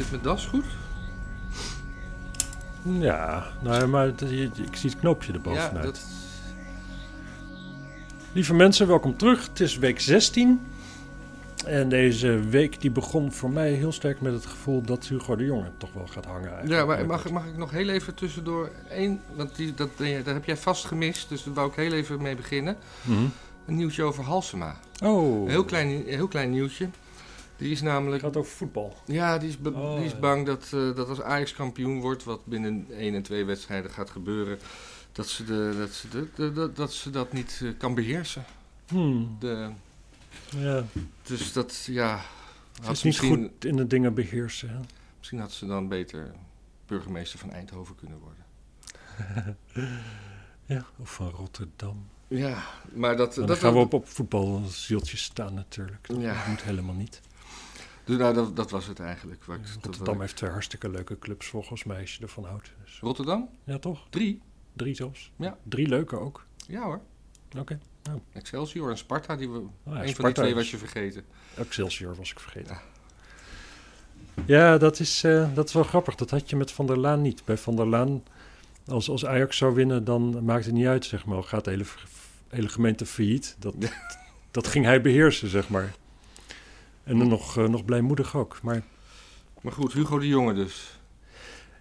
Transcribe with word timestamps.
Zit 0.00 0.10
mijn 0.10 0.22
das 0.22 0.46
goed? 0.46 0.64
Ja, 2.82 3.46
nou, 3.62 3.86
maar 3.86 4.06
het- 4.06 4.20
je- 4.20 4.50
ik 4.66 4.76
zie 4.76 4.90
het 4.90 4.98
knoopje 4.98 5.28
Ja, 5.32 5.34
erbovenuit. 5.38 5.84
dat... 5.84 6.00
Lieve 8.32 8.54
mensen, 8.54 8.86
welkom 8.86 9.16
terug. 9.16 9.46
Het 9.48 9.60
is 9.60 9.78
week 9.78 10.00
16. 10.00 10.60
En 11.66 11.88
deze 11.88 12.40
week 12.48 12.80
die 12.80 12.90
begon 12.90 13.32
voor 13.32 13.50
mij 13.50 13.72
heel 13.72 13.92
sterk 13.92 14.20
met 14.20 14.32
het 14.32 14.46
gevoel 14.46 14.82
dat 14.82 15.06
Hugo 15.06 15.36
de 15.36 15.44
Jonge 15.44 15.70
toch 15.76 15.92
wel 15.92 16.06
gaat 16.06 16.24
hangen. 16.24 16.42
eigenlijk. 16.52 16.80
Ja, 16.80 16.84
maar 16.86 17.06
mag, 17.06 17.24
ik- 17.24 17.32
mag 17.32 17.46
ik 17.46 17.56
nog 17.56 17.70
heel 17.70 17.88
even 17.88 18.14
tussendoor 18.14 18.70
één... 18.90 19.20
Want 19.34 19.56
die, 19.56 19.74
dat, 19.74 19.88
heb 20.24 20.44
jij 20.44 20.56
vast 20.56 20.84
gemist, 20.84 21.28
dus 21.28 21.42
daar 21.44 21.54
wou 21.54 21.68
ik 21.70 21.74
heel 21.76 21.92
even 21.92 22.22
mee 22.22 22.36
beginnen. 22.36 22.76
Mhm. 23.02 23.18
Een 23.66 23.76
nieuwtje 23.76 24.02
over 24.02 24.24
Halsema. 24.24 24.76
Oh, 25.02 25.42
Een 25.44 25.48
heel 25.50 25.64
klein, 25.64 26.02
heel 26.06 26.28
klein 26.28 26.50
nieuwtje. 26.50 26.88
Die 27.60 27.70
is 27.70 27.80
het 27.80 27.88
namelijk... 27.88 28.22
gaat 28.22 28.36
over 28.36 28.52
voetbal. 28.52 28.96
Ja, 29.06 29.38
die 29.38 29.48
is, 29.48 29.56
Oh, 29.72 29.96
die 29.96 30.04
is 30.04 30.18
bang 30.18 30.46
dat, 30.46 30.64
eh, 30.64 30.94
dat 30.96 31.08
als 31.08 31.20
Ajax 31.20 31.52
kampioen 31.52 32.00
wordt, 32.00 32.24
wat 32.24 32.46
binnen 32.46 32.86
één 32.90 33.14
en 33.14 33.22
twee 33.22 33.44
wedstrijden 33.44 33.90
gaat 33.90 34.10
gebeuren, 34.10 34.58
dat 35.12 35.28
ze, 35.28 35.44
de, 35.44 35.74
dat, 35.78 35.90
ze 35.92 36.08
de, 36.08 36.26
de- 36.34 36.52
de- 36.52 36.72
dat, 36.72 36.92
ze 36.92 37.10
dat 37.10 37.32
niet 37.32 37.60
eh, 37.62 37.68
kan 37.78 37.94
beheersen. 37.94 38.44
Hmm, 38.88 39.36
De, 39.38 39.70
ja, 40.56 40.84
dus 41.22 41.52
dat, 41.52 41.84
ja... 41.84 42.20
het 42.74 42.84
Had 42.84 42.92
is 42.94 43.00
ze 43.00 43.06
niet 43.06 43.20
misschien, 43.20 43.42
goed 43.54 43.64
in 43.64 43.76
de 43.76 43.86
dingen 43.86 44.14
beheersen. 44.14 44.68
hè. 44.68 44.78
misschien 45.18 45.38
had 45.40 45.52
ze 45.52 45.66
dan 45.66 45.88
beter 45.88 46.32
burgemeester 46.86 47.38
van 47.38 47.50
Eindhoven 47.52 47.94
kunnen 47.96 48.18
worden. 48.18 48.44
Ja, 50.66 50.84
of 50.96 51.14
van 51.14 51.30
Rotterdam. 51.30 52.06
Ja, 52.28 52.62
maar 52.92 53.16
dat... 53.16 53.34
Dan 53.34 53.46
dat 53.46 53.58
gaan 53.58 53.72
we 53.72 53.78
op, 53.78 53.92
op 53.92 54.08
voetbalzieltjes 54.08 55.22
staan 55.22 55.54
natuurlijk. 55.54 56.06
Dat 56.08 56.20
Ja. 56.20 56.44
moet 56.48 56.62
helemaal 56.62 56.94
niet. 56.94 57.20
Dus, 58.04 58.16
nou, 58.18 58.34
dat, 58.34 58.56
dat 58.56 58.70
was 58.70 58.86
het 58.86 59.00
eigenlijk. 59.00 59.40
Ik, 59.40 59.46
dat- 59.46 59.84
Rotterdam 59.84 60.20
heeft 60.20 60.36
twee 60.36 60.50
hartstikke 60.50 60.88
leuke 60.90 61.18
clubs 61.18 61.46
volgens 61.46 61.84
mij, 61.84 62.00
als 62.00 62.14
je 62.16 62.22
ervan 62.22 62.44
houdt. 62.44 62.72
Dus, 62.84 62.98
Rotterdam? 63.00 63.48
ja, 63.64 63.78
toch? 63.78 64.06
Drie? 64.10 64.42
Drie 64.72 64.94
zelfs. 64.94 65.32
Ja. 65.36 65.58
Drie 65.62 65.86
leuke 65.88 66.18
ook. 66.18 66.44
Ja 66.66 66.82
hoor. 66.82 67.00
Oké. 67.58 67.78
Excelsior 68.32 68.90
en 68.90 68.98
Sparta, 68.98 69.36
die 69.36 69.48
we, 69.50 69.58
Oh 69.58 69.64
ja, 69.84 70.04
een 70.04 70.14
van 70.14 70.24
die 70.24 70.34
twee 70.34 70.54
was 70.54 70.70
je 70.70 70.76
vergeten. 70.76 71.24
Excelsior 71.54 72.14
was 72.16 72.30
ik 72.30 72.40
vergeten. 72.40 72.74
Ja. 72.74 72.80
Ja, 74.46 74.78
dat, 74.78 75.00
is, 75.00 75.24
eh, 75.24 75.54
dat 75.54 75.66
is 75.68 75.72
wel 75.74 75.82
grappig. 75.82 76.14
Dat 76.14 76.30
had 76.30 76.50
je 76.50 76.56
met 76.56 76.72
Van 76.72 76.86
der 76.86 76.98
Laan 76.98 77.22
niet. 77.22 77.44
Bij 77.44 77.56
Van 77.56 77.76
der 77.76 77.86
Laan, 77.86 78.22
als, 78.86 79.08
als 79.10 79.26
Ajax 79.26 79.56
zou 79.56 79.74
winnen, 79.74 80.04
dan 80.04 80.44
maakt 80.44 80.64
het 80.64 80.74
niet 80.74 80.86
uit, 80.86 81.04
zeg 81.04 81.24
maar. 81.24 81.42
Gaat 81.42 81.64
de 81.64 81.70
hele, 81.70 81.84
hele 82.48 82.68
gemeente 82.68 83.06
failliet. 83.06 83.56
Dat, 83.58 83.74
dat 84.50 84.66
ging 84.66 84.84
hij 84.84 85.00
beheersen, 85.00 85.48
zeg 85.48 85.68
maar. 85.68 85.94
En 87.04 87.18
dan 87.18 87.28
nog, 87.28 87.58
eh, 87.58 87.68
nog 87.68 87.84
blijmoedig 87.84 88.36
ook. 88.36 88.58
Maar 88.62 88.82
Maar 89.60 89.72
goed, 89.72 89.92
Hugo 89.92 90.18
de 90.18 90.28
Jonge 90.28 90.54
dus. 90.54 91.00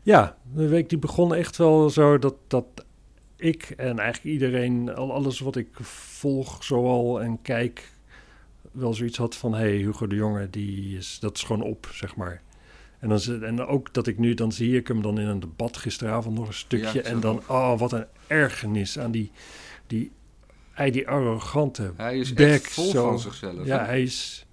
ja, 0.04 0.38
de 0.54 0.68
week 0.68 0.90
die 0.90 0.98
begon 0.98 1.34
echt 1.36 1.58
wel 1.58 1.90
zo 1.90 2.18
dat, 2.18 2.36
dat 2.48 2.66
ik 3.36 3.74
en 3.78 4.00
eigenlijk 4.00 4.34
iedereen, 4.34 4.96
al 4.96 5.14
alles 5.14 5.40
wat 5.40 5.56
ik 5.56 5.68
volg 5.82 6.64
zoal 6.64 7.22
en 7.22 7.42
kijk, 7.42 7.92
wel 8.72 8.94
zoiets 8.94 9.18
had 9.18 9.36
van, 9.36 9.54
hé, 9.54 9.60
hey, 9.60 9.78
Hugo 9.78 10.08
de 10.08 10.16
Jonge, 10.16 10.50
die 10.50 10.98
is, 10.98 11.18
dat 11.20 11.36
is 11.36 11.44
gewoon 11.44 11.62
op, 11.62 11.90
zeg 11.94 12.16
maar. 12.16 12.42
En, 13.00 13.10
dan, 13.10 13.44
en 13.44 13.66
ook 13.66 13.94
dat 13.94 14.08
ik 14.08 14.18
nu, 14.18 14.34
dan 14.34 14.52
zie 14.52 14.78
ik 14.78 14.88
hem 14.88 15.02
dan 15.02 15.20
in 15.20 15.28
een 15.28 15.40
debat 15.40 15.78
gisteravond 15.78 16.36
nog 16.36 16.48
een 16.48 16.54
stukje. 16.54 17.00
Ja, 17.04 17.10
en 17.10 17.20
dan, 17.20 17.42
oh, 17.48 17.80
wat 17.80 17.92
een 17.92 18.06
ergernis 18.28 19.00
aan 19.00 19.12
die, 19.12 19.32
die, 19.88 20.12
hij 20.72 20.92
die 20.92 21.08
arrogante 21.08 21.92
Hij 21.96 22.20
is 22.20 22.34
bek. 22.34 22.48
echt 22.50 22.74
vol 22.74 22.90
zo. 22.90 23.08
van 23.08 23.20
zichzelf. 23.20 23.66
Ja, 23.66 23.86
hij 23.86 24.02
is. 24.02 24.46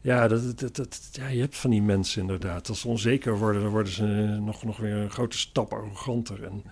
Ja, 0.00 0.28
dat, 0.28 0.58
dat, 0.60 0.76
dat, 0.76 1.08
ja, 1.12 1.28
je 1.28 1.40
hebt 1.40 1.56
van 1.56 1.70
die 1.70 1.82
mensen 1.82 2.20
inderdaad. 2.20 2.68
Als 2.68 2.80
ze 2.80 2.88
onzeker 2.88 3.38
worden, 3.38 3.62
dan 3.62 3.70
worden 3.70 3.92
ze 3.92 4.04
nog, 4.40 4.64
nog 4.64 4.76
weer 4.76 4.94
een 4.94 5.10
grote 5.10 5.38
stap 5.38 5.72
arroganter. 5.72 6.44
En 6.44 6.62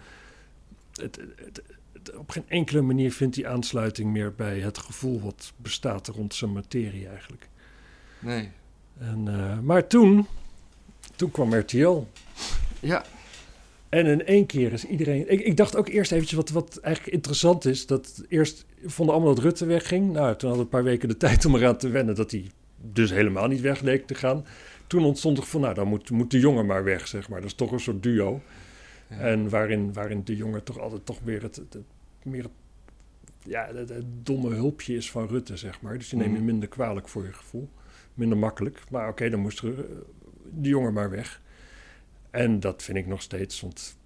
het, 0.93 1.17
het, 1.17 1.63
het- 1.93 2.17
op 2.17 2.31
geen 2.31 2.45
enkele 2.49 2.81
manier 2.81 3.13
vindt 3.13 3.37
hij 3.37 3.47
aansluiting 3.47 4.13
meer 4.13 4.35
bij 4.35 4.59
het 4.61 4.79
gevoel 4.79 5.21
wat 5.21 5.53
bestaat 5.57 6.07
rond 6.09 6.35
zijn 6.35 6.53
materie 6.53 7.09
eigenlijk. 7.09 7.49
Nee. 8.19 8.49
En, 8.99 9.29
eh, 9.29 9.59
maar 9.59 9.87
toen, 9.87 10.27
toen 11.17 11.31
kwam 11.31 11.55
RTL. 11.55 12.03
Ja, 12.81 13.05
En 13.89 14.07
in 14.07 14.27
één 14.27 14.47
keer 14.47 14.73
is 14.73 14.85
iedereen. 14.85 15.31
Ik, 15.33 15.41
ik 15.41 15.57
dacht 15.57 15.77
ook 15.77 15.89
eerst 15.89 16.13
eventjes 16.13 16.37
wat, 16.39 16.51
wat 16.51 16.77
eigenlijk 16.79 17.15
interessant 17.15 17.65
is. 17.65 17.87
Dat 17.87 18.25
eerst 18.29 18.65
vonden 18.87 19.15
allemaal 19.15 19.35
dat 19.35 19.45
Rutte 19.45 19.67
wegging. 19.67 20.13
Nou, 20.13 20.37
toen 20.37 20.49
hadden 20.49 20.53
we 20.57 20.59
een 20.63 20.69
paar 20.69 20.85
weken 20.85 21.09
de 21.09 21.17
tijd 21.17 21.45
om 21.45 21.55
eraan 21.55 21.77
te 21.77 21.89
wennen 21.89 22.15
dat 22.15 22.31
hij 22.31 22.51
dus 22.81 23.11
helemaal 23.11 23.47
niet 23.49 23.61
weg 23.61 23.81
leek 23.81 24.07
te 24.07 24.15
gaan. 24.15 24.45
Toen 24.87 25.05
ontstond 25.05 25.39
er 25.39 25.45
van, 25.45 25.61
nou, 25.61 25.75
dan 25.75 25.89
moet, 25.89 26.11
moet 26.11 26.31
de 26.31 26.39
jongen 26.39 26.67
maar 26.67 26.85
weg, 26.85 27.09
zeg 27.09 27.29
maar. 27.29 27.41
Dat 27.41 27.49
is 27.49 27.55
toch 27.57 27.73
een 27.73 27.81
soort 27.81 28.03
duo. 28.03 28.41
Ja. 29.11 29.17
En 29.19 29.49
waarin, 29.49 29.93
waarin 29.93 30.25
de 30.25 30.37
jongen 30.37 30.63
toch 30.65 30.79
altijd 30.79 31.07
toch 31.07 31.25
meer 31.25 31.43
het, 31.43 31.57
het, 31.57 31.73
het- 31.73 31.83
meer 32.23 32.43
het, 32.43 32.53
ja, 33.43 33.71
het, 33.75 33.93
domme 34.23 34.55
hulpje 34.55 34.95
is 34.97 35.11
van 35.11 35.27
Rutte, 35.27 35.57
zeg 35.57 35.81
maar. 35.81 35.99
Dus 35.99 36.09
die 36.09 36.19
neem 36.19 36.31
je 36.31 36.37
Mhm. 36.37 36.45
minder 36.45 36.69
kwalijk 36.69 37.09
voor 37.09 37.25
je 37.25 37.33
gevoel. 37.33 37.69
Minder 38.15 38.39
makkelijk. 38.39 38.81
Maar 38.91 39.09
oké, 39.09 39.31
dan 39.31 39.41
moest 39.41 39.59
er, 39.63 39.79
eh, 39.79 39.85
de 40.55 40.69
jongen 40.69 40.93
maar 40.93 41.11
weg. 41.11 41.41
En 42.31 42.61
dat 42.61 42.83
vind 42.83 42.99
ik 42.99 43.07
nog 43.07 43.23
steeds, 43.23 43.61
want 43.61 43.97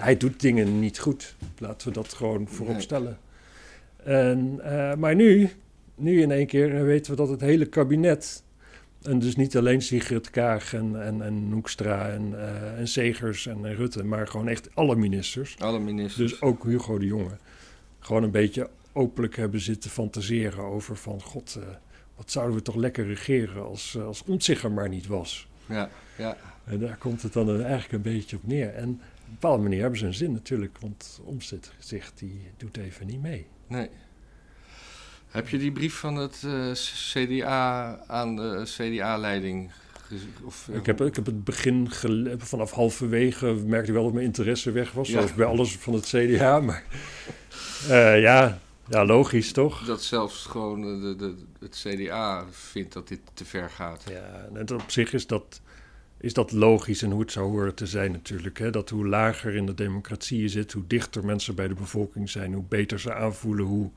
hij 0.00 0.16
doet 0.16 0.40
dingen 0.40 0.80
niet 0.80 0.98
goed. 0.98 1.36
Laten 1.58 1.88
we 1.88 1.94
dat 1.94 2.12
gewoon 2.14 2.48
voorop 2.48 2.80
stellen. 2.80 3.18
En, 3.96 4.60
eh, 4.62 4.94
maar 4.94 5.14
nu, 5.14 5.50
nu 5.98 6.20
in 6.20 6.30
één 6.30 6.46
keer 6.46 6.84
weten 6.84 7.10
we 7.10 7.16
dat 7.16 7.28
het 7.28 7.40
hele 7.40 7.66
kabinet... 7.66 8.42
En 9.02 9.18
dus 9.18 9.36
niet 9.36 9.56
alleen 9.56 9.82
Sigrid 9.82 10.30
Kaag 10.30 10.74
en, 10.74 11.02
en, 11.02 11.22
en 11.22 11.48
Hoekstra 11.52 12.08
en, 12.08 12.34
eh, 12.40 12.78
en 12.78 12.88
Segers 12.88 13.46
en, 13.46 13.74
Rutte... 13.74 14.04
maar 14.04 14.28
gewoon 14.28 14.48
echt 14.48 14.68
alle 14.74 14.96
ministers. 14.96 15.56
alle 15.58 15.78
ministers. 15.78 16.30
Dus 16.30 16.42
ook 16.42 16.64
Hugo 16.64 16.98
de 16.98 17.06
Jonge. 17.06 17.36
Gewoon 17.98 18.22
een 18.22 18.30
beetje 18.30 18.68
openlijk 18.92 19.36
hebben 19.36 19.60
zitten 19.60 19.90
fantaseren 19.90 20.64
over 20.64 20.96
van... 20.96 21.22
God, 21.22 21.58
eh, 21.60 21.68
wat 22.16 22.30
zouden 22.30 22.56
we 22.56 22.62
toch 22.62 22.74
lekker 22.74 23.06
regeren 23.06 23.64
als, 23.64 23.94
eh, 23.94 24.04
als 24.04 24.24
Omtzigt 24.24 24.62
er 24.62 24.72
maar 24.72 24.88
niet 24.88 25.06
was. 25.06 25.48
Ja, 25.66 25.90
ja. 26.16 26.36
En 26.64 26.78
daar 26.78 26.96
komt 26.96 27.22
het 27.22 27.32
dan 27.32 27.62
eigenlijk 27.62 27.92
een 27.92 28.12
beetje 28.12 28.36
op 28.36 28.46
neer. 28.46 28.74
En 28.74 28.88
op 28.88 28.98
een 29.26 29.32
bepaalde 29.32 29.62
manier 29.62 29.80
hebben 29.80 29.98
ze 29.98 30.06
een 30.06 30.14
zin 30.14 30.32
natuurlijk. 30.32 30.78
Want 30.80 31.20
Omtzigt 31.24 32.12
die 32.14 32.40
doet 32.56 32.76
even 32.76 33.06
niet 33.06 33.22
mee. 33.22 33.46
Nee. 33.66 33.88
Heb 35.30 35.48
je 35.48 35.58
die 35.58 35.72
brief 35.72 35.94
van 35.94 36.16
het 36.16 36.42
eh, 36.44 36.70
CDA 36.72 37.98
aan 38.06 38.36
de 38.36 38.62
CDA-leiding 38.64 39.70
gezien? 40.06 40.34
Of, 40.44 40.68
eh, 40.70 40.76
Ik 40.76 40.86
heb, 40.86 41.00
ik 41.00 41.14
heb 41.16 41.26
het 41.26 41.44
begin 41.44 41.90
gele- 41.90 42.34
vanaf 42.38 42.70
halverwege 42.70 43.46
merkte 43.46 43.88
ik 43.88 43.94
wel 43.94 44.04
dat 44.04 44.12
mijn 44.12 44.24
interesse 44.26 44.70
weg 44.70 44.92
was. 44.92 45.08
Ja. 45.08 45.14
Zoals 45.14 45.34
bij 45.34 45.46
alles 45.46 45.76
van 45.76 45.92
het 45.94 46.06
CDA. 46.06 46.60
Maar 46.60 46.84
eh, 47.88 48.20
ja, 48.20 48.58
ja, 48.88 49.04
logisch 49.04 49.52
toch? 49.52 49.84
Dat 49.84 50.02
zelfs 50.02 50.46
gewoon 50.46 50.80
de, 51.00 51.16
de, 51.16 51.34
het 51.60 51.84
CDA 51.86 52.44
vindt 52.50 52.92
dat 52.92 53.08
dit 53.08 53.20
te 53.34 53.44
ver 53.44 53.70
gaat. 53.70 54.04
Ja, 54.10 54.48
en 54.54 54.74
op 54.74 54.90
zich 54.90 55.12
is 55.12 55.26
dat, 55.26 55.60
is 56.20 56.32
dat 56.32 56.52
logisch 56.52 57.02
en 57.02 57.10
hoe 57.10 57.20
het 57.20 57.32
zou 57.32 57.50
horen 57.50 57.74
te 57.74 57.86
zijn 57.86 58.12
natuurlijk. 58.12 58.58
Hè? 58.58 58.70
Dat 58.70 58.90
hoe 58.90 59.06
lager 59.08 59.54
in 59.54 59.66
de 59.66 59.74
democratie 59.74 60.40
je 60.40 60.48
zit, 60.48 60.72
hoe 60.72 60.86
dichter 60.86 61.24
mensen 61.24 61.54
bij 61.54 61.68
de 61.68 61.74
bevolking 61.74 62.30
zijn, 62.30 62.52
hoe 62.52 62.64
beter 62.68 63.00
ze 63.00 63.14
aanvoelen, 63.14 63.64
hoe 63.64 63.90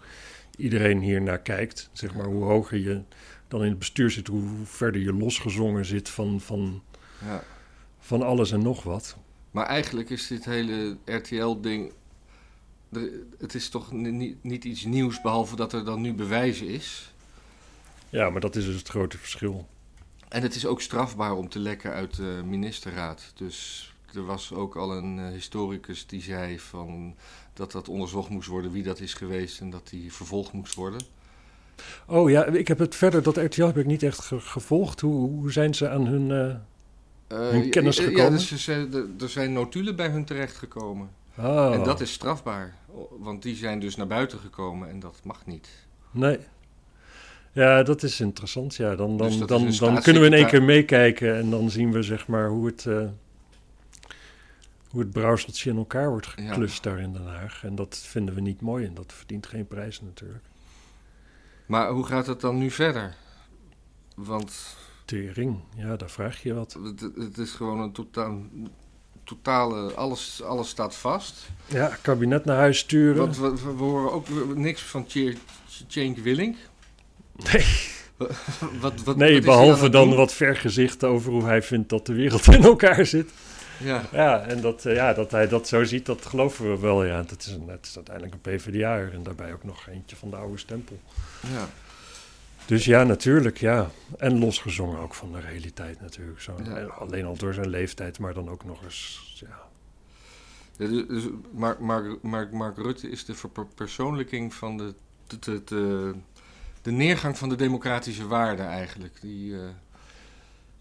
iedereen 0.62 1.00
hier 1.00 1.22
naar 1.22 1.40
kijkt. 1.40 1.90
Zeg 1.92 2.16
maar, 2.16 2.26
hoe 2.26 2.44
hoger 2.44 2.78
je 2.78 3.02
dan 3.48 3.64
in 3.64 3.70
het 3.70 3.80
bestuur 3.80 4.12
zit, 4.12 4.28
hoe 4.28 4.44
verder 4.64 5.02
je 5.02 5.14
losgezongen 5.14 5.86
zit 5.86 6.10
van, 6.10 6.42
van, 6.42 6.84
Ja. 7.26 7.44
van 8.00 8.22
alles 8.22 8.52
en 8.52 8.62
nog 8.62 8.84
wat. 8.84 9.18
Maar 9.52 9.66
eigenlijk 9.66 10.10
is 10.10 10.28
dit 10.28 10.46
hele 10.46 10.98
RTL-ding... 11.06 11.92
Het 13.38 13.54
is 13.56 13.70
toch 13.70 13.92
ni- 13.92 14.12
niet, 14.12 14.44
niet 14.44 14.64
iets 14.66 14.84
nieuws, 14.86 15.22
behalve 15.22 15.56
dat 15.56 15.74
er 15.74 15.86
dan 15.86 16.02
nu 16.02 16.14
bewijzen 16.14 16.68
is. 16.68 17.14
Ja, 18.10 18.30
maar 18.30 18.42
dat 18.42 18.56
is 18.56 18.66
dus 18.66 18.76
het 18.76 18.88
grote 18.88 19.18
verschil. 19.18 19.68
En 20.30 20.42
het 20.42 20.56
is 20.56 20.66
ook 20.66 20.82
strafbaar 20.82 21.36
om 21.36 21.50
te 21.50 21.60
lekken 21.60 21.92
uit 21.92 22.16
de 22.16 22.42
ministerraad. 22.46 23.32
Dus 23.36 23.88
er 24.16 24.26
was 24.26 24.54
ook 24.54 24.76
al 24.76 24.98
een 24.98 25.20
eh, 25.20 25.28
historicus 25.32 26.06
die 26.08 26.22
zei 26.22 26.60
van 26.60 27.16
dat 27.54 27.72
dat 27.72 27.90
onderzocht 27.90 28.30
moest 28.30 28.48
worden 28.48 28.72
wie 28.72 28.84
dat 28.84 29.00
is 29.00 29.14
geweest 29.14 29.60
en 29.60 29.70
dat 29.70 29.88
die 29.90 30.14
vervolgd 30.14 30.52
moest 30.54 30.76
worden. 30.76 31.02
Oh 32.08 32.30
ja, 32.30 32.46
ik 32.46 32.68
heb 32.68 32.80
het 32.80 32.96
verder, 32.96 33.24
dat 33.24 33.38
RTL 33.38 33.64
heb 33.66 33.78
ik 33.78 33.86
niet 33.86 34.04
echt 34.04 34.20
ge- 34.20 34.40
gevolgd. 34.40 35.00
Hoe, 35.02 35.30
hoe 35.30 35.52
zijn 35.52 35.74
ze 35.76 35.90
aan 35.90 36.06
hun... 36.06 36.32
eh, 36.32 36.56
Eh, 37.28 37.50
Hun 37.50 37.70
kennis 37.70 37.98
ja, 37.98 38.04
gekomen? 38.04 38.24
Ja, 38.24 38.30
dus 38.30 38.64
ze 38.64 39.08
er- 39.20 39.30
zijn 39.30 39.54
notulen 39.54 39.96
bij 39.96 40.08
hun 40.10 40.26
terechtgekomen. 40.26 41.10
Oh, 41.38 41.74
En 41.74 41.84
dat 41.84 42.02
is 42.02 42.12
strafbaar, 42.14 42.76
want 43.20 43.42
die 43.44 43.56
zijn 43.56 43.80
dus 43.80 43.96
naar 43.96 44.08
buiten 44.08 44.40
gekomen 44.40 44.90
en 44.90 45.00
dat 45.00 45.20
mag 45.24 45.46
niet. 45.46 45.70
Nee. 46.12 46.38
Ja, 47.52 47.84
dat 47.84 48.04
is 48.04 48.20
interessant. 48.20 48.76
Ja, 48.76 48.96
dan, 48.96 49.18
dan, 49.18 49.28
Dus 49.28 49.38
dan, 49.78 49.94
dan 49.94 50.02
kunnen 50.02 50.22
we 50.22 50.28
in 50.28 50.34
één 50.34 50.48
keer 50.48 50.64
meekijken 50.64 51.36
en 51.38 51.50
dan 51.50 51.70
zien 51.70 51.92
we 51.92 52.04
zeg 52.04 52.28
maar 52.28 52.50
hoe 52.50 52.66
het, 52.66 52.86
hoe 54.92 55.00
het 55.02 55.12
brouwseltje 55.12 55.70
in 55.70 55.78
elkaar 55.78 56.10
wordt 56.10 56.34
Ja. 56.36 56.48
geklust 56.48 56.84
daar 56.84 57.00
in 57.00 57.14
Den 57.14 57.28
Haag. 57.28 57.64
En 57.64 57.76
dat 57.76 57.98
vinden 57.98 58.36
we 58.36 58.42
niet 58.42 58.62
mooi 58.62 58.86
en 58.86 58.94
dat 58.94 59.14
verdient 59.14 59.48
geen 59.48 59.68
prijs 59.68 60.02
natuurlijk. 60.02 60.44
Maar 61.66 61.90
hoe 61.90 62.06
gaat 62.06 62.28
het 62.28 62.42
dan 62.42 62.58
nu 62.58 62.72
verder? 62.72 63.16
Want 64.16 64.76
Tering, 65.06 65.60
ja, 65.76 65.96
daar 65.96 66.10
vraag 66.10 66.44
je 66.44 66.54
wat. 66.54 66.78
Het, 66.84 67.02
het 67.16 67.38
is 67.38 67.52
gewoon 67.52 67.80
een 67.80 67.92
totaal, 67.92 68.42
totale... 69.24 69.94
Alles, 69.94 70.42
alles 70.44 70.70
staat 70.70 70.96
vast. 70.96 71.50
Ja, 71.68 71.98
kabinet 72.02 72.46
naar 72.46 72.58
huis 72.58 72.78
sturen. 72.78 73.18
Want 73.18 73.38
we, 73.38 73.56
we 73.78 73.84
horen 73.84 74.12
ook 74.12 74.28
niks 74.56 74.82
van 74.82 75.06
Cenk 75.88 76.18
Willink. 76.18 76.58
Nee. 77.52 77.66
Wat, 78.82 79.04
wat, 79.04 79.16
nee, 79.16 79.42
behalve 79.42 79.90
dan 79.90 80.08
doen? 80.08 80.18
wat 80.18 80.34
vergezichten 80.34 81.10
over 81.10 81.32
hoe 81.32 81.44
hij 81.44 81.62
vindt 81.62 81.90
dat 81.90 82.06
de 82.06 82.14
wereld 82.14 82.48
in 82.48 82.64
elkaar 82.64 83.06
zit. 83.06 83.30
Ja, 83.84 84.02
Ja, 84.12 84.42
en 84.46 84.62
dat, 84.62 84.86
eh, 84.86 84.96
ja, 84.96 85.14
dat 85.14 85.32
hij 85.32 85.48
dat 85.48 85.68
zo 85.68 85.84
ziet, 85.84 86.06
dat 86.06 86.26
geloven 86.26 86.72
we 86.72 86.80
wel. 86.80 87.04
Ja, 87.06 87.24
dat 87.24 87.40
is, 87.40 87.48
een, 87.48 87.68
het 87.68 87.86
is 87.86 87.96
uiteindelijk 87.96 88.36
een 88.36 88.56
PvdA'er 88.58 89.14
en 89.14 89.24
daarbij 89.24 89.54
ook 89.54 89.64
nog 89.64 89.88
eentje 89.88 90.16
van 90.16 90.30
de 90.30 90.36
oude 90.36 90.58
stempel. 90.58 91.00
ja. 91.54 91.70
Dus 92.66 92.86
ja, 92.86 93.04
natuurlijk, 93.04 93.58
ja. 93.58 93.90
En 94.18 94.40
losgezongen 94.40 95.00
ook 95.00 95.14
van 95.14 95.32
de 95.32 95.40
realiteit 95.40 96.02
natuurlijk. 96.02 96.42
Zo. 96.42 96.56
Ja. 96.64 96.84
Alleen 96.84 97.26
al 97.26 97.36
door 97.38 97.54
zijn 97.54 97.70
leeftijd, 97.70 98.20
maar 98.20 98.34
dan 98.34 98.50
ook 98.50 98.64
nog 98.66 98.84
eens, 98.84 99.34
ja. 99.36 99.60
Ja, 100.78 100.88
dus- 100.88 101.08
dus 101.08 101.24
Mark, 101.52 101.80
Mark, 101.80 102.22
Mark, 102.22 102.52
Mark 102.52 102.78
Rutte 102.78 103.10
is 103.10 103.26
de 103.26 103.34
verpersoonlijking 103.36 104.54
van 104.54 104.78
de, 104.78 104.94
de, 105.28 105.40
de, 105.40 105.64
de, 105.64 106.14
de 106.82 106.92
neergang 106.92 107.38
van 107.38 107.50
de 107.50 107.56
democratische 107.56 108.28
waarden 108.28 108.68
eigenlijk. 108.68 109.22
Die, 109.22 109.56
eh, 109.56 109.62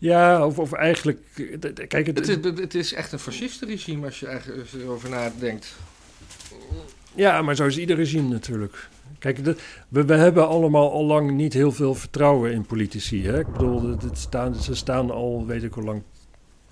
Ja, 0.00 0.46
of, 0.46 0.58
of 0.58 0.72
eigenlijk, 0.72 1.20
eh, 1.36 1.86
kijk, 1.88 2.06
het, 2.06 2.18
het, 2.18 2.28
is, 2.28 2.58
het 2.60 2.74
is 2.74 2.92
echt 2.92 3.12
een 3.12 3.18
fascistenregime 3.18 4.06
als 4.06 4.20
je 4.20 4.26
eigenlijk 4.26 4.60
als 4.60 4.70
je 4.70 4.78
erover 4.78 5.08
nadenkt. 5.10 5.76
Ja, 7.14 7.42
maar 7.42 7.54
zo 7.56 7.66
is 7.66 7.78
ieder 7.78 7.96
regime 7.96 8.28
natuurlijk. 8.28 8.88
Kijk, 9.18 9.44
de- 9.44 9.56
we, 9.88 10.04
we 10.04 10.14
hebben 10.14 10.48
allemaal 10.48 10.92
al 10.92 11.04
lang 11.04 11.30
niet 11.30 11.52
heel 11.52 11.72
veel 11.72 11.94
vertrouwen 11.94 12.52
in 12.52 12.66
politici. 12.66 13.26
Hè? 13.26 13.38
Ik 13.38 13.52
bedoel, 13.52 13.82
het, 13.90 14.02
het 14.02 14.18
staan, 14.18 14.54
ze 14.54 14.74
staan 14.74 15.10
al, 15.10 15.46
weet 15.46 15.62
ik 15.62 15.72
hoe 15.72 15.84
lang, 15.84 16.02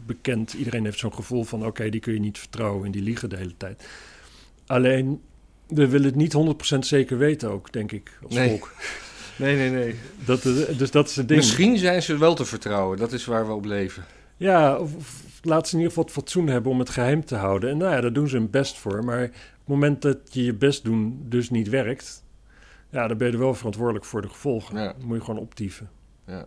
bekend. 0.07 0.53
Iedereen 0.53 0.85
heeft 0.85 0.99
zo'n 0.99 1.15
gevoel 1.15 1.45
van, 1.45 1.67
oké, 1.67 1.89
die 1.89 2.01
kun 2.01 2.13
je 2.13 2.21
niet 2.21 2.39
vertrouwen 2.39 2.85
en 2.87 2.91
die 2.93 3.03
liegen 3.03 3.29
de 3.29 3.37
hele 3.37 3.57
tijd. 3.57 3.89
Alleen, 4.67 5.21
we 5.67 5.89
willen 5.89 6.07
het 6.07 6.17
niet 6.17 6.35
100% 6.75 6.79
zeker 6.79 7.19
weten 7.19 7.51
ook, 7.51 7.73
denk 7.73 7.93
ik, 7.93 8.19
als 8.25 8.35
Nee. 8.35 8.49
volk. 8.49 8.73
Nee, 9.38 9.56
nee, 9.56 9.70
nee. 9.70 9.94
Dat, 10.25 10.44
eh, 10.44 10.79
dus 10.79 10.90
dat 10.90 11.08
is 11.08 11.17
het 11.17 11.29
ding. 11.29 11.40
Misschien 11.40 11.79
zijn 11.79 12.02
ze 12.02 12.19
wel 12.19 12.35
te 12.35 12.44
vertrouwen. 12.44 12.99
Dat 12.99 13.12
is 13.12 13.25
waar 13.25 13.46
we 13.46 13.52
op 13.52 13.64
leven. 13.64 14.05
Ja, 14.37 14.76
of, 14.76 14.94
of 14.94 15.23
laat 15.43 15.69
ze 15.69 15.73
in 15.73 15.79
ieder 15.79 15.94
geval 15.94 16.05
het 16.05 16.23
fatsoen 16.23 16.46
hebben 16.46 16.73
om 16.73 16.79
het 16.79 16.90
geheim 16.90 17.25
te 17.25 17.35
houden. 17.35 17.70
En 17.70 17.76
nou 17.76 17.94
ja, 17.94 18.00
daar 18.00 18.12
doen 18.12 18.29
ze 18.29 18.37
hun 18.37 18.50
best 18.50 18.79
voor. 18.79 19.05
Maar 19.05 19.25
op 19.25 19.31
het 19.31 19.67
moment 19.67 20.02
dat 20.02 20.19
je 20.31 20.44
je 20.44 20.55
best 20.55 20.85
doen 20.85 21.23
dus 21.25 21.50
niet 21.50 21.69
werkt... 21.69 22.25
ja, 22.90 23.08
dan 23.08 23.17
ben 23.17 23.26
je 23.26 23.32
er 23.32 23.38
wel 23.38 23.55
verantwoordelijk 23.55 24.05
voor 24.05 24.23
de 24.23 24.29
gevolgen. 24.29 24.76
Ja. 24.76 24.94
Dan 24.99 25.06
moet 25.06 25.17
je 25.17 25.25
gewoon 25.25 25.40
optieven. 25.40 25.90
Ja. 26.26 26.46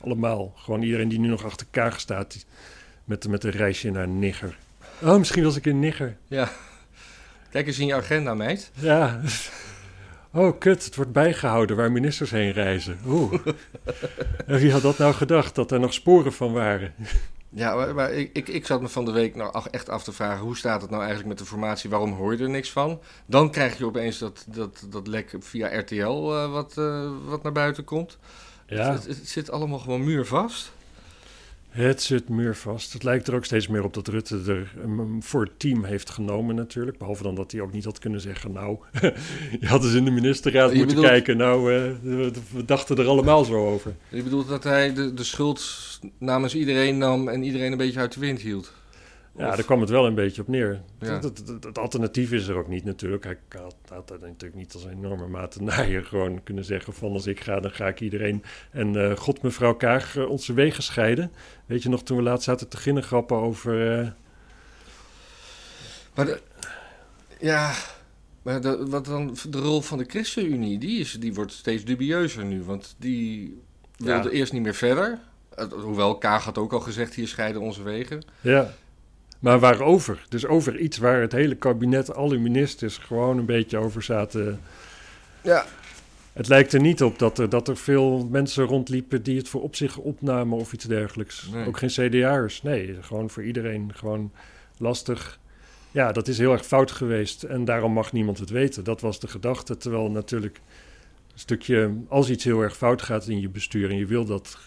Allemaal. 0.00 0.52
Gewoon 0.56 0.82
iedereen 0.82 1.08
die 1.08 1.20
nu 1.20 1.28
nog 1.28 1.44
achter 1.44 1.66
Kaag 1.70 2.00
staat... 2.00 2.46
met, 3.04 3.28
met 3.28 3.44
een 3.44 3.50
reisje 3.50 3.90
naar 3.90 4.08
Nigger. 4.08 4.58
Oh, 5.02 5.18
misschien 5.18 5.44
was 5.44 5.56
ik 5.56 5.66
in 5.66 5.78
Nigger. 5.78 6.16
Ja. 6.26 6.50
Kijk 7.50 7.66
eens 7.66 7.78
in 7.78 7.86
je 7.86 7.94
agenda, 7.94 8.34
meid. 8.34 8.70
Ja. 8.74 9.20
Oh, 10.32 10.58
kut, 10.58 10.84
het 10.84 10.96
wordt 10.96 11.12
bijgehouden 11.12 11.76
waar 11.76 11.92
ministers 11.92 12.30
heen 12.30 12.52
reizen. 12.52 12.98
Oeh. 13.06 13.32
En 14.46 14.58
wie 14.58 14.72
had 14.72 14.82
dat 14.82 14.98
nou 14.98 15.14
gedacht, 15.14 15.54
dat 15.54 15.70
er 15.70 15.80
nog 15.80 15.92
sporen 15.92 16.32
van 16.32 16.52
waren? 16.52 16.94
Ja, 17.52 17.74
maar, 17.74 17.94
maar 17.94 18.12
ik, 18.12 18.30
ik, 18.32 18.48
ik 18.48 18.66
zat 18.66 18.80
me 18.80 18.88
van 18.88 19.04
de 19.04 19.10
week 19.10 19.34
nou 19.34 19.54
echt 19.70 19.88
af 19.88 20.02
te 20.02 20.12
vragen... 20.12 20.44
hoe 20.44 20.56
staat 20.56 20.80
het 20.80 20.90
nou 20.90 21.02
eigenlijk 21.02 21.30
met 21.30 21.38
de 21.38 21.50
formatie? 21.50 21.90
Waarom 21.90 22.12
hoor 22.12 22.36
je 22.36 22.42
er 22.42 22.50
niks 22.50 22.70
van? 22.70 23.00
Dan 23.26 23.50
krijg 23.50 23.78
je 23.78 23.84
opeens 23.84 24.18
dat, 24.18 24.44
dat, 24.48 24.86
dat 24.90 25.06
lek 25.06 25.34
via 25.38 25.78
RTL 25.78 25.94
eh, 25.94 26.52
wat, 26.52 26.78
eh, 26.78 27.10
wat 27.24 27.42
naar 27.42 27.52
buiten 27.52 27.84
komt. 27.84 28.18
Ja. 28.66 28.92
Het, 28.92 29.06
het 29.06 29.28
zit 29.28 29.50
allemaal 29.50 29.78
gewoon 29.78 30.04
muurvast. 30.04 30.72
Het 31.70 32.02
zit 32.02 32.28
muurvast. 32.28 32.92
Het 32.92 33.02
lijkt 33.02 33.28
er 33.28 33.34
ook 33.34 33.44
steeds 33.44 33.68
meer 33.68 33.84
op 33.84 33.94
dat 33.94 34.08
Rutte 34.08 34.40
er 34.46 34.72
voor 35.20 35.42
het 35.42 35.58
team 35.58 35.84
heeft 35.84 36.10
genomen 36.10 36.54
natuurlijk. 36.54 36.98
Behalve 36.98 37.22
dan 37.22 37.34
dat 37.34 37.52
hij 37.52 37.60
ook 37.60 37.72
niet 37.72 37.84
had 37.84 37.98
kunnen 37.98 38.20
zeggen... 38.20 38.52
nou, 38.52 38.78
je 39.60 39.66
had 39.66 39.84
eens 39.84 39.94
in 39.94 40.04
de 40.04 40.10
ministerraad 40.10 40.70
Je 40.70 40.76
moeten 40.76 40.94
bedoelt- 40.96 41.12
kijken. 41.12 41.36
Nou, 41.36 41.74
eh, 41.74 41.82
we, 42.02 42.30
we 42.52 42.64
dachten 42.64 42.96
er 42.96 43.06
allemaal 43.06 43.44
zo 43.44 43.66
over. 43.66 43.94
Je 44.08 44.22
bedoelt 44.22 44.48
dat 44.48 44.64
hij 44.64 44.94
de, 44.94 45.14
de 45.14 45.24
schuld 45.24 45.62
namens 46.18 46.54
iedereen 46.54 46.98
nam... 46.98 47.28
en 47.28 47.42
iedereen 47.42 47.72
een 47.72 47.78
beetje 47.78 48.00
uit 48.00 48.12
de 48.14 48.20
wind 48.20 48.40
hield? 48.40 48.72
Ja, 49.40 49.48
Of- 49.48 49.54
daar 49.56 49.64
kwam 49.64 49.80
het 49.80 49.90
wel 49.90 50.06
een 50.06 50.14
beetje 50.14 50.42
op 50.42 50.48
neer. 50.48 50.80
Ja. 50.98 51.20
Het, 51.20 51.78
alternatief 51.78 52.32
is 52.32 52.48
er 52.48 52.56
ook 52.56 52.68
niet 52.68 52.84
natuurlijk. 52.84 53.24
Hij 53.24 53.36
had, 53.48 53.76
had 53.88 54.08
dat 54.08 54.20
natuurlijk 54.20 54.54
niet 54.54 54.74
als 54.74 54.84
een 54.84 54.90
enorme 54.90 55.26
mate 55.26 55.62
naaier 55.62 56.04
gewoon 56.04 56.42
kunnen 56.42 56.64
zeggen 56.64 56.92
van... 56.92 57.12
als 57.12 57.26
ik 57.26 57.40
ga, 57.40 57.60
dan 57.60 57.70
ga 57.70 57.86
ik 57.88 58.00
iedereen 58.00 58.44
en 58.70 58.96
eh, 59.10 59.16
god 59.16 59.42
mevrouw 59.42 59.74
Kaag 59.74 60.16
eh, 60.16 60.28
onze 60.28 60.52
wegen 60.52 60.82
scheiden. 60.82 61.32
Weet 61.66 61.82
je 61.82 61.88
nog, 61.88 62.02
toen 62.02 62.16
we 62.16 62.22
laatst 62.22 62.44
zaten 62.44 62.68
te 62.68 62.76
ginnen 62.76 63.02
grappen 63.02 63.36
over... 63.36 63.98
eh, 64.00 64.08
Maar 66.14 66.24
de- 66.26 66.40
ja, 67.40 67.72
maar 68.42 68.60
de, 68.60 68.86
wat 68.88 69.04
dan 69.04 69.36
de 69.48 69.58
rol 69.58 69.80
van 69.80 69.98
de 69.98 70.04
ChristenUnie, 70.08 70.78
die, 70.78 71.00
is, 71.00 71.12
die 71.12 71.34
wordt 71.34 71.52
steeds 71.52 71.84
dubieuzer 71.84 72.44
nu. 72.44 72.62
Want 72.62 72.94
die 72.98 73.60
wilde 73.96 74.28
Ja. 74.28 74.34
eerst 74.34 74.52
niet 74.52 74.62
meer 74.62 74.74
verder. 74.74 75.18
Hoewel 75.70 76.18
Kaag 76.18 76.44
had 76.44 76.58
ook 76.58 76.72
al 76.72 76.80
gezegd, 76.80 77.14
hier 77.14 77.28
scheiden 77.28 77.60
onze 77.60 77.82
wegen. 77.82 78.22
Ja. 78.40 78.70
Maar 79.40 79.58
waarover? 79.58 80.24
Dus 80.28 80.46
over 80.46 80.78
iets 80.78 80.98
waar 80.98 81.20
het 81.20 81.32
hele 81.32 81.54
kabinet, 81.54 82.14
alle 82.14 82.38
ministers 82.38 82.98
gewoon 82.98 83.38
een 83.38 83.46
beetje 83.46 83.78
over 83.78 84.02
zaten. 84.02 84.60
Ja, 85.42 85.64
Het 86.32 86.48
lijkt 86.48 86.72
er 86.72 86.80
niet 86.80 87.02
op 87.02 87.18
dat 87.18 87.38
er, 87.38 87.48
dat 87.48 87.68
er 87.68 87.76
veel 87.76 88.28
mensen 88.30 88.64
rondliepen 88.64 89.22
die 89.22 89.36
het 89.36 89.48
voor 89.48 89.62
op 89.62 89.76
zich 89.76 89.96
opnamen 89.96 90.58
of 90.58 90.72
iets 90.72 90.84
dergelijks. 90.84 91.48
Nee. 91.52 91.66
Ook 91.66 91.78
geen 91.78 91.88
CDA'ers. 91.88 92.62
Nee, 92.62 92.96
gewoon 93.00 93.30
voor 93.30 93.44
iedereen. 93.44 93.90
Gewoon 93.94 94.32
lastig. 94.78 95.38
Ja, 95.90 96.12
dat 96.12 96.28
is 96.28 96.38
heel 96.38 96.52
erg 96.52 96.66
fout 96.66 96.90
geweest 96.90 97.42
en 97.42 97.64
daarom 97.64 97.92
mag 97.92 98.12
niemand 98.12 98.38
het 98.38 98.50
weten. 98.50 98.84
Dat 98.84 99.00
was 99.00 99.20
de 99.20 99.28
gedachte. 99.28 99.76
Terwijl 99.76 100.10
natuurlijk 100.10 100.60
een 101.32 101.38
stukje, 101.38 101.92
als 102.08 102.30
iets 102.30 102.44
heel 102.44 102.60
erg 102.60 102.76
fout 102.76 103.02
gaat 103.02 103.28
in 103.28 103.40
je 103.40 103.48
bestuur 103.48 103.90
en 103.90 103.96
je 103.96 104.06
wil 104.06 104.24
dat 104.24 104.58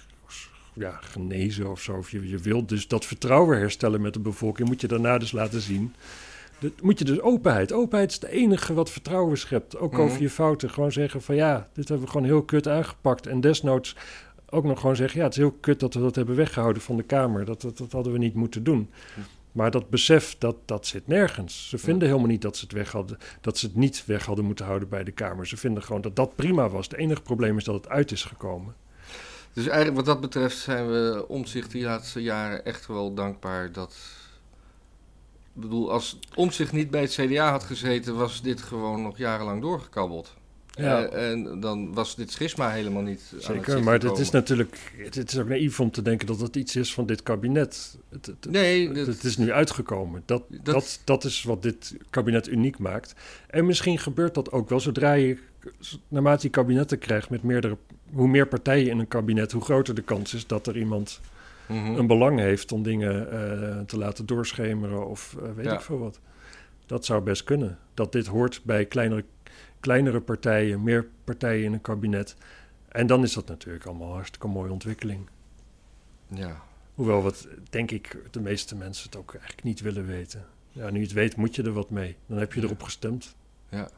ja, 0.73 0.97
genezen 1.01 1.71
of 1.71 1.81
zo, 1.81 1.93
of 1.93 2.11
je, 2.11 2.29
je 2.29 2.37
wilt 2.37 2.69
dus 2.69 2.87
dat 2.87 3.05
vertrouwen 3.05 3.57
herstellen 3.57 4.01
met 4.01 4.13
de 4.13 4.19
bevolking, 4.19 4.67
moet 4.67 4.81
je 4.81 4.87
daarna 4.87 5.17
dus 5.17 5.31
laten 5.31 5.61
zien. 5.61 5.93
Dat 6.59 6.71
moet 6.81 6.99
je 6.99 7.05
dus 7.05 7.19
openheid. 7.21 7.71
Openheid 7.73 8.09
is 8.09 8.15
het 8.15 8.23
enige 8.29 8.73
wat 8.73 8.89
vertrouwen 8.89 9.37
schept. 9.37 9.77
Ook 9.77 9.91
Mhm. 9.91 10.01
over 10.01 10.21
je 10.21 10.29
fouten. 10.29 10.69
Gewoon 10.69 10.91
zeggen 10.91 11.21
van 11.21 11.35
ja, 11.35 11.69
dit 11.73 11.87
hebben 11.87 12.05
we 12.05 12.11
gewoon 12.11 12.27
heel 12.27 12.43
kut 12.43 12.67
aangepakt. 12.67 13.27
En 13.27 13.41
desnoods 13.41 13.95
ook 14.49 14.63
nog 14.63 14.79
gewoon 14.79 14.95
zeggen, 14.95 15.17
ja, 15.19 15.23
het 15.25 15.33
is 15.33 15.39
heel 15.39 15.51
kut 15.59 15.79
dat 15.79 15.93
we 15.93 15.99
dat 15.99 16.15
hebben 16.15 16.35
weggehouden 16.35 16.81
van 16.81 16.97
de 16.97 17.03
Kamer. 17.03 17.45
Dat, 17.45 17.61
dat, 17.61 17.77
dat 17.77 17.91
hadden 17.91 18.13
we 18.13 18.17
niet 18.19 18.33
moeten 18.33 18.63
doen. 18.63 18.89
Maar 19.51 19.71
dat 19.71 19.89
besef, 19.89 20.35
dat, 20.37 20.55
dat 20.65 20.87
zit 20.87 21.07
nergens. 21.07 21.69
Ze 21.69 21.77
vinden 21.77 22.07
helemaal 22.07 22.27
niet 22.29 22.41
dat 22.41 22.57
ze, 22.57 22.63
het 22.63 22.73
weg 22.73 22.91
hadden, 22.91 23.17
dat 23.41 23.57
ze 23.57 23.65
het 23.65 23.75
niet 23.75 24.03
weg 24.05 24.25
hadden 24.25 24.45
moeten 24.45 24.65
houden 24.65 24.89
bij 24.89 25.03
de 25.03 25.11
Kamer. 25.11 25.47
Ze 25.47 25.57
vinden 25.57 25.83
gewoon 25.83 26.01
dat 26.01 26.15
dat 26.15 26.35
prima 26.35 26.69
was. 26.69 26.87
Het 26.87 26.97
enige 26.97 27.21
probleem 27.21 27.57
is 27.57 27.63
dat 27.63 27.75
het 27.75 27.89
uit 27.89 28.11
is 28.11 28.23
gekomen. 28.23 28.73
Dus 29.53 29.67
eigenlijk 29.67 29.95
wat 29.95 30.05
dat 30.05 30.21
betreft 30.21 30.57
zijn 30.57 30.87
we 30.87 31.25
omzicht 31.27 31.71
die 31.71 31.83
laatste 31.83 32.21
jaren 32.21 32.65
echt 32.65 32.87
wel 32.87 33.13
dankbaar 33.13 33.71
dat... 33.71 33.95
Ik 35.55 35.61
bedoel, 35.61 35.91
als 35.91 36.19
Omzicht 36.35 36.71
niet 36.71 36.89
bij 36.91 37.01
het 37.01 37.11
CDA 37.11 37.51
had 37.51 37.63
gezeten, 37.63 38.15
was 38.15 38.41
dit 38.41 38.61
gewoon 38.61 39.01
nog 39.01 39.17
jarenlang 39.17 39.61
doorgekabbeld. 39.61 40.33
Ja. 40.75 41.03
Eh, 41.05 41.31
en 41.31 41.59
dan 41.59 41.93
was 41.93 42.15
dit 42.15 42.31
schisma 42.31 42.69
helemaal 42.69 43.01
niet 43.01 43.21
aan 43.31 43.35
het 43.35 43.45
Zeker, 43.45 43.83
maar 43.83 43.99
het 43.99 44.17
is 44.17 44.29
natuurlijk 44.29 44.91
het, 44.97 45.15
het 45.15 45.31
is 45.31 45.39
ook 45.39 45.47
naïef 45.47 45.79
om 45.79 45.91
te 45.91 46.01
denken 46.01 46.27
dat 46.27 46.39
het 46.39 46.55
iets 46.55 46.75
is 46.75 46.93
van 46.93 47.05
dit 47.05 47.23
kabinet. 47.23 47.97
Het, 48.09 48.25
het, 48.25 48.45
Nee, 48.49 48.87
het, 48.87 48.95
dat- 48.95 49.07
het 49.07 49.23
is 49.23 49.37
nu 49.37 49.51
uitgekomen. 49.51 50.23
Dat, 50.25 50.43
Dat- 50.49 50.63
dat... 50.65 50.99
Dat, 51.03 51.23
is 51.23 51.43
wat 51.43 51.61
dit 51.61 51.95
kabinet 52.09 52.47
uniek 52.47 52.79
maakt. 52.79 53.13
En 53.47 53.65
misschien 53.65 53.99
gebeurt 53.99 54.33
dat 54.33 54.51
ook 54.51 54.69
wel 54.69 54.79
zodra 54.79 55.13
je, 55.13 55.37
naarmate 56.07 56.45
je 56.45 56.51
kabinetten 56.51 56.99
krijgt 56.99 57.29
met 57.29 57.43
meerdere, 57.43 57.77
hoe 58.13 58.27
meer 58.27 58.47
partijen 58.47 58.89
in 58.89 58.99
een 58.99 59.07
kabinet, 59.07 59.51
hoe 59.51 59.61
groter 59.61 59.95
de 59.95 60.01
kans 60.01 60.33
is 60.33 60.47
dat 60.47 60.67
er 60.67 60.77
iemand 60.77 61.21
Mhm. 61.67 61.95
een 61.95 62.07
belang 62.07 62.39
heeft 62.39 62.71
om 62.71 62.83
dingen 62.83 63.31
eh, 63.31 63.79
te 63.79 63.97
laten 63.97 64.25
doorschemeren 64.25 65.07
of 65.07 65.35
eh, 65.43 65.51
weet 65.55 65.65
Ja. 65.65 65.73
ik 65.73 65.81
veel 65.81 65.99
wat. 65.99 66.19
Dat 66.85 67.05
zou 67.05 67.21
best 67.21 67.43
kunnen. 67.43 67.77
Dat 67.93 68.11
dit 68.11 68.27
hoort 68.27 68.61
bij 68.63 68.85
kleinere, 68.85 69.23
kleinere 69.79 70.19
partijen, 70.21 70.83
meer 70.83 71.07
partijen 71.23 71.63
in 71.65 71.73
een 71.73 71.81
kabinet. 71.81 72.35
En 72.87 73.07
dan 73.07 73.23
is 73.23 73.33
dat 73.33 73.47
natuurlijk 73.47 73.85
allemaal 73.85 74.11
hartstikke 74.13 74.47
mooie 74.47 74.71
ontwikkeling. 74.71 75.27
Ja. 76.27 76.61
Hoewel 76.93 77.21
wat, 77.21 77.47
denk 77.69 77.91
ik, 77.91 78.17
de 78.31 78.39
meeste 78.39 78.75
mensen 78.75 79.05
het 79.05 79.15
ook 79.19 79.31
eigenlijk 79.31 79.63
niet 79.63 79.81
willen 79.81 80.05
weten. 80.05 80.45
Ja, 80.71 80.89
nu 80.89 80.97
je 80.97 81.03
het 81.05 81.13
weet, 81.13 81.35
moet 81.35 81.55
je 81.55 81.63
er 81.63 81.71
wat 81.73 81.89
mee. 81.89 82.15
Dan 82.25 82.37
heb 82.37 82.53
je 82.53 82.61
erop 82.61 82.83
gestemd. 82.83 83.35
Ja. 83.69 83.89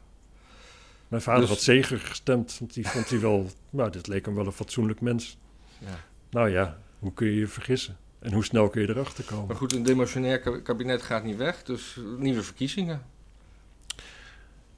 Mijn 1.08 1.22
vader 1.22 1.40
Dus- 1.40 1.48
had 1.50 1.60
zeker 1.60 1.98
gestemd, 1.98 2.56
want 2.58 2.74
die 2.74 2.88
vond 2.88 3.08
hij 3.10 3.20
wel... 3.20 3.50
Nou, 3.70 3.90
dit 3.90 4.06
leek 4.06 4.24
hem 4.24 4.34
wel 4.34 4.46
een 4.46 4.52
fatsoenlijk 4.52 5.00
mens. 5.00 5.38
ja. 5.78 6.04
Nou 6.30 6.50
ja, 6.50 6.78
hoe 6.98 7.12
kun 7.14 7.26
je 7.26 7.34
je 7.34 7.46
vergissen? 7.46 7.96
En 8.18 8.32
hoe 8.32 8.44
snel 8.44 8.68
kun 8.68 8.82
je 8.82 8.88
erachter 8.88 9.24
komen? 9.24 9.46
Maar 9.46 9.56
goed, 9.56 9.72
een 9.74 9.82
demotionair 9.82 10.40
ka- 10.40 10.60
kabinet 10.60 11.02
gaat 11.02 11.24
niet 11.24 11.36
weg, 11.36 11.62
dus 11.62 12.00
nieuwe 12.18 12.42
verkiezingen. 12.42 13.02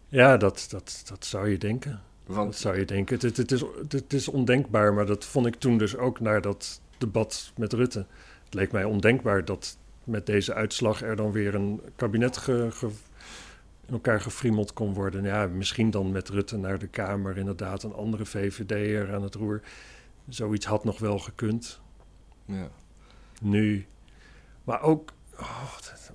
Ja, 0.09 0.37
dat, 0.37 0.67
dat, 0.71 1.03
dat 1.09 1.25
zou 1.25 1.51
je 1.51 1.59
denken. 1.59 2.01
Dat 2.27 2.37
Want 2.37 2.57
zou 2.57 2.79
je 2.79 2.85
denken. 2.85 3.15
Het, 3.15 3.23
het, 3.23 3.37
het 3.37 3.53
is, 3.53 3.65
het 3.89 4.13
is 4.13 4.29
ondenkbaar, 4.29 4.95
maar 4.95 5.07
dat 5.07 5.25
vond 5.25 5.47
ik 5.47 5.55
toen 5.55 5.79
dus 5.79 5.97
ook 5.97 6.21
naar 6.21 6.41
dat 6.41 6.81
debat 6.99 7.53
met 7.57 7.73
Rutte. 7.73 8.07
Het 8.45 8.55
leek 8.55 8.73
mij 8.73 8.85
ondenkbaar 8.85 9.45
dat 9.45 9.77
met 10.05 10.27
deze 10.27 10.55
uitslag 10.55 11.03
er 11.03 11.17
dan 11.17 11.33
weer 11.33 11.55
een 11.55 11.81
kabinet 11.97 12.37
ge, 12.37 12.69
ge, 12.71 12.89
in 13.89 13.95
elkaar 13.95 14.21
gefriemeld 14.21 14.73
kon 14.73 14.95
worden. 14.95 15.23
Ja, 15.25 15.47
misschien 15.47 15.91
dan 15.91 16.11
met 16.13 16.29
Rutte 16.29 16.57
naar 16.57 16.79
de 16.79 16.87
Kamer, 16.87 17.37
inderdaad, 17.37 17.83
een 17.83 17.93
andere 17.93 18.25
VVD'er 18.27 19.15
aan 19.15 19.23
het 19.23 19.35
roer. 19.35 19.61
Zoiets 20.29 20.67
had 20.67 20.85
nog 20.85 20.99
wel 20.99 21.19
gekund. 21.19 21.81
Ja. 22.45 22.69
Nu. 23.43 23.87
Maar 24.65 24.83
ook. 24.83 25.13
Oh, 25.41 25.73
dat, 25.75 26.13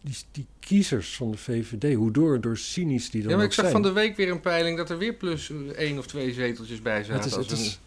die, 0.00 0.16
die 0.30 0.46
kiezers 0.60 1.16
van 1.16 1.30
de 1.30 1.36
VVD, 1.38 1.94
hoe 1.94 2.10
door, 2.10 2.40
door 2.40 2.56
cynisch 2.56 3.10
die 3.10 3.20
dan 3.22 3.30
Ja, 3.30 3.36
maar 3.36 3.44
ik 3.46 3.52
zag 3.52 3.64
zijn. 3.68 3.82
van 3.82 3.90
de 3.90 3.92
week 4.00 4.16
weer 4.16 4.30
een 4.30 4.40
peiling 4.40 4.76
dat 4.76 4.90
er 4.90 4.98
weer 4.98 5.14
plus 5.14 5.52
één 5.74 5.98
of 5.98 6.06
twee 6.06 6.32
zeteltjes 6.32 6.82
bij 6.82 7.04
zaten. 7.04 7.14
het, 7.14 7.24
is, 7.24 7.34
het, 7.36 7.50
een- 7.50 7.56
is, 7.64 7.80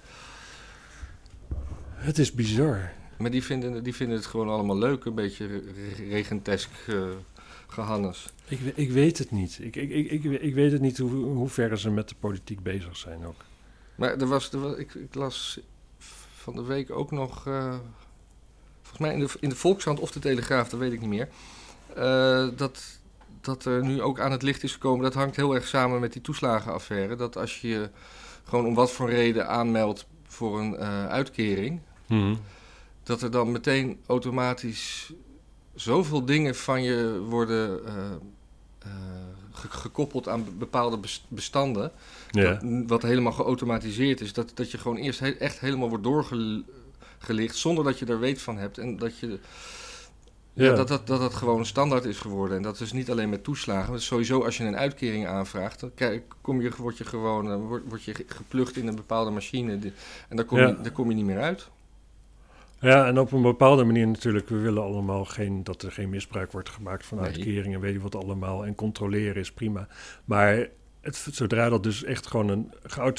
het 1.94 2.18
is 2.18 2.32
bizar. 2.34 2.92
Maar 3.18 3.32
die 3.32 3.44
vinden, 3.44 3.84
die 3.84 3.96
vinden 3.96 4.18
het 4.18 4.26
gewoon 4.26 4.50
allemaal 4.50 4.78
leuk, 4.78 5.06
een 5.06 5.16
beetje 5.16 5.48
re- 5.48 5.62
regentesk 6.10 6.70
eh 6.88 6.96
gehannes. 7.72 8.30
Ik, 8.48 8.60
ik 8.76 8.92
weet 8.92 9.18
het 9.18 9.32
niet. 9.32 9.60
Ik, 9.62 9.76
ik, 9.76 9.90
ik, 9.90 10.12
ik, 10.12 10.42
ik 10.42 10.54
weet 10.54 10.72
het 10.72 10.82
niet 10.82 10.98
hoe, 10.98 11.12
hoe 11.12 11.50
ver 11.50 11.80
ze 11.80 11.90
met 11.90 12.10
de 12.10 12.16
politiek 12.20 12.64
bezig 12.64 12.98
zijn 12.98 13.26
ook. 13.26 13.44
Maar 13.96 14.18
er 14.18 14.28
was, 14.28 14.52
er 14.52 14.60
was, 14.60 14.78
ik, 14.78 14.94
ik 14.94 15.16
las 15.16 15.60
van 16.30 16.56
de 16.56 16.64
week 16.64 16.92
ook 16.92 17.12
nog, 17.12 17.48
eh, 17.48 17.76
volgens 18.82 19.00
mij 19.00 19.14
in 19.14 19.20
de, 19.20 19.30
in 19.40 19.50
de 19.50 19.56
Volkskrant 19.56 20.00
of 20.00 20.12
de 20.12 20.20
Telegraaf, 20.20 20.70
dat 20.70 20.80
weet 20.80 20.94
ik 20.94 21.00
niet 21.00 21.10
meer, 21.10 21.30
eh, 21.96 22.48
dat, 22.56 23.00
dat 23.42 23.66
er 23.66 23.84
nu 23.84 24.02
ook 24.02 24.20
aan 24.20 24.32
het 24.32 24.42
licht 24.42 24.64
is 24.64 24.74
gekomen. 24.74 25.04
Dat 25.04 25.14
hangt 25.14 25.36
heel 25.36 25.56
erg 25.56 25.68
samen 25.68 26.00
met 26.00 26.14
die 26.14 26.22
toeslagenaffaire. 26.22 27.16
Dat 27.16 27.38
als 27.38 27.62
je 27.62 27.68
je 27.68 27.90
gewoon 28.44 28.66
om 28.66 28.74
wat 28.74 28.92
voor 28.92 29.10
reden 29.10 29.48
aanmeldt 29.48 30.08
voor 30.28 30.60
een 30.60 30.76
eh, 30.76 31.08
uitkering, 31.08 31.80
dat 33.04 33.22
er 33.22 33.32
dan 33.32 33.52
meteen 33.52 34.00
automatisch 34.06 35.14
zoveel 35.82 36.26
dingen 36.26 36.56
van 36.56 36.84
je 36.84 37.20
worden 37.20 37.86
eh, 37.86 37.94
eh, 38.80 38.90
ge- 39.52 39.70
gekoppeld 39.70 40.28
aan 40.28 40.44
be- 40.44 40.52
bepaalde 40.52 40.98
bes- 40.98 41.26
bestanden. 41.28 41.92
Ja. 42.32 42.54
Dat- 42.54 42.64
wat 42.88 43.02
helemaal 43.02 43.32
geautomatiseerd 43.32 44.22
is. 44.22 44.34
Dat, 44.34 44.52
dat 44.54 44.72
je 44.72 44.78
gewoon 44.78 44.98
eerst 44.98 45.20
he- 45.20 45.30
echt 45.30 45.60
helemaal 45.60 45.90
wordt 45.90 46.04
doorgelicht 46.04 47.56
zonder 47.56 47.84
dat 47.84 48.00
je 48.00 48.06
er 48.06 48.20
weet 48.20 48.42
van 48.42 48.58
hebt. 48.58 48.78
En 48.78 48.98
dat 48.98 49.18
je. 49.20 49.40
Ja. 50.54 50.66
Ja. 50.66 50.76
dat, 50.76 50.88
dat, 50.88 51.08
dat 51.08 51.20
dat 51.20 51.34
gewoon 51.34 51.66
standaard 51.66 52.06
is 52.06 52.18
geworden. 52.18 52.58
En 52.58 52.64
dat 52.64 52.80
is 52.80 52.92
niet 52.92 53.12
alleen 53.12 53.30
met 53.30 53.44
toeslagen. 53.44 53.92
maar 53.92 54.02
sowieso 54.02 54.44
als 54.44 54.58
je 54.58 54.64
een 54.64 54.78
uitkering 54.78 55.28
aanvraagt, 55.28 55.80
dan 55.80 55.92
kom 56.42 56.62
je, 56.62 56.72
word 56.78 56.98
je 56.98 57.06
gewoon 57.06 57.52
eh, 57.52 57.56
word, 57.56 57.84
word 57.88 58.04
je 58.04 58.14
ge- 58.16 58.26
geplukt 58.28 58.78
in 58.78 58.88
een 58.88 58.96
bepaalde 58.96 59.32
machine. 59.32 59.80
En 60.30 60.36
daar 60.36 60.46
kom, 60.46 60.58
Ja. 60.58 60.68
je, 60.68 60.82
daar 60.82 60.92
kom 60.92 61.10
je 61.10 61.16
niet 61.16 61.26
meer 61.26 61.40
uit. 61.42 61.70
Ja, 62.82 63.08
en 63.08 63.20
op 63.20 63.32
een 63.32 63.42
bepaalde 63.42 63.84
manier 63.84 64.08
natuurlijk, 64.08 64.50
we 64.50 64.58
willen 64.58 64.84
allemaal 64.84 65.26
geen, 65.26 65.64
dat 65.64 65.82
er 65.84 65.92
geen 65.92 66.10
misbruik 66.10 66.52
wordt 66.52 66.70
gemaakt 66.70 67.06
van 67.06 67.18
Nee. 67.18 67.26
uitkeringen, 67.28 67.80
weet 67.80 67.94
je 67.94 68.00
wat 68.00 68.16
allemaal. 68.16 68.66
En 68.66 68.76
controleren 68.76 69.36
is 69.36 69.52
prima. 69.52 69.88
Maar 70.26 70.68
het, 71.02 71.28
zodra 71.32 71.70
dat 71.70 71.84
dus 71.84 72.04
echt 72.04 72.28
gewoon 72.28 72.50
een 72.50 72.72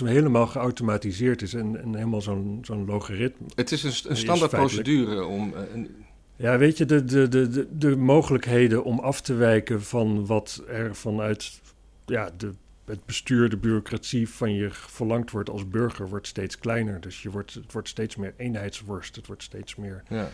helemaal 0.06 0.46
geautomatiseerd 0.46 1.42
is 1.42 1.54
en, 1.54 1.80
en 1.82 1.94
helemaal 1.94 2.20
zo'n 2.20 2.58
zo'n 2.62 2.84
logaritme. 2.86 3.46
Het 3.54 3.72
is 3.72 3.82
een, 3.82 4.10
een 4.10 4.16
standaard 4.16 4.50
procedure 4.50 5.24
om. 5.24 5.52
eh, 5.54 5.74
een- 5.74 5.90
Ja, 6.36 6.58
weet 6.58 6.78
je, 6.78 6.84
de, 6.84 7.04
de, 7.04 7.28
de, 7.28 7.48
de, 7.48 7.66
de 7.78 7.96
mogelijkheden 7.96 8.84
om 8.84 8.98
af 8.98 9.20
te 9.20 9.34
wijken 9.34 9.82
van 9.82 10.26
wat 10.26 10.62
er 10.68 10.94
vanuit 10.96 11.60
ja, 12.06 12.30
de, 12.36 12.52
het 12.90 13.06
bestuur, 13.06 13.48
de 13.48 13.56
bureaucratie 13.56 14.28
van 14.28 14.52
je 14.52 14.70
verlangd 14.70 15.30
wordt 15.30 15.50
als 15.50 15.68
burger, 15.68 16.08
wordt 16.08 16.26
steeds 16.26 16.58
kleiner. 16.58 17.00
Dus 17.00 17.22
je 17.22 17.30
wordt, 17.30 17.54
het 17.54 17.72
wordt 17.72 17.88
steeds 17.88 18.16
meer 18.16 18.34
eenheidsworst. 18.36 19.16
Het 19.16 19.26
wordt 19.26 19.42
steeds 19.42 19.76
meer 19.76 20.02
ja. 20.08 20.28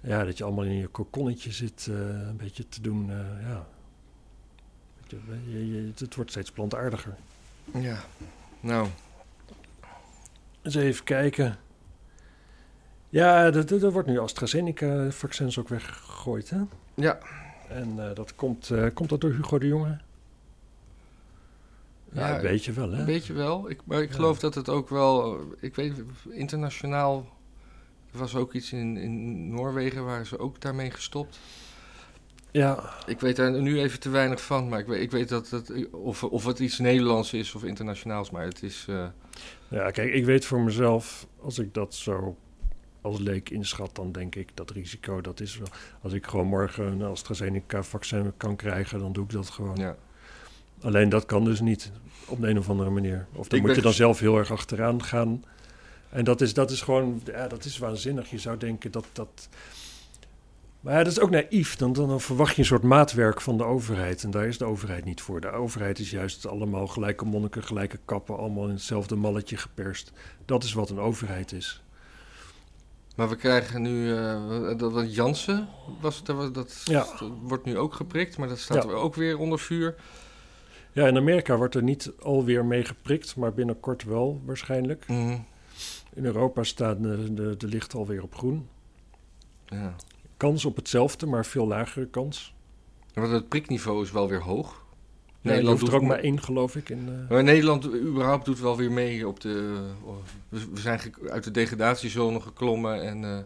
Ja, 0.00 0.24
dat 0.24 0.38
je 0.38 0.44
allemaal 0.44 0.64
in 0.64 0.76
je 0.76 0.86
kokonnetje 0.86 1.52
zit 1.52 1.86
eh, 1.90 1.96
een 1.98 2.36
beetje 2.36 2.68
te 2.68 2.80
doen. 2.80 3.10
eh, 3.10 3.16
ja. 3.48 3.66
Je, 5.06 5.18
je- 5.48 5.72
je- 5.72 5.92
het 5.96 6.14
wordt 6.14 6.30
steeds 6.30 6.50
plantaardiger. 6.52 7.14
ja. 7.72 8.04
Nou, 8.60 8.88
Eens 10.62 10.74
even 10.74 11.04
kijken. 11.04 11.56
Ja, 13.08 13.44
er 13.52 13.90
wordt 13.90 14.08
nu 14.08 14.18
AstraZeneca-vaccins 14.18 15.58
ook 15.58 15.68
weggegooid, 15.68 16.50
hè? 16.50 16.60
ja. 16.94 17.18
En 17.68 18.08
eh, 18.08 18.14
dat 18.14 18.34
komt, 18.34 18.70
komt 18.94 19.08
dat 19.08 19.20
door 19.20 19.30
Hugo 19.30 19.58
de 19.58 19.66
Jonge? 19.66 19.98
Ja, 22.12 22.34
een 22.36 22.42
beetje 22.42 22.72
wel, 22.72 22.90
hè? 22.92 22.98
Een 22.98 23.04
beetje 23.04 23.32
wel. 23.32 23.70
Ik, 23.70 23.80
maar 23.84 24.02
ik 24.02 24.10
geloof 24.10 24.38
dat 24.38 24.54
het 24.54 24.68
ook 24.68 24.88
wel. 24.88 25.40
Ik 25.60 25.74
weet, 25.74 26.02
internationaal. 26.30 27.26
Er 28.12 28.18
was 28.18 28.34
ook 28.36 28.52
iets 28.52 28.72
in, 28.72 28.96
in 28.96 29.48
Noorwegen 29.54 30.04
waar 30.04 30.26
ze 30.26 30.38
ook 30.38 30.60
daarmee 30.60 30.90
gestopt. 30.90 31.40
Ja, 32.50 32.94
Ik 33.06 33.20
weet 33.20 33.36
daar 33.36 33.60
nu 33.60 33.80
even 33.80 34.00
te 34.00 34.08
weinig 34.10 34.42
van, 34.42 34.68
maar 34.68 34.78
ik 34.78 34.86
weet, 34.86 35.02
ik 35.02 35.10
weet 35.10 35.28
dat 35.28 35.50
het. 35.50 35.90
Of, 35.90 36.24
of 36.24 36.44
het 36.44 36.58
iets 36.58 36.78
Nederlands 36.78 37.32
is 37.32 37.54
of 37.54 37.64
internationaals, 37.64 38.30
maar 38.30 38.44
het 38.44 38.62
is. 38.62 38.86
eh, 38.88 39.06
ja, 39.68 39.90
kijk, 39.90 40.12
ik 40.12 40.24
weet 40.24 40.44
voor 40.44 40.60
mezelf, 40.60 41.26
als 41.40 41.58
ik 41.58 41.74
dat 41.74 41.94
zo 41.94 42.36
als 43.00 43.18
leek 43.18 43.50
inschat, 43.50 43.94
dan 43.94 44.12
denk 44.12 44.34
ik 44.34 44.50
dat 44.54 44.70
risico, 44.70 45.20
dat 45.20 45.40
is 45.40 45.58
wel... 45.58 45.68
Als 46.02 46.12
ik 46.12 46.26
gewoon 46.26 46.46
morgen 46.46 46.86
een 46.86 47.02
AstraZeneca-vaccin 47.02 48.32
kan 48.36 48.56
krijgen, 48.56 48.98
dan 48.98 49.12
doe 49.12 49.24
ik 49.24 49.30
dat 49.30 49.50
gewoon. 49.50 49.76
ja. 49.76 49.96
Alleen 50.82 51.08
dat 51.08 51.24
kan 51.26 51.44
dus 51.44 51.60
niet 51.60 51.90
op 52.26 52.40
de 52.40 52.48
een 52.48 52.58
of 52.58 52.68
andere 52.70 52.90
manier. 52.90 53.26
Of 53.32 53.48
dan 53.48 53.58
Ik 53.58 53.64
moet 53.66 53.74
je 53.74 53.80
dan 53.82 53.90
ges- 53.90 54.00
zelf 54.00 54.18
heel 54.18 54.36
erg 54.38 54.50
achteraan 54.50 55.02
gaan. 55.02 55.44
En 56.08 56.24
dat 56.24 56.40
is, 56.40 56.54
dat 56.54 56.70
is 56.70 56.80
gewoon, 56.80 57.22
ja, 57.24 57.48
dat 57.48 57.64
is 57.64 57.78
waanzinnig. 57.78 58.30
Je 58.30 58.38
zou 58.38 58.56
denken 58.56 58.90
dat 58.90 59.06
dat. 59.12 59.48
Maar 60.80 60.92
ja, 60.94 61.02
dat 61.02 61.12
is 61.12 61.20
ook 61.20 61.30
naïef. 61.30 61.76
Dan, 61.76 61.92
dan 61.92 62.20
verwacht 62.20 62.54
je 62.54 62.60
een 62.60 62.66
soort 62.66 62.82
maatwerk 62.82 63.40
van 63.40 63.56
de 63.56 63.64
overheid. 63.64 64.22
En 64.22 64.30
daar 64.30 64.46
is 64.46 64.58
de 64.58 64.64
overheid 64.64 65.04
niet 65.04 65.20
voor. 65.20 65.40
De 65.40 65.50
overheid 65.50 65.98
is 65.98 66.10
juist 66.10 66.46
allemaal 66.46 66.86
gelijke 66.86 67.24
monniken, 67.24 67.62
gelijke 67.64 67.98
kappen, 68.04 68.36
allemaal 68.38 68.64
in 68.64 68.70
hetzelfde 68.74 69.16
malletje 69.16 69.56
geperst. 69.56 70.12
Dat 70.44 70.64
is 70.64 70.72
wat 70.72 70.90
een 70.90 70.98
overheid 71.00 71.52
is. 71.52 71.82
Maar 73.16 73.28
we 73.28 73.36
krijgen 73.36 73.82
nu. 73.82 74.16
eh, 74.16 74.78
dat, 74.78 75.14
Jansen 75.14 75.68
was, 76.00 76.24
dat, 76.24 76.54
dat, 76.54 76.80
Ja. 76.84 77.06
wordt 77.42 77.64
nu 77.64 77.78
ook 77.78 77.94
geprikt, 77.94 78.36
maar 78.36 78.48
dat 78.48 78.58
staat 78.58 78.84
Ja. 78.84 78.90
ook 78.90 79.14
weer 79.14 79.38
onder 79.38 79.58
vuur. 79.58 79.94
Ja, 80.92 81.06
in 81.06 81.16
Amerika 81.16 81.56
wordt 81.56 81.74
er 81.74 81.82
niet 81.82 82.12
alweer 82.22 82.64
mee 82.64 82.84
geprikt, 82.84 83.36
maar 83.36 83.52
binnenkort 83.52 84.04
wel 84.04 84.40
waarschijnlijk. 84.44 85.04
Mhm. 85.08 85.36
In 86.14 86.24
Europa 86.24 86.62
staan 86.62 87.02
de, 87.02 87.34
de, 87.34 87.56
de 87.56 87.66
lichten 87.66 87.98
alweer 87.98 88.22
op 88.22 88.34
groen. 88.34 88.68
Ja. 89.66 89.94
Kans 90.36 90.64
op 90.64 90.76
hetzelfde, 90.76 91.26
maar 91.26 91.46
veel 91.46 91.66
lagere 91.66 92.06
kans. 92.06 92.54
Want 93.14 93.30
het 93.32 93.48
prikniveau 93.48 94.02
is 94.02 94.12
wel 94.12 94.28
weer 94.28 94.42
hoog. 94.42 94.80
Ja, 95.40 95.52
je 95.52 95.66
hoeft 95.66 95.82
er 95.82 95.90
doet- 95.90 95.94
ook 95.94 96.02
maar 96.02 96.18
één, 96.18 96.40
geloof 96.42 96.76
ik. 96.76 96.88
In, 96.88 97.08
eh, 97.08 97.30
Maar 97.30 97.42
Nederland 97.42 97.94
überhaupt 97.94 98.44
doet 98.44 98.60
wel 98.60 98.76
weer 98.76 98.92
mee 98.92 99.28
op 99.28 99.40
de. 99.40 99.80
We 100.48 100.58
we 100.72 100.80
zijn 100.80 101.00
uit 101.30 101.44
de 101.44 101.50
degradatiezone 101.50 102.40
geklommen 102.40 103.02
en. 103.02 103.24
eh, 103.24 103.38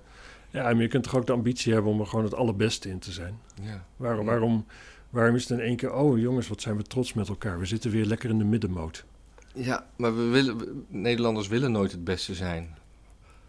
ja, 0.51 0.63
maar 0.63 0.83
je 0.83 0.89
kunt 0.89 1.03
toch 1.05 1.17
ook 1.17 1.27
de 1.27 1.33
ambitie 1.33 1.73
hebben 1.73 1.93
om 1.93 2.01
er 2.01 2.07
gewoon 2.07 2.25
het 2.25 2.35
allerbeste 2.35 2.89
in 2.89 2.99
te 2.99 3.13
zijn. 3.13 3.39
ja. 3.63 3.85
Waarom, 3.97 4.25
Ja. 4.25 4.31
waarom, 4.31 4.67
waarom 5.11 5.35
is 5.35 5.49
het 5.49 5.59
in 5.59 5.65
één 5.65 5.77
keer... 5.77 5.93
Oh 5.93 6.19
jongens, 6.19 6.49
wat 6.49 6.61
zijn 6.61 6.77
we 6.77 6.83
trots 6.83 7.13
met 7.13 7.29
elkaar. 7.29 7.59
We 7.59 7.67
zitten 7.67 7.91
weer 7.91 8.05
lekker 8.05 8.31
in 8.31 8.39
de 8.39 8.45
middenmoot. 8.45 9.05
ja, 9.55 9.87
maar 9.97 10.17
we 10.17 10.23
willen, 10.23 10.59
we- 10.59 10.83
Nederlanders 10.89 11.49
willen 11.49 11.73
nooit 11.73 11.93
het 11.93 12.05
beste 12.05 12.35
zijn. 12.35 12.75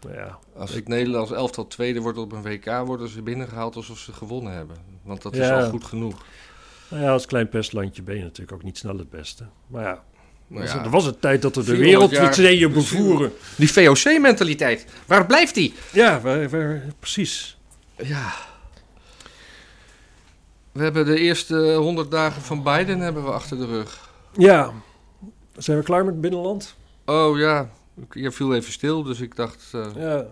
Nou 0.02 0.14
ja, 0.14 0.38
Als 0.56 0.70
Ik- 0.70 0.76
het 0.76 0.88
Nederlands 0.88 1.30
elftal 1.32 1.66
tweede 1.66 2.00
wordt 2.00 2.18
op 2.18 2.32
een 2.32 2.42
WK, 2.42 2.82
worden 2.86 3.08
ze 3.08 3.22
binnengehaald 3.22 3.76
alsof 3.76 3.98
ze 3.98 4.12
gewonnen 4.12 4.52
hebben. 4.52 4.76
Want 5.02 5.22
dat 5.22 5.36
is 5.36 5.48
al 5.50 5.68
goed 5.68 5.84
genoeg. 5.84 6.24
nou 6.90 7.02
ja, 7.02 7.10
als 7.10 7.26
klein 7.26 7.48
pestlandje 7.48 8.02
ben 8.02 8.16
je 8.16 8.22
natuurlijk 8.22 8.52
ook 8.52 8.62
niet 8.62 8.78
snel 8.78 8.98
het 8.98 9.10
beste. 9.10 9.44
Maar 9.66 9.82
ja, 9.82 10.02
Nou 10.46 10.62
was- 10.62 10.72
ja, 10.72 10.84
er 10.84 10.90
was 10.90 11.06
een 11.06 11.18
tijd 11.18 11.42
dat 11.42 11.54
we 11.56 11.60
de 11.64 11.66
400 11.76 12.10
jaar 12.10 12.20
wereldverzenen 12.20 12.72
bestuur. 12.72 12.98
bevoeren. 13.00 13.32
Die 13.56 13.72
VOC-mentaliteit, 13.72 14.86
waar 15.06 15.26
blijft 15.26 15.54
die? 15.54 15.74
Ja, 15.92 16.20
waar, 16.20 16.48
waar- 16.48 16.82
precies. 16.98 17.58
Ja. 17.96 18.32
We 20.78 20.84
hebben 20.84 21.04
de 21.06 21.18
eerste 21.18 21.74
100 21.74 22.10
dagen 22.10 22.42
van 22.42 22.62
Biden 22.62 23.00
hebben 23.00 23.24
we 23.24 23.30
achter 23.30 23.56
de 23.58 23.66
rug. 23.66 24.10
Ja, 24.32 24.72
zijn 25.56 25.78
we 25.78 25.84
klaar 25.84 26.04
met 26.04 26.12
het 26.12 26.20
binnenland? 26.20 26.76
Oh 27.06 27.38
ja, 27.38 27.70
je 28.12 28.30
viel 28.30 28.54
even 28.54 28.72
stil, 28.72 29.02
dus 29.02 29.20
ik 29.20 29.36
dacht. 29.36 29.68
eh, 29.72 29.86
Ja. 29.96 30.26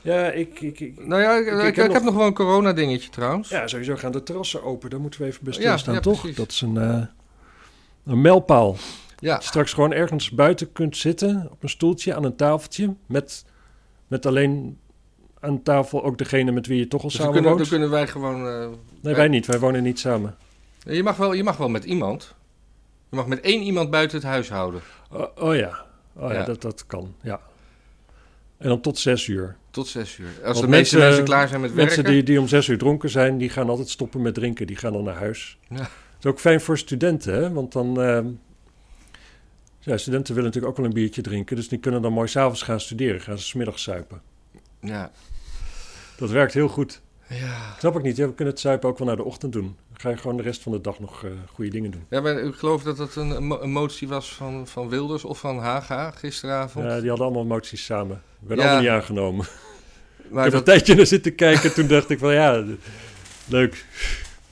Ja, 0.00 0.30
ik... 0.30 0.60
ik, 0.60 0.80
ik 0.80 1.06
Nou 1.06 1.22
ja, 1.22 1.34
ik, 1.36 1.46
Ik- 1.46 1.52
ik, 1.52 1.66
ik 1.66 1.76
heb, 1.76 1.92
heb 1.92 2.02
nog 2.02 2.14
wel 2.14 2.26
een 2.26 2.34
corona-dingetje 2.34 3.10
trouwens. 3.10 3.48
ja, 3.48 3.66
sowieso 3.66 3.96
gaan 3.96 4.12
de 4.12 4.22
terrassen 4.22 4.62
open. 4.62 4.90
Daar 4.90 5.00
moeten 5.00 5.20
we 5.20 5.26
even 5.26 5.44
bij 5.44 5.52
Ja, 5.52 5.58
stilstaan, 5.58 5.94
ja, 5.94 6.00
toch? 6.00 6.18
precies. 6.20 6.36
Dat 6.36 6.50
is 6.50 6.60
een, 6.60 6.76
eh, 6.76 7.02
een 8.04 8.20
mijlpaal. 8.20 8.76
Ja. 9.18 9.40
Straks 9.40 9.72
gewoon 9.72 9.92
ergens 9.92 10.30
buiten 10.30 10.72
kunt 10.72 10.96
zitten 10.96 11.48
op 11.50 11.62
een 11.62 11.68
stoeltje 11.68 12.14
aan 12.14 12.24
een 12.24 12.36
tafeltje. 12.36 12.94
Met, 13.06 13.44
met 14.06 14.26
alleen 14.26 14.78
aan 15.40 15.62
tafel 15.62 16.04
ook 16.04 16.18
degene 16.18 16.50
met 16.52 16.66
wie 16.66 16.78
je 16.78 16.88
toch 16.88 17.02
al 17.02 17.08
Dus 17.08 17.16
dan 17.16 17.26
samen 17.26 17.40
kunnen, 17.42 17.58
dan 17.60 17.68
kunnen 17.70 17.90
wij 17.90 18.06
gewoon. 18.06 18.46
eh, 18.48 18.68
Nee, 19.00 19.14
wij 19.14 19.28
niet. 19.28 19.46
Wij 19.46 19.58
wonen 19.58 19.82
niet 19.82 19.98
samen. 19.98 20.36
je, 20.84 21.02
mag 21.02 21.16
wel, 21.16 21.32
je 21.32 21.44
mag 21.44 21.56
wel 21.56 21.68
met 21.68 21.84
iemand. 21.84 22.34
Je 23.10 23.16
mag 23.16 23.26
met 23.26 23.40
één 23.40 23.62
iemand 23.62 23.90
buiten 23.90 24.16
het 24.18 24.26
huis 24.26 24.48
houden. 24.48 24.80
Oh, 25.10 25.24
oh 25.38 25.54
ja. 25.56 25.84
Oh 26.16 26.30
ja, 26.32 26.38
Ja. 26.38 26.44
Dat, 26.44 26.62
dat 26.62 26.86
kan. 26.86 27.14
Ja. 27.22 27.40
En 28.58 28.68
dan 28.68 28.80
tot 28.80 28.98
zes 28.98 29.26
uur. 29.26 29.56
Tot 29.70 29.86
zes 29.88 30.18
uur. 30.18 30.28
Als 30.28 30.42
Want 30.42 30.60
de 30.60 30.66
meeste 30.68 30.98
mensen- 30.98 31.24
klaar 31.24 31.48
zijn 31.48 31.60
met 31.60 31.72
werken... 31.74 31.94
Mensen 31.94 32.12
die, 32.14 32.22
die 32.22 32.40
om 32.40 32.48
zes 32.48 32.68
uur 32.68 32.78
dronken 32.78 33.10
zijn, 33.10 33.38
die 33.38 33.48
gaan 33.48 33.68
altijd 33.68 33.88
stoppen 33.88 34.22
met 34.22 34.34
drinken. 34.34 34.66
Die 34.66 34.76
gaan 34.76 34.92
dan 34.92 35.04
naar 35.04 35.14
huis. 35.14 35.58
Ja. 35.68 35.76
Dat 35.76 35.88
is 36.20 36.26
ook 36.26 36.40
fijn 36.40 36.60
voor 36.60 36.78
studenten, 36.78 37.34
hè? 37.34 37.52
Want 37.52 37.72
dan... 37.72 38.00
ehm, 38.02 38.26
ja, 39.80 39.96
studenten 39.96 40.34
willen 40.34 40.48
natuurlijk 40.48 40.72
ook 40.72 40.76
wel 40.78 40.86
een 40.86 41.00
biertje 41.00 41.22
drinken. 41.22 41.56
Dus 41.56 41.68
die 41.68 41.78
kunnen 41.78 42.02
dan 42.02 42.12
mooi 42.12 42.28
s'avonds 42.28 42.62
gaan 42.62 42.80
studeren. 42.80 43.20
Gaan 43.20 43.38
ze 43.38 43.44
's 43.44 43.52
middags 43.54 43.82
suipen. 43.82 44.20
Ja. 44.80 45.10
Dat 46.16 46.30
werkt 46.30 46.54
heel 46.54 46.68
goed. 46.68 47.00
Ja. 47.28 47.74
Snap 47.78 47.96
ik 47.96 48.02
niet. 48.02 48.16
Ja, 48.16 48.26
we 48.26 48.34
kunnen 48.34 48.52
het 48.54 48.62
zuipen 48.62 48.88
ook 48.88 48.98
wel 48.98 49.06
naar 49.06 49.16
de 49.16 49.24
ochtend 49.24 49.52
doen. 49.52 49.76
Dan 49.88 50.00
ga 50.00 50.10
je 50.10 50.16
gewoon 50.16 50.36
de 50.36 50.42
rest 50.42 50.62
van 50.62 50.72
de 50.72 50.80
dag 50.80 50.98
nog 51.00 51.24
eh, 51.24 51.30
goede 51.52 51.70
dingen 51.70 51.90
doen. 51.90 52.04
ja, 52.10 52.20
maar 52.20 52.38
ik 52.38 52.54
geloof 52.54 52.82
dat 52.82 52.98
het 52.98 53.16
een, 53.16 53.30
een 53.30 53.44
mo- 53.46 53.60
een 53.60 53.70
motie 53.70 54.08
was 54.08 54.34
van, 54.34 54.66
van 54.66 54.88
Wilders 54.88 55.24
of 55.24 55.38
van 55.38 55.58
Haga 55.58 56.10
gisteravond. 56.10 56.84
Ja, 56.84 57.00
die 57.00 57.08
hadden 57.08 57.26
allemaal 57.26 57.44
moties 57.44 57.84
samen. 57.84 58.22
Ik 58.42 58.48
ben 58.48 58.56
Ja. 58.56 58.62
allemaal 58.62 58.80
niet 58.80 58.90
aangenomen. 58.90 59.46
maar, 60.30 60.46
ik 60.46 60.52
heb 60.52 60.52
dat- 60.52 60.54
een 60.54 60.64
tijdje 60.64 60.94
naar 60.94 61.06
zitten 61.06 61.34
kijken. 61.34 61.74
Toen 61.74 61.86
dacht 61.86 62.10
ik 62.10 62.18
van 62.18 62.32
ja, 62.32 62.64
leuk. 63.46 63.84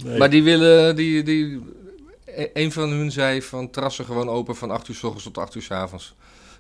Nee. 0.05 0.19
maar 0.19 0.31
die 0.31 0.43
willen... 0.43 0.97
Die, 0.97 1.23
die, 1.23 1.63
e- 2.25 2.51
een 2.53 2.73
van 2.73 2.89
hun 2.91 3.11
zei 3.13 3.43
van 3.43 3.71
terrassen 3.71 4.05
gewoon 4.05 4.29
open 4.29 4.57
van 4.57 4.71
8 4.71 4.89
uur 4.89 4.95
s 4.95 5.03
ochtends 5.03 5.25
tot 5.25 5.39
8 5.39 5.55
uur 5.55 5.63
s 5.63 5.71
avonds. 5.71 6.15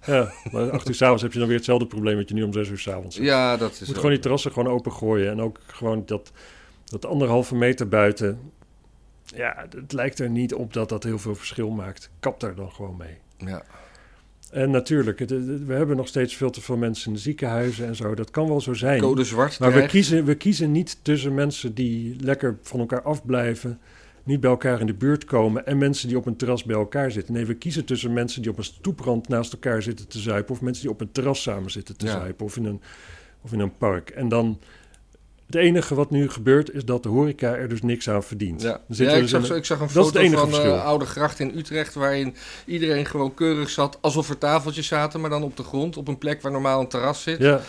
Ja, 0.06 0.32
maar 0.52 0.70
acht 0.70 0.88
uur 0.88 0.94
s'avonds 0.94 1.22
heb 1.22 1.32
je 1.32 1.38
dan 1.38 1.48
weer 1.48 1.56
hetzelfde 1.56 1.86
probleem 1.86 2.16
wat 2.16 2.28
je 2.28 2.34
nu 2.34 2.42
om 2.42 2.52
zes 2.52 2.68
uur 2.68 2.78
s'avonds 2.78 3.16
hebt. 3.16 3.28
Ja, 3.28 3.56
dat 3.56 3.72
is 3.72 3.78
Je 3.78 3.84
moet 3.86 3.94
gewoon 3.96 4.10
die 4.10 4.18
terrassen 4.20 4.52
gewoon 4.52 4.72
open 4.72 4.92
gooien. 4.92 5.30
En 5.30 5.40
ook 5.40 5.58
gewoon 5.66 6.02
dat, 6.06 6.32
dat 6.84 7.06
anderhalve 7.06 7.54
meter 7.54 7.88
buiten. 7.88 8.38
Ja, 9.24 9.66
het 9.76 9.92
lijkt 9.92 10.18
er 10.18 10.30
niet 10.30 10.54
op 10.54 10.72
dat 10.72 10.88
dat 10.88 11.02
heel 11.04 11.18
veel 11.18 11.34
verschil 11.34 11.70
maakt. 11.70 12.10
Kap 12.20 12.40
daar 12.40 12.54
dan 12.54 12.70
gewoon 12.72 12.96
mee. 12.96 13.16
Ja. 13.50 13.62
En 14.50 14.70
natuurlijk, 14.70 15.18
het- 15.18 15.30
het- 15.30 15.64
we 15.66 15.72
hebben 15.74 15.96
nog 15.96 16.08
steeds 16.08 16.36
veel 16.36 16.50
te 16.50 16.60
veel 16.60 16.76
mensen 16.76 17.06
in 17.08 17.12
de 17.14 17.20
ziekenhuizen 17.20 17.86
en 17.86 17.96
zo. 17.96 18.14
Dat 18.14 18.30
kan 18.30 18.48
wel 18.48 18.60
zo 18.60 18.72
zijn. 18.74 19.00
Code 19.00 19.24
zwart 19.24 19.58
Maar 19.58 19.72
we 19.72 19.86
kiezen, 19.86 20.24
we 20.24 20.34
kiezen 20.34 20.72
niet 20.72 20.98
tussen 21.02 21.34
mensen 21.34 21.74
die 21.74 22.16
lekker 22.20 22.58
van 22.62 22.80
elkaar 22.80 23.02
afblijven, 23.02 23.80
niet 24.24 24.40
bij 24.40 24.50
elkaar 24.50 24.80
in 24.80 24.86
de 24.86 24.94
buurt 24.94 25.24
komen 25.24 25.66
en 25.66 25.78
mensen 25.78 26.08
die 26.08 26.16
op 26.16 26.26
een 26.26 26.36
terras 26.36 26.64
bij 26.64 26.76
elkaar 26.76 27.10
zitten. 27.10 27.34
Nee, 27.34 27.46
we 27.46 27.54
kiezen 27.54 27.84
tussen 27.84 28.12
mensen 28.12 28.42
die 28.42 28.50
op 28.50 28.58
een 28.58 28.64
stoeprand 28.64 29.28
naast 29.28 29.52
elkaar 29.52 29.82
zitten 29.82 30.08
te 30.08 30.18
zuipen 30.18 30.54
of 30.54 30.60
mensen 30.60 30.82
die 30.82 30.92
op 30.92 31.00
een 31.00 31.12
terras 31.12 31.42
samen 31.42 31.70
zitten 31.70 31.96
te 31.96 32.06
Ja. 32.06 32.12
zuipen 32.12 32.44
of 32.46 32.56
in, 32.56 32.64
een, 32.64 32.80
of 33.42 33.52
in 33.52 33.60
een 33.60 33.76
park. 33.76 34.10
En 34.10 34.28
dan, 34.28 34.60
het 35.46 35.54
enige 35.54 35.94
wat 35.94 36.10
nu 36.10 36.30
gebeurt 36.30 36.70
is 36.72 36.84
dat 36.84 37.02
de 37.02 37.08
horeca 37.08 37.54
er 37.54 37.68
dus 37.68 37.82
niks 37.82 38.08
aan 38.10 38.22
verdient. 38.22 38.62
Ja, 38.62 38.80
we 38.86 39.04
ik, 39.04 39.20
dus 39.20 39.30
zag, 39.30 39.48
een- 39.48 39.56
ik 39.56 39.64
zag 39.64 39.80
een 39.80 39.90
foto 39.90 40.20
van 40.22 40.30
de 40.30 40.38
verschil. 40.38 40.76
Oude 40.76 41.04
Gracht 41.04 41.38
in 41.40 41.58
Utrecht... 41.58 41.94
waarin 41.94 42.34
iedereen 42.66 43.06
gewoon 43.06 43.34
keurig 43.34 43.70
zat 43.70 43.98
alsof 44.00 44.28
er 44.28 44.38
tafeltjes 44.38 44.86
zaten... 44.86 45.20
maar 45.20 45.30
dan 45.30 45.42
op 45.42 45.56
de 45.56 45.62
grond, 45.62 45.96
op 45.96 46.08
een 46.08 46.18
plek 46.18 46.42
waar 46.42 46.52
normaal 46.52 46.80
een 46.80 46.88
terras 46.88 47.22
zit... 47.22 47.38
Ja, 47.38 47.60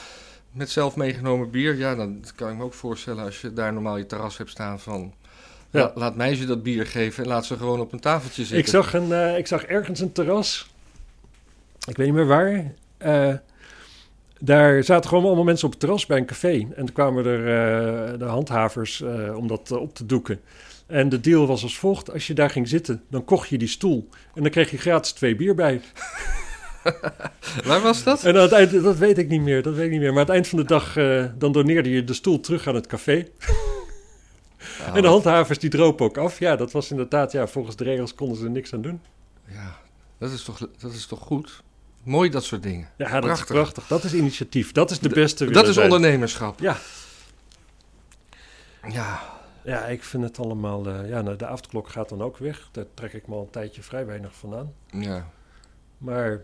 met 0.52 0.70
zelf 0.70 0.96
meegenomen 0.96 1.50
bier. 1.50 1.76
Ja, 1.76 1.96
dan 1.96 2.24
kan 2.36 2.50
ik 2.52 2.58
me 2.58 2.64
ook 2.64 2.74
voorstellen 2.74 3.24
als 3.26 3.42
je 3.42 3.54
daar 3.54 3.74
normaal 3.74 3.98
je 3.98 4.06
terras 4.06 4.38
hebt 4.38 4.50
staan 4.50 4.80
van... 4.80 5.14
Ja. 5.76 5.82
la- 5.82 5.92
laat 5.96 6.16
mij 6.16 6.36
ze 6.36 6.46
dat 6.46 6.64
bier 6.64 6.86
geven 6.86 7.24
en 7.24 7.30
laat 7.30 7.46
ze 7.46 7.58
gewoon 7.58 7.80
op 7.80 7.94
een 7.94 8.00
tafeltje 8.00 8.42
zitten. 8.42 8.58
ik 8.58 8.68
zag, 8.68 8.94
een, 8.94 9.12
eh, 9.12 9.38
ik 9.38 9.48
zag 9.48 9.64
ergens 9.64 10.00
een 10.00 10.12
terras. 10.12 10.74
Ik 11.88 11.98
weet 11.98 12.06
niet 12.06 12.16
meer 12.16 12.26
waar. 12.28 12.74
Eh, 12.98 13.34
daar 14.40 14.84
zaten 14.84 15.10
gewoon 15.10 15.26
allemaal 15.26 15.44
mensen 15.44 15.66
op 15.66 15.72
het 15.72 15.80
terras 15.80 16.06
bij 16.06 16.18
een 16.18 16.26
café. 16.26 16.54
En 16.54 16.86
toen 16.86 16.94
kwamen 16.94 17.26
er 17.26 17.40
eh, 17.40 18.20
de 18.20 18.26
handhavers 18.26 19.04
om 19.36 19.48
dat 19.48 19.72
op 19.72 19.96
te 19.96 20.06
doeken. 20.06 20.40
En 20.88 21.10
de 21.10 21.20
deal 21.20 21.48
was 21.48 21.64
als 21.64 21.78
volgt. 21.78 22.12
Als 22.14 22.28
je 22.28 22.34
daar 22.34 22.50
ging 22.50 22.68
zitten, 22.68 23.04
dan 23.10 23.26
kocht 23.26 23.50
je 23.50 23.58
die 23.58 23.68
stoel. 23.68 24.10
En 24.34 24.42
dan 24.42 24.52
kreeg 24.52 24.72
je 24.72 24.78
gratis 24.78 25.12
twee 25.12 25.36
bier 25.36 25.56
bij. 25.56 25.82
Waar 27.66 27.82
was 27.82 28.04
dat? 28.04 28.24
En 28.24 28.36
aan 28.36 28.42
het 28.42 28.52
eind, 28.52 28.84
dat 28.84 28.98
weet 28.98 29.18
ik 29.18 29.28
niet 29.28 29.42
meer, 29.42 29.62
dat 29.62 29.74
weet 29.76 29.86
ik 29.86 29.92
niet 29.92 30.00
meer. 30.00 30.10
Maar 30.14 30.20
aan 30.20 30.26
het 30.26 30.36
eind 30.36 30.48
van 30.48 30.60
de 30.60 30.66
dag, 30.66 30.94
dan 31.38 31.52
doneerde 31.52 31.90
je 31.90 32.04
de 32.04 32.14
stoel 32.14 32.40
terug 32.40 32.68
aan 32.68 32.76
het 32.76 32.88
café. 32.88 33.28
En 34.94 35.02
de 35.02 35.08
handhavers 35.08 35.60
die 35.60 35.70
dropen 35.70 36.06
ook 36.06 36.18
af. 36.18 36.40
Ja, 36.40 36.56
dat 36.56 36.72
was 36.72 36.92
inderdaad, 36.92 37.32
ja, 37.32 37.48
volgens 37.48 37.76
de 37.76 37.84
regels 37.84 38.16
konden 38.16 38.38
ze 38.38 38.44
er 38.44 38.50
niks 38.50 38.74
aan 38.74 38.82
doen. 38.82 39.02
Ja, 39.48 39.78
dat 40.18 40.32
is, 40.32 40.44
toch, 40.44 40.58
dat 40.78 40.92
is 40.92 41.06
toch 41.06 41.20
goed? 41.20 41.64
Mooi 42.04 42.30
dat 42.30 42.44
soort 42.44 42.64
dingen. 42.64 42.90
Ja, 42.98 43.10
dat 43.12 43.22
Prachtig. 43.22 43.46
is 43.50 43.52
prachtig. 43.56 43.88
Dat 43.88 44.04
is 44.04 44.14
initiatief. 44.14 44.72
Dat 44.72 44.92
is 44.92 45.00
de 45.00 45.10
beste 45.10 45.52
dat 45.52 45.68
is 45.68 45.78
ondernemerschap. 45.78 46.60
Ja. 46.60 46.78
Ja, 48.90 49.20
Ja, 49.64 49.86
ik 49.86 50.04
vind 50.04 50.24
het 50.24 50.40
allemaal... 50.40 50.88
eh, 50.88 51.10
ja, 51.10 51.22
nou, 51.22 51.36
de 51.36 51.46
avondklok 51.46 51.90
gaat 51.90 52.10
dan 52.10 52.22
ook 52.22 52.38
weg. 52.38 52.70
Daar 52.72 52.86
trek 52.94 53.14
ik 53.14 53.28
me 53.28 53.36
al 53.36 53.42
een 53.42 53.50
tijdje 53.50 53.84
vrij 53.84 54.06
weinig 54.06 54.36
van 54.36 54.56
aan. 54.56 54.74
ja. 55.02 55.30
Maar 55.98 56.42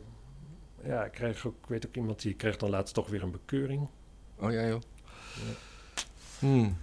ja, 0.85 1.03
ik, 1.03 1.11
krijg 1.11 1.45
ook, 1.45 1.55
ik 1.61 1.67
weet 1.67 1.87
ook 1.87 1.95
iemand 1.95 2.21
die 2.21 2.33
kreeg 2.33 2.57
dan 2.57 2.69
laatst 2.69 2.93
toch 2.93 3.07
weer 3.09 3.23
een 3.23 3.31
bekeuring. 3.31 3.87
Oh 4.39 4.51
ja, 4.51 4.67
joh. 4.67 4.81
Hmm. 6.39 6.77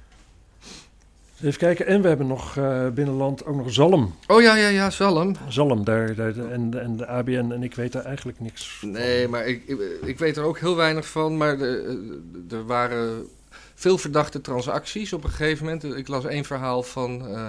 Even 1.43 1.59
kijken. 1.59 1.87
En 1.87 2.03
we 2.03 2.09
hebben 2.09 2.27
nog 2.27 2.57
eh, 2.57 2.89
binnenland 2.89 3.45
ook 3.45 3.57
nog 3.57 3.73
Zalm. 3.73 4.15
Oh 4.27 4.43
ja, 4.43 4.57
ja, 4.57 4.69
ja, 4.69 4.91
Zalm. 4.91 5.37
Zalm, 5.49 5.85
daar, 5.85 6.15
daar, 6.15 6.37
en, 6.51 6.81
en 6.81 6.97
de 6.97 7.07
ABN. 7.07 7.51
En 7.53 7.63
ik 7.63 7.75
weet 7.75 7.93
daar 7.93 8.05
eigenlijk 8.05 8.41
niks 8.41 8.71
van. 8.71 8.91
Nee, 8.91 9.29
maar 9.29 9.47
ik, 9.47 9.63
ik, 9.67 9.79
ik 10.03 10.19
weet 10.19 10.37
er 10.37 10.45
ook 10.45 10.59
heel 10.59 10.77
weinig 10.77 11.09
van. 11.09 11.37
Maar 11.37 11.59
de, 11.59 12.21
er 12.51 12.67
waren 12.67 13.27
veel 13.75 13.99
verdachte 13.99 14.41
transacties 14.41 15.13
op 15.13 15.25
een 15.25 15.31
gegeven 15.31 15.65
moment. 15.65 15.85
Ik 15.85 16.09
las 16.09 16.25
één 16.25 16.45
verhaal 16.45 16.83
van 16.83 17.27
eh, 17.29 17.49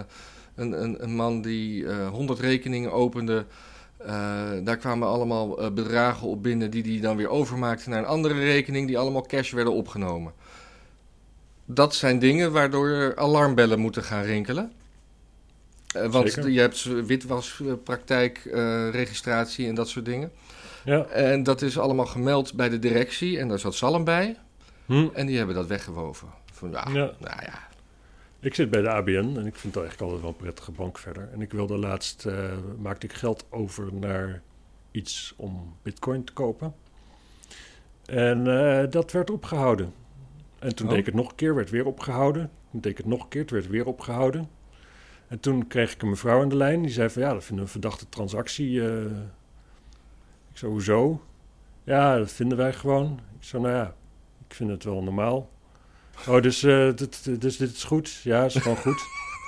een, 0.56 0.84
een, 0.84 1.04
een 1.04 1.15
man 1.15 1.41
die 1.41 1.88
eh 1.88 2.10
100 2.10 2.39
rekeningen 2.39 2.91
opende. 2.91 3.45
Eh, 3.97 4.49
daar 4.63 4.78
kwamen 4.78 5.08
allemaal 5.08 5.62
eh, 5.62 5.71
bedragen 5.71 6.28
op 6.28 6.43
binnen 6.43 6.71
die 6.71 6.84
hij 6.84 7.02
dan 7.02 7.17
weer 7.17 7.30
overmaakte 7.30 7.89
naar 7.89 7.99
een 7.99 8.06
andere 8.06 8.34
rekening, 8.34 8.88
die 8.88 8.97
allemaal 8.97 9.25
cash 9.25 9.52
werden 9.52 9.73
opgenomen. 9.73 10.34
Dat 11.71 11.95
zijn 11.95 12.19
dingen 12.19 12.51
waardoor 12.51 13.15
alarmbellen 13.15 13.79
moeten 13.79 14.03
gaan 14.03 14.23
rinkelen. 14.23 14.71
Eh, 15.95 16.12
want 16.12 16.32
Zeker. 16.32 16.49
je 16.49 16.60
hebt 16.60 16.84
witwaspraktijk, 17.05 18.45
eh, 18.45 18.89
registratie 18.89 19.67
en 19.67 19.75
dat 19.75 19.89
soort 19.89 20.05
dingen. 20.05 20.32
Ja. 20.86 21.05
En 21.05 21.43
dat 21.43 21.62
is 21.62 21.79
allemaal 21.79 22.05
gemeld 22.05 22.53
bij 22.53 22.69
de 22.69 22.79
directie 22.79 23.39
en 23.39 23.47
daar 23.47 23.60
zat 23.60 23.75
Salm 23.75 24.03
bij. 24.03 24.38
Hm. 24.86 25.08
En 25.13 25.25
die 25.25 25.38
hebben 25.38 25.55
dat 25.55 25.67
weggewoven. 25.67 26.27
Van, 26.51 26.71
ja, 26.71 26.88
Ja. 26.88 27.12
nou 27.19 27.41
ja. 27.41 27.67
Ik 28.39 28.55
zit 28.55 28.69
bij 28.69 28.82
de 28.82 28.89
ABN 28.89 29.36
en 29.38 29.45
ik 29.45 29.55
vind 29.55 29.73
het 29.75 29.84
eigenlijk 29.84 30.01
altijd 30.01 30.21
wel 30.21 30.29
een 30.29 30.36
prettige 30.36 30.71
bank 30.71 30.97
verder. 30.97 31.29
En 31.34 31.41
ik 31.41 31.51
wilde 31.51 31.77
laatst, 31.77 32.25
eh, 32.25 32.43
maakte 32.77 33.05
ik 33.05 33.13
geld 33.13 33.45
over 33.49 33.93
naar 33.93 34.41
iets 34.91 35.34
om 35.38 35.75
bitcoin 35.82 36.23
te 36.23 36.34
kopen. 36.34 36.75
En 38.05 38.43
dat 38.89 39.12
werd 39.12 39.29
opgehouden. 39.29 39.93
En 40.60 40.76
toen 40.76 40.88
deed 40.88 40.98
ik 40.98 41.06
het 41.06 41.15
nog 41.15 41.30
een 41.30 41.36
keer, 41.36 41.56
werd 41.56 41.69
weer 41.69 41.86
opgehouden. 41.86 42.52
Toen 42.72 42.80
deed 42.82 42.91
ik 42.91 42.98
het 42.98 43.06
nog 43.08 43.24
een 43.24 43.28
keer, 43.30 43.41
het 43.41 43.52
werd 43.52 43.67
weer 43.67 43.86
opgehouden. 43.86 44.50
En 45.28 45.39
toen 45.39 45.67
kreeg 45.67 45.93
ik 45.93 46.02
een 46.02 46.10
mevrouw 46.10 46.41
aan 46.41 46.50
de 46.50 46.56
lijn, 46.56 46.82
die 46.82 46.91
zei 46.91 47.10
van 47.10 47.22
ja, 47.22 47.34
dat 47.34 47.43
vinden 47.43 47.56
we 47.65 47.72
een 47.72 47.80
verdachte 47.82 48.10
transactie. 48.10 48.82
eh. 48.88 49.06
Ik 50.52 50.58
zei, 50.58 50.72
hoezo? 50.72 51.22
Ja, 51.84 52.17
dat 52.17 52.32
vinden 52.32 52.58
wij 52.58 52.74
gewoon. 52.74 53.19
Ik 53.39 53.43
zei, 53.45 53.62
nou 53.62 53.76
ja, 53.76 53.95
ik 54.48 54.54
vind 54.56 54.69
het 54.69 54.84
wel 54.84 55.04
normaal. 55.04 55.50
Oh, 56.28 56.41
dus, 56.41 56.63
eh, 56.63 56.93
dit, 56.95 57.41
dus 57.41 57.58
dit 57.58 57.72
is 57.76 57.84
goed? 57.84 58.12
Ja, 58.24 58.43
is 58.45 58.56
gewoon 58.56 58.78
goed. 58.78 59.02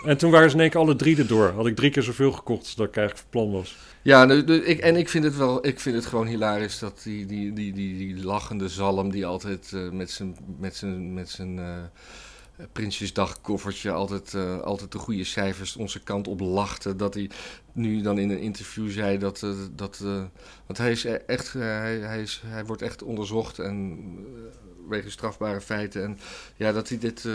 En 0.05 0.17
toen 0.17 0.31
waren 0.31 0.49
ze 0.49 0.55
in 0.55 0.61
één 0.61 0.69
keer 0.69 0.79
alle 0.79 0.95
drie 0.95 1.17
erdoor. 1.17 1.51
Had 1.55 1.65
ik 1.65 1.75
drie 1.75 1.91
keer 1.91 2.03
zoveel 2.03 2.31
gekocht 2.31 2.61
als 2.61 2.75
dat 2.75 2.87
ik 2.87 2.95
eigenlijk 2.97 3.27
van 3.29 3.41
plan 3.41 3.51
was. 3.59 3.77
Ja, 4.01 4.29
ik, 4.29 4.79
en 4.79 4.95
ik 4.95 5.09
vind 5.09 5.23
het 5.23 5.37
wel, 5.37 5.67
ik 5.67 5.79
vind 5.79 5.95
het 5.95 6.05
gewoon 6.05 6.27
hilarisch 6.27 6.79
dat 6.79 7.01
die, 7.03 7.25
die, 7.25 7.53
die, 7.53 7.73
die, 7.73 7.97
die 7.97 8.23
lachende 8.23 8.69
zalm 8.69 9.11
die 9.11 9.25
altijd 9.25 9.71
eh, 9.73 9.89
met 9.89 10.11
zijn, 10.11 10.35
met 10.59 10.75
zijn, 10.75 11.13
met 11.13 11.29
zijn 11.29 11.59
eh, 11.59 11.65
Prinsjesdag-koffertje 12.71 13.91
altijd, 13.91 14.33
eh, 14.33 14.59
altijd 14.59 14.91
de 14.91 14.97
goede 14.97 15.23
cijfers 15.23 15.75
onze 15.75 16.03
kant 16.03 16.27
op 16.27 16.39
lachte. 16.39 16.95
Dat 16.95 17.13
hij 17.13 17.29
nu 17.73 18.01
dan 18.01 18.17
in 18.17 18.29
een 18.29 18.39
interview 18.39 18.89
zei 18.89 19.17
dat, 19.17 19.43
eh, 19.43 19.49
dat 19.75 19.99
eh, 20.03 20.23
want 20.65 20.77
hij 20.77 20.91
is 20.91 21.03
e- 21.03 21.21
echt, 21.27 21.53
hij, 21.53 21.97
hij, 21.99 22.21
is, 22.21 22.41
hij 22.45 22.65
wordt 22.65 22.81
echt 22.81 23.03
onderzocht 23.03 23.59
en 23.59 23.99
wegens 24.87 25.13
strafbare 25.13 25.61
feiten. 25.61 26.03
En 26.03 26.19
ja, 26.55 26.71
dat 26.71 26.89
hij 26.89 26.97
dit 26.97 27.27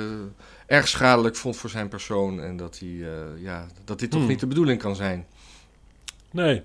erg 0.67 0.89
schadelijk 0.89 1.37
vond 1.37 1.57
voor 1.57 1.71
zijn 1.71 1.89
persoon 1.89 2.41
en 2.41 2.57
dat 2.57 2.79
hij, 2.79 3.05
ja, 3.39 3.67
dat 3.85 3.99
dit 3.99 4.11
toch 4.11 4.21
Hmm. 4.21 4.29
niet 4.29 4.41
de 4.41 4.47
bedoeling 4.47 4.81
kan 4.81 4.97
zijn. 4.97 5.27
Nee, 6.31 6.63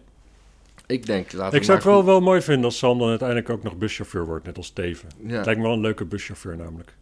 Ik 0.87 1.05
denk, 1.05 1.31
laten 1.31 1.57
ik 1.57 1.63
zou 1.63 1.77
het 1.77 1.87
wel, 1.87 2.05
wel 2.05 2.21
mooi 2.21 2.41
vinden 2.41 2.65
als 2.65 2.77
Sam 2.77 2.99
dan 2.99 3.09
uiteindelijk 3.09 3.49
ook 3.49 3.63
nog 3.63 3.77
buschauffeur 3.77 4.25
wordt, 4.25 4.45
net 4.45 4.57
als 4.57 4.65
Steven. 4.67 5.09
Ja. 5.25 5.43
Lijkt 5.43 5.59
me 5.59 5.65
wel 5.65 5.73
een 5.75 5.81
leuke 5.81 6.05
buschauffeur 6.05 6.57
namelijk. 6.57 6.93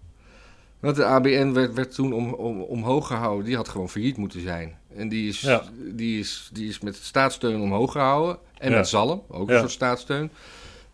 Want 0.79 0.95
de 0.95 1.05
ABN 1.05 1.51
werd, 1.51 1.73
werd 1.73 1.95
toen 1.95 2.13
om, 2.13 2.33
om, 2.33 2.61
omhoog 2.61 3.07
gehouden. 3.07 3.45
Die 3.45 3.55
had 3.55 3.69
gewoon 3.69 3.89
failliet 3.89 4.17
moeten 4.17 4.41
zijn. 4.41 4.77
En 4.95 5.09
die 5.09 5.27
is, 5.27 5.41
Ja. 5.41 5.63
die 5.77 6.19
is, 6.19 6.49
die 6.53 6.67
is 6.69 6.79
met 6.79 6.95
staatssteun 6.95 7.61
omhoog 7.61 7.91
gehouden. 7.91 8.37
En 8.57 8.71
Ja. 8.71 8.77
met 8.77 8.87
zalm, 8.87 9.23
ook 9.27 9.49
een 9.49 9.57
soort 9.59 9.71
staatssteun. 9.71 10.31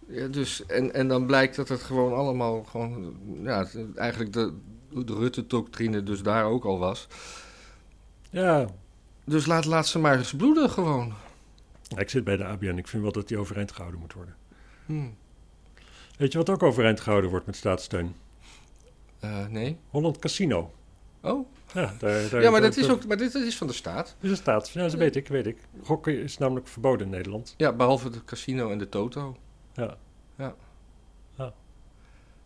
Ja, 0.07 0.27
dus, 0.27 0.65
en, 0.65 0.93
en 0.93 1.07
dan 1.07 1.25
blijkt 1.25 1.55
dat 1.55 1.69
het 1.69 1.81
gewoon 1.83 2.13
allemaal 2.13 2.63
gewoon, 2.63 3.15
ja, 3.43 3.65
eigenlijk 3.95 4.33
de, 4.33 4.53
de 5.05 5.13
Rutte-doctrine 5.13 6.03
dus 6.03 6.21
daar 6.23 6.45
ook 6.45 6.65
al 6.65 6.79
was. 6.79 7.07
Ja, 8.29 8.67
Dus 9.25 9.45
laat, 9.45 9.65
laat 9.65 9.87
ze 9.87 9.99
maar 9.99 10.17
eens 10.17 10.33
bloeden 10.33 10.69
gewoon. 10.69 11.13
ik 11.97 12.09
zit 12.09 12.23
bij 12.23 12.37
de 12.37 12.45
ABN. 12.45 12.77
Ik 12.77 12.87
vind 12.87 13.03
wel 13.03 13.11
dat 13.11 13.27
die 13.27 13.37
overeind 13.37 13.71
gehouden 13.71 13.99
moet 13.99 14.13
worden. 14.13 14.35
Hm. 14.85 15.07
Weet 16.17 16.31
je 16.31 16.37
wat 16.37 16.49
ook 16.49 16.63
overeind 16.63 16.99
gehouden 16.99 17.29
wordt 17.29 17.45
met 17.45 17.55
staatssteun? 17.55 18.15
Eh, 19.25 19.47
nee. 19.47 19.77
Holland 19.89 20.19
Casino. 20.19 20.71
Oh, 21.21 21.47
Ja, 21.73 21.93
daar, 21.99 22.29
daar, 22.29 22.41
ja, 22.41 22.49
maar, 22.51 22.61
daar- 22.61 22.69
dat 22.69 22.77
is 22.77 22.89
ook, 22.89 23.05
maar 23.05 23.17
dit 23.17 23.33
is 23.35 23.57
van 23.57 23.67
de 23.67 23.73
staat. 23.73 24.15
is 24.19 24.29
een 24.29 24.35
staat. 24.35 24.69
Ja, 24.69 24.81
dat 24.81 24.93
weet 24.93 25.15
ik, 25.15 25.27
weet 25.27 25.45
ik. 25.45 25.57
Gokken 25.83 26.19
is 26.19 26.37
namelijk 26.37 26.67
verboden 26.67 27.05
in 27.05 27.11
Nederland. 27.11 27.53
Ja, 27.57 27.73
behalve 27.73 28.07
het 28.07 28.25
casino 28.25 28.69
en 28.69 28.77
de 28.77 28.89
toto. 28.89 29.37
Ja. 29.73 29.97
Ja. 30.37 30.55
ja. 31.35 31.53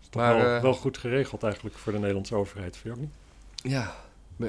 Is 0.02 0.08
toch 0.10 0.22
Maar, 0.22 0.36
wel, 0.36 0.56
eh, 0.56 0.62
wel 0.62 0.74
goed 0.74 0.98
geregeld 0.98 1.44
eigenlijk 1.44 1.76
voor 1.76 1.92
de 1.92 2.00
Nederlandse 2.00 2.36
overheid, 2.36 2.78
vind 2.78 2.96
je 2.96 3.02
ook 3.02 3.08
niet? 3.08 3.72
Ja, 3.74 3.94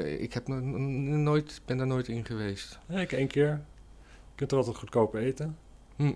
ik 0.04 0.32
heb 0.32 0.48
no- 0.48 0.60
no- 0.60 1.16
nooit, 1.16 1.60
ben 1.64 1.76
daar 1.76 1.86
nooit 1.86 2.08
in 2.08 2.24
geweest. 2.24 2.78
Ja, 2.88 3.00
ik 3.00 3.12
één 3.12 3.28
keer. 3.28 3.48
Je 4.30 4.46
kunt 4.46 4.50
er 4.50 4.56
altijd 4.58 4.76
goedkoop 4.76 5.14
eten. 5.14 5.56
Hm. 5.96 6.12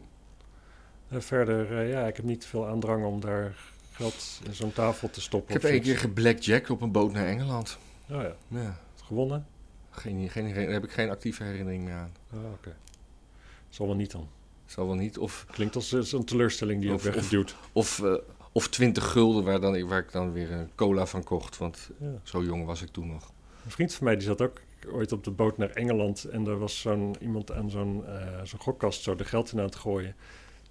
Verder, 1.10 1.78
eh, 1.78 1.90
ja, 1.90 2.06
ik 2.06 2.16
heb 2.16 2.24
niet 2.24 2.46
veel 2.46 2.66
aandrang 2.66 3.04
om 3.04 3.20
daar 3.20 3.56
geld 3.94 4.40
in 4.44 4.54
zo'n 4.54 4.72
tafel 4.72 5.10
te 5.10 5.18
Ik 5.18 5.24
stoppen. 5.24 5.52
heb 5.54 5.64
of 5.64 5.70
één 5.70 5.80
keer 5.80 5.98
geblackjack 5.98 6.68
op 6.68 6.80
een 6.80 6.92
boot 6.92 7.12
naar 7.12 7.26
Engeland. 7.26 7.78
Oh 8.10 8.20
ja, 8.22 8.36
Ja, 8.48 8.80
gewonnen? 9.04 9.46
geen, 9.90 10.30
geen, 10.30 10.52
geen- 10.52 10.64
daar 10.64 10.72
heb 10.72 10.84
ik 10.84 10.90
geen 10.92 11.10
actieve 11.10 11.42
herinnering 11.44 11.84
meer 11.84 11.94
aan. 11.94 12.12
Oh, 12.32 12.52
oké. 12.52 12.76
Zal 13.68 13.86
wel 13.86 13.96
niet 13.96 14.10
dan. 14.10 14.28
Zal 14.66 14.86
wel 14.86 14.94
niet. 14.94 15.18
Of, 15.18 15.46
Klinkt 15.50 15.74
als 15.76 15.94
als 15.94 16.12
een 16.12 16.24
teleurstelling 16.24 16.80
die 16.80 16.88
je 16.88 16.94
Of- 16.94 17.02
hebt 17.02 17.14
weggeduwd. 17.14 17.56
of, 17.72 18.02
eh, 18.02 18.14
of 18.52 18.68
20 18.68 19.10
gulden 19.10 19.44
waar, 19.44 19.60
dan, 19.60 19.86
waar 19.88 19.98
ik 19.98 20.12
dan 20.12 20.32
weer 20.32 20.52
een 20.52 20.70
cola 20.74 21.06
van 21.06 21.24
kocht. 21.24 21.56
Want 21.58 21.90
Ja. 22.00 22.12
zo 22.22 22.42
jong 22.42 22.64
was 22.66 22.82
ik 22.82 22.88
toen 22.90 23.06
nog. 23.06 23.32
Een 23.64 23.70
vriend 23.70 23.94
van 23.94 24.04
mij 24.04 24.14
die 24.16 24.24
zat 24.26 24.42
ook 24.42 24.60
ooit 24.92 25.12
op 25.12 25.24
de 25.24 25.30
boot 25.30 25.58
naar 25.58 25.70
Engeland. 25.70 26.24
En 26.24 26.46
er 26.46 26.58
was 26.58 26.80
zo'n 26.80 27.16
iemand 27.20 27.52
aan 27.52 27.70
zo'n 27.70 28.06
eh, 28.06 28.40
zo'n 28.42 28.60
gokkast 28.60 29.02
zo 29.02 29.14
de 29.14 29.24
geld 29.24 29.52
in 29.52 29.58
aan 29.58 29.64
het 29.64 29.76
gooien. 29.76 30.14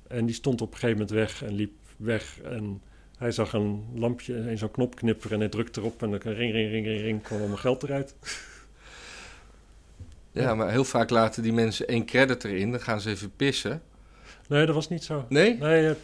En 0.07 0.25
die 0.25 0.35
stond 0.35 0.61
op 0.61 0.67
een 0.73 0.79
gegeven 0.79 0.97
moment 0.97 1.15
weg 1.17 1.43
en 1.43 1.53
liep 1.53 1.73
weg. 1.97 2.39
En 2.41 2.81
hij 3.17 3.31
zag 3.31 3.53
een 3.53 3.85
lampje 3.95 4.35
en 4.35 4.57
zo'n 4.57 4.71
knop 4.71 4.95
knipperen 4.95 5.31
en 5.33 5.39
hij 5.39 5.49
drukte 5.49 5.79
erop. 5.79 6.01
En 6.03 6.09
dan 6.09 6.19
ring, 6.19 6.35
ring, 6.51 6.53
ring, 6.71 6.85
ring, 6.85 7.01
ring, 7.01 7.21
kwam 7.21 7.39
allemaal 7.39 7.57
geld 7.57 7.83
eruit. 7.83 8.15
Ja, 10.31 10.41
Ja. 10.41 10.55
maar 10.55 10.69
heel 10.69 10.83
vaak 10.83 11.09
laten 11.09 11.43
die 11.43 11.53
mensen 11.53 11.87
één 11.87 12.05
credit 12.05 12.43
erin. 12.43 12.71
Dan 12.71 12.79
gaan 12.81 13.01
ze 13.01 13.09
even 13.09 13.35
pissen. 13.35 13.81
Nee, 14.47 14.65
dat 14.65 14.75
was 14.75 14.89
niet 14.89 15.03
zo. 15.03 15.25
Nee? 15.29 15.57
Nee, 15.57 15.87
eh, 15.89 15.95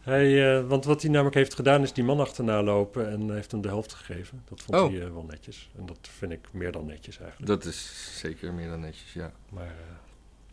hij, 0.00 0.56
eh, 0.58 0.66
want 0.68 0.84
wat 0.84 1.02
hij 1.02 1.10
namelijk 1.10 1.36
heeft 1.36 1.54
gedaan 1.54 1.82
is 1.82 1.92
die 1.92 2.04
man 2.04 2.20
achterna 2.20 2.62
lopen 2.62 3.10
en 3.10 3.34
heeft 3.34 3.50
hem 3.50 3.60
de 3.60 3.68
helft 3.68 3.92
gegeven. 3.92 4.42
Dat 4.48 4.62
vond 4.62 4.78
Oh. 4.80 4.90
hij 4.90 5.02
eh, 5.02 5.12
wel 5.12 5.24
netjes. 5.28 5.70
En 5.78 5.86
dat 5.86 5.98
vind 6.18 6.32
ik 6.32 6.48
meer 6.52 6.72
dan 6.72 6.86
netjes 6.86 7.18
eigenlijk. 7.18 7.46
Dat 7.50 7.64
is 7.64 8.12
zeker 8.20 8.52
meer 8.52 8.68
dan 8.68 8.80
netjes, 8.80 9.12
ja. 9.12 9.32
Maar 9.48 9.66
eh, 9.66 9.94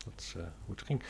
dat 0.04 0.12
is 0.16 0.32
eh, 0.36 0.42
hoe 0.64 0.74
het 0.74 0.82
ging. 0.86 1.02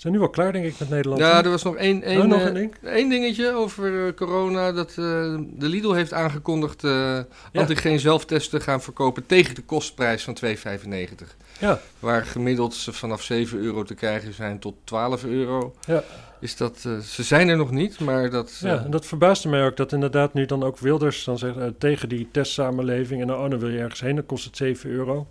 We 0.00 0.06
zijn 0.06 0.18
nu 0.18 0.24
wel 0.24 0.34
klaar, 0.34 0.52
denk 0.52 0.64
ik, 0.64 0.78
met 0.78 0.88
Nederland. 0.88 1.20
Ja, 1.20 1.44
er 1.44 1.50
was 1.50 1.62
nog 1.62 1.76
één, 1.76 2.02
één, 2.02 2.20
oh, 2.20 2.26
nog 2.26 2.40
eh, 2.40 2.46
een 2.46 2.54
ding? 2.54 2.74
één 2.82 3.08
dingetje 3.08 3.52
over 3.52 4.06
eh, 4.06 4.14
corona. 4.14 4.72
Dat 4.72 4.88
eh, 4.88 4.96
de 4.96 5.68
Lidl 5.68 5.92
heeft 5.92 6.12
aangekondigd 6.12 6.84
eh 6.84 7.18
antigeen 7.52 7.98
zelftesten 7.98 8.60
gaan 8.60 8.82
verkopen 8.82 9.26
tegen 9.26 9.54
de 9.54 9.62
kostprijs 9.62 10.24
van 10.24 10.36
2,95. 10.44 11.26
Ja. 11.58 11.80
Waar 11.98 12.26
gemiddeld 12.26 12.74
ze 12.74 12.92
vanaf 12.92 13.22
7 13.22 13.58
euro 13.58 13.82
te 13.82 13.94
krijgen 13.94 14.34
zijn 14.34 14.58
tot 14.58 14.74
12 14.84 15.24
euro. 15.24 15.74
Ja. 15.86 16.02
Is 16.40 16.56
dat, 16.56 16.78
ze 17.04 17.22
zijn 17.22 17.48
er 17.48 17.56
nog 17.56 17.70
niet, 17.70 18.00
maar 18.00 18.30
dat... 18.30 18.58
Ja, 18.62 18.84
en 18.84 18.90
dat 18.90 19.06
verbaasde 19.06 19.48
mij 19.48 19.66
ook 19.66 19.76
dat 19.76 19.92
inderdaad 19.92 20.34
nu 20.34 20.46
dan 20.46 20.62
ook 20.62 20.78
Wilders 20.78 21.24
dan 21.24 21.38
zegt 21.38 21.56
tegen 21.78 22.08
die 22.08 22.28
testsamenleving 22.30 23.20
en 23.20 23.26
nou, 23.26 23.44
oh, 23.44 23.50
dan 23.50 23.58
wil 23.58 23.68
je 23.68 23.78
ergens 23.78 24.00
heen, 24.00 24.14
dan 24.14 24.26
kost 24.26 24.44
het 24.44 24.56
7 24.56 24.90
euro. 24.90 25.26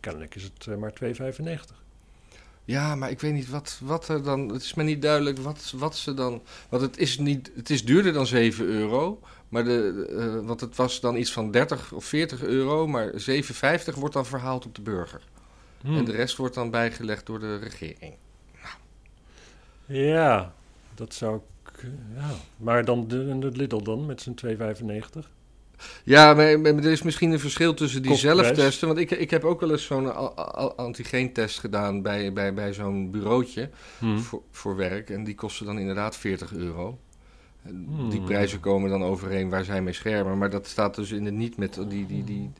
Kennelijk 0.00 0.34
is 0.34 0.42
het 0.42 0.78
maar 0.78 0.92
2,95. 1.02 1.83
Ja, 2.64 2.94
maar 2.94 3.10
ik 3.10 3.20
weet 3.20 3.32
niet 3.32 3.50
wat, 3.50 3.80
wat 3.82 4.08
er 4.08 4.22
dan. 4.22 4.48
Het 4.48 4.62
is 4.62 4.74
me 4.74 4.82
niet 4.82 5.02
duidelijk 5.02 5.38
wat, 5.38 5.72
wat 5.76 5.96
ze 5.96 6.14
dan. 6.14 6.42
Want 6.68 6.82
het 6.82 6.98
is, 6.98 7.18
niet, 7.18 7.50
het 7.54 7.70
is 7.70 7.84
duurder 7.84 8.12
dan 8.12 8.26
7 8.26 8.64
euro. 8.64 9.20
Maar 9.48 9.64
de, 9.64 10.06
eh, 10.18 10.46
want 10.46 10.60
het 10.60 10.76
was 10.76 11.00
dan 11.00 11.16
iets 11.16 11.32
van 11.32 11.50
30 11.50 11.92
of 11.92 12.04
40 12.04 12.42
euro. 12.42 12.86
Maar 12.86 13.12
7,50 13.14 13.94
wordt 13.94 14.14
dan 14.14 14.26
verhaald 14.26 14.66
op 14.66 14.74
de 14.74 14.82
burger. 14.82 15.22
Hmm. 15.80 15.96
En 15.96 16.04
de 16.04 16.12
rest 16.12 16.36
wordt 16.36 16.54
dan 16.54 16.70
bijgelegd 16.70 17.26
door 17.26 17.40
de 17.40 17.56
regering. 17.56 18.14
Ja, 19.86 20.54
dat 20.94 21.14
zou 21.14 21.36
ik... 21.36 21.88
Ja. 22.14 22.30
Maar 22.56 22.84
dan 22.84 23.08
de, 23.08 23.38
de 23.38 23.50
Lidl 23.50 23.82
dan 23.82 24.06
met 24.06 24.20
zijn 24.20 24.36
2,95. 24.46 25.28
Ja, 26.04 26.34
maar, 26.34 26.60
maar 26.60 26.74
er 26.74 26.84
is 26.92 27.02
misschien 27.02 27.32
een 27.32 27.40
verschil 27.40 27.74
tussen 27.74 28.02
die 28.02 28.14
zelftesten. 28.16 28.86
Want 28.86 28.98
ik, 29.00 29.10
ik 29.10 29.30
heb 29.30 29.44
ook 29.44 29.60
wel 29.60 29.70
eens 29.70 29.84
zo'n 29.84 30.36
antigeentest 30.76 31.58
gedaan 31.58 32.02
bij, 32.02 32.32
bij, 32.32 32.54
bij 32.54 32.72
zo'n 32.72 33.10
bureautje 33.10 33.70
Hmm. 33.98 34.18
voor, 34.18 34.42
voor 34.50 34.76
werk. 34.76 35.10
En 35.10 35.24
die 35.24 35.34
kosten 35.34 35.66
dan 35.66 35.78
inderdaad 35.78 36.16
40 36.16 36.52
euro. 36.52 36.98
Die 37.62 37.74
Hmm. 38.18 38.24
prijzen 38.24 38.60
komen 38.60 38.90
dan 38.90 39.02
overeen 39.04 39.48
waar 39.50 39.64
zij 39.64 39.82
mee 39.82 39.92
schermen. 39.92 40.38
Maar 40.38 40.50
dat 40.50 40.66
staat 40.66 40.94
dus 40.94 41.10
in 41.10 41.24
het 41.24 41.34
niet 41.34 41.56
met 41.56 41.74
die... 41.88 42.06
die, 42.06 42.24
die, 42.24 42.50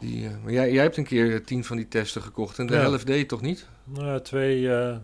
die 0.00 0.26
eh, 0.26 0.30
maar 0.42 0.52
jij, 0.52 0.72
jij 0.72 0.82
hebt 0.82 0.96
een 0.96 1.04
keer 1.04 1.44
tien 1.44 1.64
van 1.64 1.76
die 1.76 1.88
testen 1.88 2.22
gekocht 2.22 2.58
en 2.58 2.66
de 2.66 2.74
Ja. 2.74 2.80
helft 2.80 3.06
deed 3.06 3.28
toch 3.28 3.40
niet? 3.40 3.66
Nou, 3.84 4.20
twee, 4.20 4.72
eh, 4.74 4.96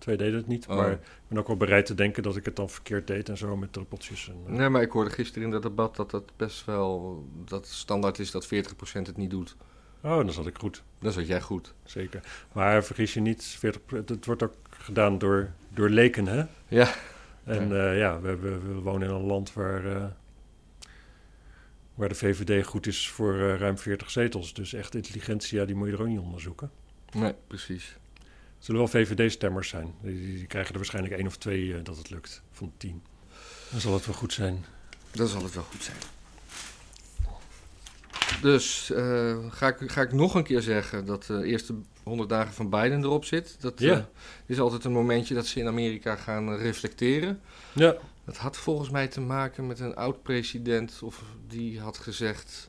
twee 0.00 0.16
deden 0.16 0.34
het 0.34 0.46
niet. 0.46 0.66
Oh. 0.66 0.76
Maar 0.76 0.90
ik 0.92 0.98
ben 1.28 1.38
ook 1.38 1.46
wel 1.46 1.56
bereid 1.56 1.86
te 1.86 1.94
denken 1.94 2.22
dat 2.22 2.36
ik 2.36 2.44
het 2.44 2.56
dan 2.56 2.70
verkeerd 2.70 3.06
deed 3.06 3.28
en 3.28 3.36
zo 3.36 3.56
met 3.56 3.72
druppeltjes. 3.72 4.28
En, 4.28 4.34
eh, 4.46 4.58
Nee, 4.58 4.68
maar 4.68 4.82
ik 4.82 4.90
hoorde 4.90 5.10
gisteren 5.10 5.42
in 5.44 5.50
dat 5.50 5.62
debat 5.62 5.96
dat 5.96 6.10
dat 6.10 6.32
best 6.36 6.64
wel... 6.64 7.24
dat 7.44 7.66
standaard 7.66 8.18
is 8.18 8.30
dat 8.30 8.46
40% 8.46 8.48
het 8.92 9.16
niet 9.16 9.30
doet. 9.30 9.56
Oh, 10.02 10.16
dan 10.16 10.32
zat 10.32 10.46
ik 10.46 10.58
goed. 10.58 10.82
Dan 10.98 11.12
zat 11.12 11.26
jij 11.26 11.40
goed. 11.40 11.74
Zeker. 11.84 12.20
Maar 12.52 12.84
vergis 12.84 13.14
je 13.14 13.20
niet, 13.20 13.44
40, 13.44 13.82
het 14.06 14.26
wordt 14.26 14.42
ook 14.42 14.54
gedaan 14.70 15.18
door, 15.18 15.50
door 15.68 15.88
leken, 15.88 16.26
hè? 16.26 16.44
Ja. 16.68 16.94
En 17.44 17.68
ja, 17.68 17.92
ja 17.92 18.20
we, 18.20 18.80
wonen 18.82 19.08
in 19.08 19.14
een 19.14 19.26
land 19.26 19.52
waar, 19.52 19.96
eh, 19.96 20.04
waar 21.94 22.08
de 22.08 22.14
VVD 22.14 22.66
goed 22.66 22.86
is 22.86 23.08
voor 23.08 23.34
eh, 23.34 23.56
ruim 23.56 23.78
40 23.78 24.10
zetels. 24.10 24.54
Dus 24.54 24.72
echt 24.72 24.94
intelligentia, 24.94 25.64
die 25.64 25.74
moet 25.74 25.88
je 25.88 25.94
er 25.94 26.00
ook 26.00 26.08
niet 26.08 26.18
onderzoeken. 26.18 26.70
Nee, 27.12 27.34
precies. 27.46 27.96
Zullen 28.60 28.80
wel 28.80 28.90
VVD-stemmers 28.90 29.68
zijn. 29.68 29.94
Die, 30.02 30.34
die 30.36 30.46
krijgen 30.46 30.70
er 30.72 30.76
waarschijnlijk 30.78 31.14
één 31.14 31.26
of 31.26 31.36
twee 31.36 31.74
eh, 31.74 31.84
dat 31.84 31.96
het 31.96 32.10
lukt, 32.10 32.42
van 32.52 32.66
de 32.66 32.72
tien. 32.76 33.02
Dan 33.70 33.80
zal 33.80 33.94
het 33.94 34.06
wel 34.06 34.14
goed 34.14 34.32
zijn. 34.32 34.64
Dan 35.10 35.26
zal 35.28 35.42
het 35.42 35.54
wel 35.54 35.62
goed 35.62 35.82
zijn. 35.82 35.96
Dus 38.42 38.90
eh, 38.90 39.36
ga, 39.50 39.68
ik, 39.68 39.90
ga 39.90 40.00
ik 40.02 40.12
nog 40.12 40.34
een 40.34 40.44
keer 40.44 40.62
zeggen 40.62 41.06
dat 41.06 41.24
de 41.24 41.44
eerste 41.44 41.74
100 42.02 42.28
dagen 42.28 42.52
van 42.54 42.70
Biden 42.70 43.02
erop 43.02 43.24
zit. 43.24 43.56
Dat 43.60 43.80
Ja. 43.80 43.94
eh, 43.96 44.04
is 44.46 44.60
altijd 44.60 44.84
een 44.84 44.92
momentje 44.92 45.34
dat 45.34 45.46
ze 45.46 45.60
in 45.60 45.66
Amerika 45.66 46.16
gaan 46.16 46.52
eh, 46.52 46.60
reflecteren. 46.62 47.40
Ja, 47.74 47.96
Dat 48.24 48.36
had 48.36 48.56
volgens 48.56 48.90
mij 48.90 49.08
te 49.08 49.20
maken 49.20 49.66
met 49.66 49.80
een 49.80 49.94
oud-president, 49.94 50.98
of 51.02 51.22
die 51.48 51.80
had 51.80 51.98
gezegd 51.98 52.66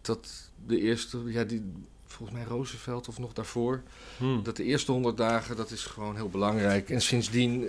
dat 0.00 0.50
de 0.66 0.80
eerste, 0.80 1.18
ja, 1.26 1.44
die, 1.44 1.72
volgens 2.20 2.38
mij 2.38 2.48
Roosevelt 2.56 3.08
of 3.08 3.18
nog 3.18 3.32
daarvoor, 3.32 3.82
hm. 4.18 4.42
dat 4.42 4.56
de 4.56 4.64
eerste 4.64 4.92
100 4.92 5.16
dagen, 5.16 5.56
dat 5.56 5.70
is 5.70 5.84
gewoon 5.84 6.16
heel 6.16 6.28
belangrijk. 6.28 6.90
En 6.90 7.00
sindsdien 7.00 7.68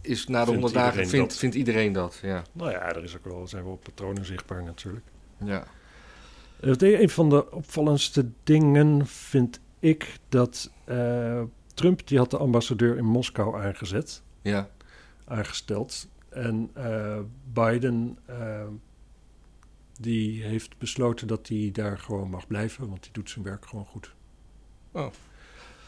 is 0.00 0.26
na 0.26 0.38
de 0.38 0.44
Vindt 0.50 0.60
100 0.60 0.74
dagen, 0.74 0.90
iedereen 0.90 1.10
vindt, 1.10 1.28
dat. 1.30 1.38
vindt 1.38 1.56
iedereen 1.56 1.92
dat. 1.92 2.18
Ja. 2.22 2.42
nou 2.52 2.70
ja, 2.70 2.94
er 2.94 3.02
is 3.04 3.16
ook 3.16 3.24
wel, 3.24 3.48
zijn 3.48 3.64
wel 3.64 3.76
patronen 3.82 4.24
zichtbaar 4.24 4.62
natuurlijk. 4.62 5.04
ja. 5.44 5.66
Eh, 6.60 7.00
Een 7.00 7.10
van 7.10 7.28
de 7.28 7.52
opvallendste 7.52 8.28
dingen 8.42 9.06
vind 9.06 9.60
ik 9.78 10.18
dat 10.28 10.70
eh, 10.84 11.42
Trump, 11.74 12.06
die 12.06 12.18
had 12.18 12.30
de 12.30 12.38
ambassadeur 12.38 12.96
in 12.96 13.04
Moskou 13.04 13.62
aangezet, 13.62 14.22
Ja. 14.42 14.68
aangesteld. 15.24 16.08
En 16.28 16.70
eh, 16.74 17.18
Biden, 17.52 18.18
die 20.00 20.42
heeft 20.42 20.78
besloten 20.78 21.26
dat 21.26 21.48
hij 21.48 21.70
daar 21.72 21.98
gewoon 21.98 22.30
mag 22.30 22.46
blijven, 22.46 22.88
want 22.88 23.02
die 23.02 23.12
doet 23.12 23.30
zijn 23.30 23.44
werk 23.44 23.66
gewoon 23.66 23.86
goed. 23.86 24.14
Oh. 24.92 25.06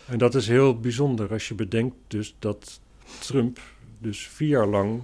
En 0.07 0.19
dat 0.19 0.35
is 0.35 0.49
heel 0.49 0.81
bijzonder 0.81 1.33
als 1.33 1.49
je 1.49 1.55
bedenkt 1.55 1.97
dus 2.07 2.35
dat 2.39 2.81
Trump 3.21 3.61
dus 3.99 4.29
vier 4.29 4.49
jaar 4.49 4.67
lang 4.67 5.03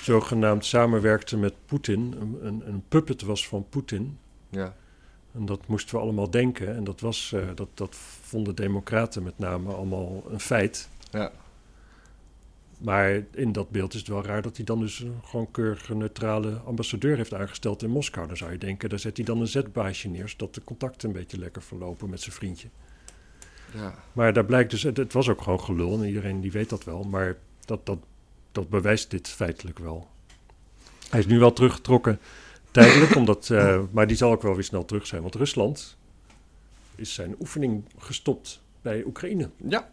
zogenaamd 0.00 0.64
samenwerkte 0.64 1.36
met 1.36 1.54
Poetin, 1.66 2.14
een, 2.20 2.46
een, 2.46 2.68
een 2.68 2.82
puppet 2.88 3.22
was 3.22 3.48
van 3.48 3.66
Poetin. 3.68 4.18
Ja. 4.48 4.74
En 5.34 5.46
dat 5.46 5.66
moesten 5.66 5.94
we 5.94 6.00
allemaal 6.00 6.30
denken. 6.30 6.76
En 6.76 6.84
dat, 6.84 7.00
was, 7.00 7.32
eh, 7.32 7.48
dat, 7.54 7.68
dat 7.74 7.96
vonden 8.20 8.54
democraten 8.54 9.22
met 9.22 9.38
name 9.38 9.72
allemaal 9.72 10.22
een 10.28 10.40
feit. 10.40 10.88
Ja. 11.10 11.32
Maar 12.82 13.24
in 13.34 13.52
dat 13.52 13.70
beeld 13.70 13.92
is 13.92 13.98
het 13.98 14.08
wel 14.08 14.24
raar 14.24 14.42
dat 14.42 14.56
hij 14.56 14.64
dan 14.64 14.80
dus 14.80 15.00
een 15.00 15.20
gewoon 15.24 15.50
keurige 15.50 15.94
neutrale 15.94 16.56
ambassadeur 16.56 17.16
heeft 17.16 17.34
aangesteld 17.34 17.82
in 17.82 17.90
Moskou. 17.90 18.26
Dan 18.26 18.36
zou 18.36 18.52
je 18.52 18.58
denken, 18.58 18.88
daar 18.88 18.98
zet 18.98 19.16
hij 19.16 19.26
dan 19.26 19.40
een 19.40 19.46
zetbaasje 19.46 20.08
neer, 20.08 20.28
zodat 20.28 20.54
de 20.54 20.64
contacten 20.64 21.08
een 21.08 21.14
beetje 21.14 21.38
lekker 21.38 21.62
verlopen 21.62 22.10
met 22.10 22.20
zijn 22.20 22.34
vriendje. 22.34 22.68
Ja. 23.74 23.94
Maar 24.12 24.32
daar 24.32 24.44
blijkt 24.44 24.70
dus, 24.70 24.82
het, 24.82 24.96
het 24.96 25.12
was 25.12 25.28
ook 25.28 25.42
gewoon 25.42 25.60
gelul 25.60 25.98
en 25.98 26.06
iedereen 26.06 26.40
die 26.40 26.52
weet 26.52 26.68
dat 26.68 26.84
wel. 26.84 27.02
Maar 27.02 27.36
dat, 27.64 27.86
dat, 27.86 27.98
dat 28.52 28.68
bewijst 28.68 29.10
dit 29.10 29.28
feitelijk 29.28 29.78
wel. 29.78 30.08
Hij 31.10 31.20
is 31.20 31.26
nu 31.26 31.38
wel 31.38 31.52
teruggetrokken 31.52 32.18
tijdelijk, 32.70 33.14
omdat, 33.20 33.50
eh, 33.50 33.80
maar 33.90 34.06
die 34.06 34.16
zal 34.16 34.30
ook 34.32 34.42
wel 34.42 34.54
weer 34.54 34.64
snel 34.64 34.84
terug 34.84 35.06
zijn. 35.06 35.22
Want 35.22 35.34
Rusland 35.34 35.96
is 36.94 37.14
zijn 37.14 37.34
oefening 37.40 37.84
gestopt 37.98 38.62
bij 38.82 39.04
Oekraïne. 39.04 39.50
Ja. 39.68 39.90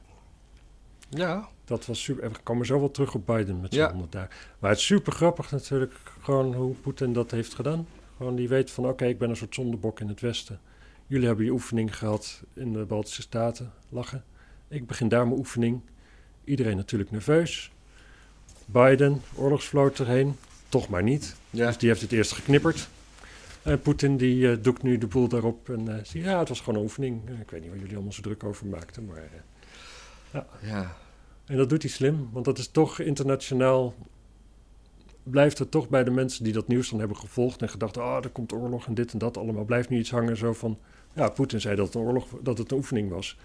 Ja. 1.10 1.48
Dat 1.66 1.86
was 1.86 2.04
super. 2.04 2.24
En 2.24 2.32
we 2.32 2.40
komen 2.44 2.66
zo 2.66 2.80
wel 2.80 2.92
terug 2.92 3.14
op 3.14 3.26
Biden 3.26 3.62
met 3.62 3.74
zijn 3.74 3.86
Ja. 3.86 3.92
100 3.92 4.12
dagen. 4.12 4.30
Maar 4.60 4.70
het 4.70 4.80
is 4.80 4.86
super 4.86 5.14
grappig 5.14 5.52
natuurlijk, 5.52 5.94
gewoon 6.22 6.54
hoe 6.54 6.74
Poetin 6.74 7.14
dat 7.14 7.32
heeft 7.32 7.54
gedaan. 7.54 7.88
Gewoon 8.18 8.36
die 8.36 8.48
weet 8.48 8.72
van, 8.72 8.88
oké, 8.88 9.06
ik 9.06 9.18
ben 9.18 9.30
een 9.30 9.36
soort 9.36 9.56
zondebok 9.56 10.00
in 10.00 10.08
het 10.08 10.22
Westen. 10.22 10.60
Jullie 11.08 11.28
hebben 11.28 11.46
je 11.46 11.52
oefening 11.52 11.98
gehad 11.98 12.44
in 12.54 12.74
de 12.74 12.86
Baltische 12.86 13.22
Staten, 13.22 13.72
lachen. 13.90 14.24
Ik 14.68 14.88
begin 14.88 15.08
daar 15.08 15.28
mijn 15.28 15.40
oefening. 15.40 15.82
Iedereen 16.44 16.76
natuurlijk 16.76 17.12
nerveus. 17.12 17.72
Biden, 18.66 19.22
oorlogsvloot 19.36 20.00
erheen, 20.00 20.36
toch 20.70 20.90
maar 20.90 21.04
niet. 21.04 21.36
Ja. 21.50 21.66
Dus 21.68 21.78
die 21.78 21.90
heeft 21.90 22.02
het 22.02 22.12
eerst 22.12 22.32
geknipperd. 22.32 22.90
En 23.62 23.82
Poetin 23.82 24.18
die 24.18 24.52
eh, 24.52 24.58
doekt 24.62 24.84
nu 24.84 24.98
de 24.98 25.08
boel 25.08 25.28
daarop 25.28 25.70
en 25.70 25.86
zegt, 25.86 26.12
ja, 26.12 26.40
het 26.40 26.50
was 26.50 26.60
gewoon 26.60 26.76
een 26.76 26.84
oefening. 26.86 27.22
Eh, 27.30 27.40
ik 27.40 27.50
weet 27.52 27.62
niet 27.62 27.70
waar 27.70 27.80
jullie 27.80 27.94
allemaal 27.96 28.14
zo 28.14 28.22
druk 28.22 28.44
over 28.44 28.66
maakten, 28.66 29.06
maar... 29.06 29.30
ja. 30.62 30.96
en 31.46 31.58
dat 31.58 31.70
doet 31.70 31.82
hij 31.82 31.92
slim, 31.92 32.30
want 32.32 32.46
dat 32.46 32.58
is 32.58 32.68
toch 32.68 33.00
internationaal. 33.00 33.94
Blijft 35.24 35.58
het 35.58 35.72
toch 35.72 35.90
bij 35.90 36.04
de 36.04 36.12
mensen 36.12 36.44
die 36.44 36.54
dat 36.54 36.68
nieuws 36.68 36.90
dan 36.90 37.00
hebben 37.00 37.18
gevolgd 37.18 37.62
en 37.62 37.70
gedacht: 37.70 37.98
ah, 37.98 38.24
er 38.24 38.30
komt 38.30 38.54
oorlog 38.54 38.88
en 38.88 38.94
dit 38.94 39.14
en 39.14 39.20
dat 39.20 39.38
allemaal. 39.38 39.64
Blijft 39.64 39.90
nu 39.90 39.98
iets 39.98 40.12
hangen 40.12 40.38
zo 40.38 40.54
van: 40.54 40.80
ja, 41.14 41.30
Poetin 41.30 41.62
zei 41.62 41.76
dat 41.76 41.86
het 41.86 41.96
een, 41.96 42.02
oorlog, 42.02 42.28
dat 42.42 42.58
het 42.58 42.72
een 42.72 42.78
oefening 42.78 43.10
was. 43.10 43.38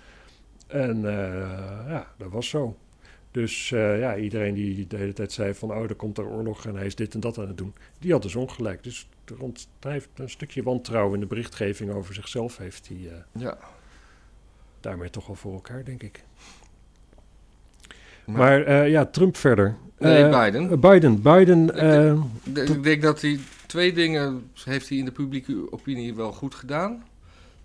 En 0.66 0.96
eh, 0.96 1.88
ja, 1.88 2.14
dat 2.16 2.30
was 2.30 2.48
zo. 2.48 2.76
Dus 3.34 3.72
eh, 3.72 3.98
ja, 3.98 4.16
iedereen 4.16 4.54
die 4.54 4.86
de 4.86 4.96
hele 4.96 5.12
tijd 5.12 5.32
zei 5.32 5.54
van, 5.54 5.70
oh, 5.70 5.82
er 5.82 5.94
komt 5.94 6.18
er 6.18 6.26
oorlog 6.26 6.66
en 6.66 6.74
hij 6.74 6.86
is 6.86 6.94
dit 6.94 7.14
en 7.14 7.20
dat 7.20 7.38
aan 7.38 7.46
het 7.46 7.56
doen, 7.56 7.74
die 7.98 8.12
had 8.12 8.22
dus 8.22 8.34
ongelijk. 8.34 8.82
Dus 8.82 9.08
ont- 9.38 9.68
hij 9.80 9.92
heeft 9.92 10.08
een 10.14 10.30
stukje 10.30 10.62
wantrouwen 10.62 11.14
in 11.14 11.20
de 11.20 11.26
berichtgeving 11.26 11.90
over 11.90 12.14
zichzelf 12.14 12.56
heeft 12.56 12.88
hij 12.88 12.96
eh, 12.96 13.42
ja. 13.42 13.58
daarmee 14.80 15.10
toch 15.10 15.26
wel 15.26 15.36
voor 15.36 15.52
elkaar, 15.52 15.84
denk 15.84 16.02
ik. 16.02 16.24
Maar, 18.26 18.36
Maar 18.38 18.62
eh, 18.62 18.90
ja, 18.90 19.04
Trump 19.06 19.36
verder. 19.36 19.74
nee, 19.98 20.22
Eh, 20.24 20.44
Biden. 20.44 20.80
Biden. 20.80 21.22
Biden, 21.22 21.66
Ik- 21.68 21.74
eh, 21.74 22.12
Ik- 22.62 22.68
Ik 22.68 22.82
denk 22.82 23.02
dat 23.02 23.20
hij 23.20 23.38
twee 23.66 23.92
dingen 23.92 24.50
heeft 24.64 24.88
hij 24.88 24.98
in 24.98 25.04
de 25.04 25.12
publieke 25.12 25.72
opinie 25.72 26.14
wel 26.14 26.32
goed 26.32 26.54
gedaan. 26.54 27.02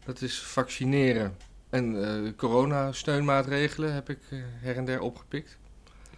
Dat 0.05 0.21
is 0.21 0.39
vaccineren 0.41 1.35
en 1.69 2.03
eh 2.03 2.31
coronasteunmaatregelen 2.37 3.93
heb 3.93 4.09
ik 4.09 4.19
her 4.61 4.75
en 4.75 4.85
der 4.85 4.99
opgepikt. 5.01 5.57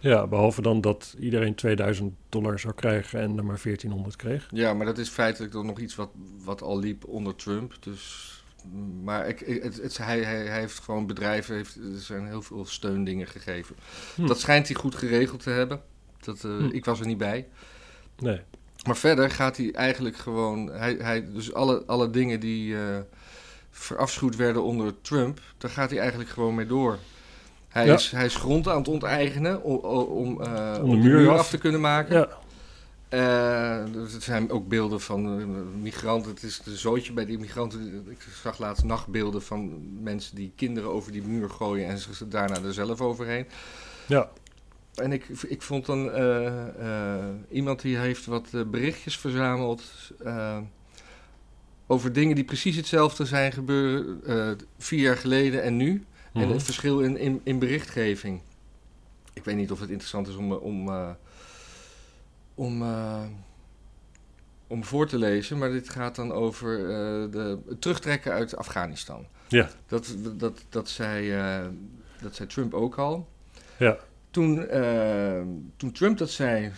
ja, 0.00 0.26
behalve 0.26 0.62
dan 0.62 0.80
dat 0.80 1.14
iedereen 1.18 1.54
2000 1.54 2.12
dollar 2.28 2.58
zou 2.58 2.74
krijgen 2.74 3.20
en 3.20 3.36
er 3.38 3.44
maar 3.44 3.58
1400 3.62 4.16
kreeg. 4.16 4.48
Ja, 4.50 4.74
maar 4.74 4.86
dat 4.86 4.98
is 4.98 5.08
feitelijk 5.08 5.52
dan 5.52 5.66
nog 5.66 5.78
iets 5.78 5.94
wat, 5.94 6.10
wat 6.44 6.62
al 6.62 6.78
liep 6.78 7.04
onder 7.08 7.34
Trump. 7.34 7.74
Dus, 7.80 8.41
maar 9.02 9.28
ik, 9.28 9.38
het, 9.62 9.82
het, 9.82 9.98
hij, 9.98 10.20
hij, 10.22 10.46
hij 10.46 10.58
heeft 10.60 10.78
gewoon 10.78 11.06
bedrijven, 11.06 11.54
heeft, 11.56 11.76
er 11.76 11.98
zijn 12.00 12.26
heel 12.26 12.42
veel 12.42 12.64
steundingen 12.66 13.26
gegeven. 13.26 13.76
Hm. 14.14 14.26
Dat 14.26 14.40
schijnt 14.40 14.66
hij 14.68 14.76
goed 14.76 14.94
geregeld 14.94 15.42
te 15.42 15.50
hebben. 15.50 15.80
Dat, 16.20 16.44
eh, 16.44 16.56
Hm. 16.56 16.68
Ik 16.72 16.84
was 16.84 17.00
er 17.00 17.06
niet 17.06 17.18
bij. 17.18 17.48
Nee. 18.18 18.40
Maar 18.86 18.96
verder 18.96 19.30
gaat 19.30 19.56
hij 19.56 19.72
eigenlijk 19.72 20.16
gewoon. 20.16 20.66
Hij, 20.72 20.96
hij, 21.00 21.32
dus 21.32 21.54
alle, 21.54 21.82
alle 21.86 22.10
dingen 22.10 22.40
die 22.40 22.76
eh 22.76 22.98
verafschuwd 23.74 24.36
werden 24.36 24.62
onder 24.62 25.00
Trump, 25.00 25.40
daar 25.58 25.70
gaat 25.70 25.90
hij 25.90 25.98
eigenlijk 25.98 26.30
gewoon 26.30 26.54
mee 26.54 26.66
door. 26.66 26.98
Hij, 27.68 27.86
Ja. 27.86 27.94
is, 27.94 28.10
hij 28.10 28.24
is 28.24 28.34
grond 28.36 28.68
aan 28.68 28.76
het 28.78 28.88
onteigenen 28.88 29.62
om, 29.62 29.76
om, 29.76 30.40
eh, 30.42 30.48
Om 30.50 30.74
de 30.74 30.80
om 30.82 30.90
de 30.90 30.96
muur 31.08 31.18
muur 31.20 31.30
af. 31.30 31.38
af 31.38 31.48
te 31.50 31.58
kunnen 31.58 31.80
maken. 31.80 32.16
Ja, 32.16 32.28
Dus 33.92 34.12
het 34.12 34.22
zijn 34.22 34.50
ook 34.50 34.68
beelden 34.68 35.00
van 35.00 35.40
eh, 35.40 35.46
migranten. 35.82 36.30
Het 36.30 36.42
is 36.42 36.60
een 36.64 36.76
zootje 36.76 37.12
bij 37.12 37.26
die 37.26 37.38
migranten. 37.38 38.06
Ik 38.10 38.26
zag 38.42 38.58
laatst 38.58 38.84
nachtbeelden 38.84 39.42
van 39.42 39.88
mensen 40.02 40.36
die 40.36 40.52
kinderen 40.56 40.90
over 40.90 41.12
die 41.12 41.22
muur 41.22 41.50
gooien 41.50 41.88
en 41.88 41.98
ze 41.98 42.28
daarna 42.28 42.62
er 42.62 42.74
zelf 42.74 43.00
overheen. 43.00 43.46
ja. 44.06 44.30
En 44.94 45.12
ik, 45.12 45.26
ik 45.28 45.62
vond 45.62 45.86
dan 45.86 46.10
eh, 46.10 47.28
iemand 47.50 47.80
die 47.82 47.96
heeft 47.96 48.26
wat 48.26 48.50
berichtjes 48.70 49.18
verzameld 49.18 49.82
over 51.86 52.12
dingen 52.12 52.34
die 52.34 52.44
precies 52.44 52.76
hetzelfde 52.76 53.24
zijn 53.24 53.52
gebeuren 53.52 54.58
vier 54.78 55.00
jaar 55.00 55.16
geleden 55.16 55.62
en 55.62 55.76
nu. 55.76 56.04
En 56.32 56.40
Mhm. 56.40 56.50
het 56.52 56.62
verschil 56.62 57.00
in, 57.00 57.16
in, 57.16 57.40
in 57.44 57.58
berichtgeving. 57.58 58.40
Ik 59.32 59.44
weet 59.44 59.56
niet 59.56 59.70
of 59.70 59.80
het 59.80 59.88
interessant 59.90 60.28
is 60.28 60.34
om, 60.36 60.52
om, 60.52 60.90
om, 62.54 62.82
eh, 62.82 63.22
om 64.66 64.84
voor 64.84 65.06
te 65.06 65.18
lezen, 65.18 65.58
maar 65.58 65.70
dit 65.70 65.88
gaat 65.88 66.16
dan 66.16 66.32
over 66.32 66.78
eh, 66.80 67.30
de, 67.32 67.58
het 67.68 67.80
terugtrekken 67.80 68.32
uit 68.32 68.56
Afghanistan. 68.56 69.26
Ja. 69.48 69.70
Dat, 69.86 70.16
dat, 70.36 70.64
dat, 70.68 70.88
zei, 70.88 71.32
eh, 71.32 71.66
dat 72.20 72.34
zei 72.34 72.48
Trump 72.48 72.74
ook 72.74 72.98
al. 72.98 73.28
Ja. 73.78 73.98
Toen, 74.30 74.66
toen 75.76 75.92
Trump 75.92 76.18
dat 76.18 76.30
zei, 76.30 76.72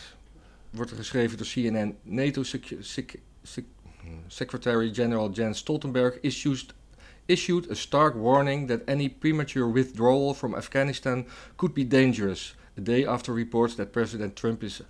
wordt 0.70 0.90
er 0.90 0.96
geschreven 0.96 1.36
door 1.36 1.46
CNN, 1.46 1.96
NATO 2.02 2.42
Sec- 2.42 2.76
Sec- 2.80 3.18
Sec- 3.42 3.64
Secretary-General 4.26 5.30
Jens 5.30 5.58
Stoltenberg 5.58 6.18
issued, 6.20 6.74
issued 7.26 7.70
a 7.70 7.74
stark 7.74 8.14
warning 8.14 8.68
that 8.68 8.80
any 8.86 9.08
premature 9.08 9.72
withdrawal 9.72 10.34
from 10.34 10.54
Afghanistan 10.54 11.26
could 11.56 11.74
be 11.74 11.86
dangerous, 11.86 12.56
a 12.78 12.82
day 12.82 13.06
after 13.06 13.34
reports 13.34 13.74
that 13.74 13.92
President 13.92 14.36
Trump 14.36 14.62
is 14.62 14.82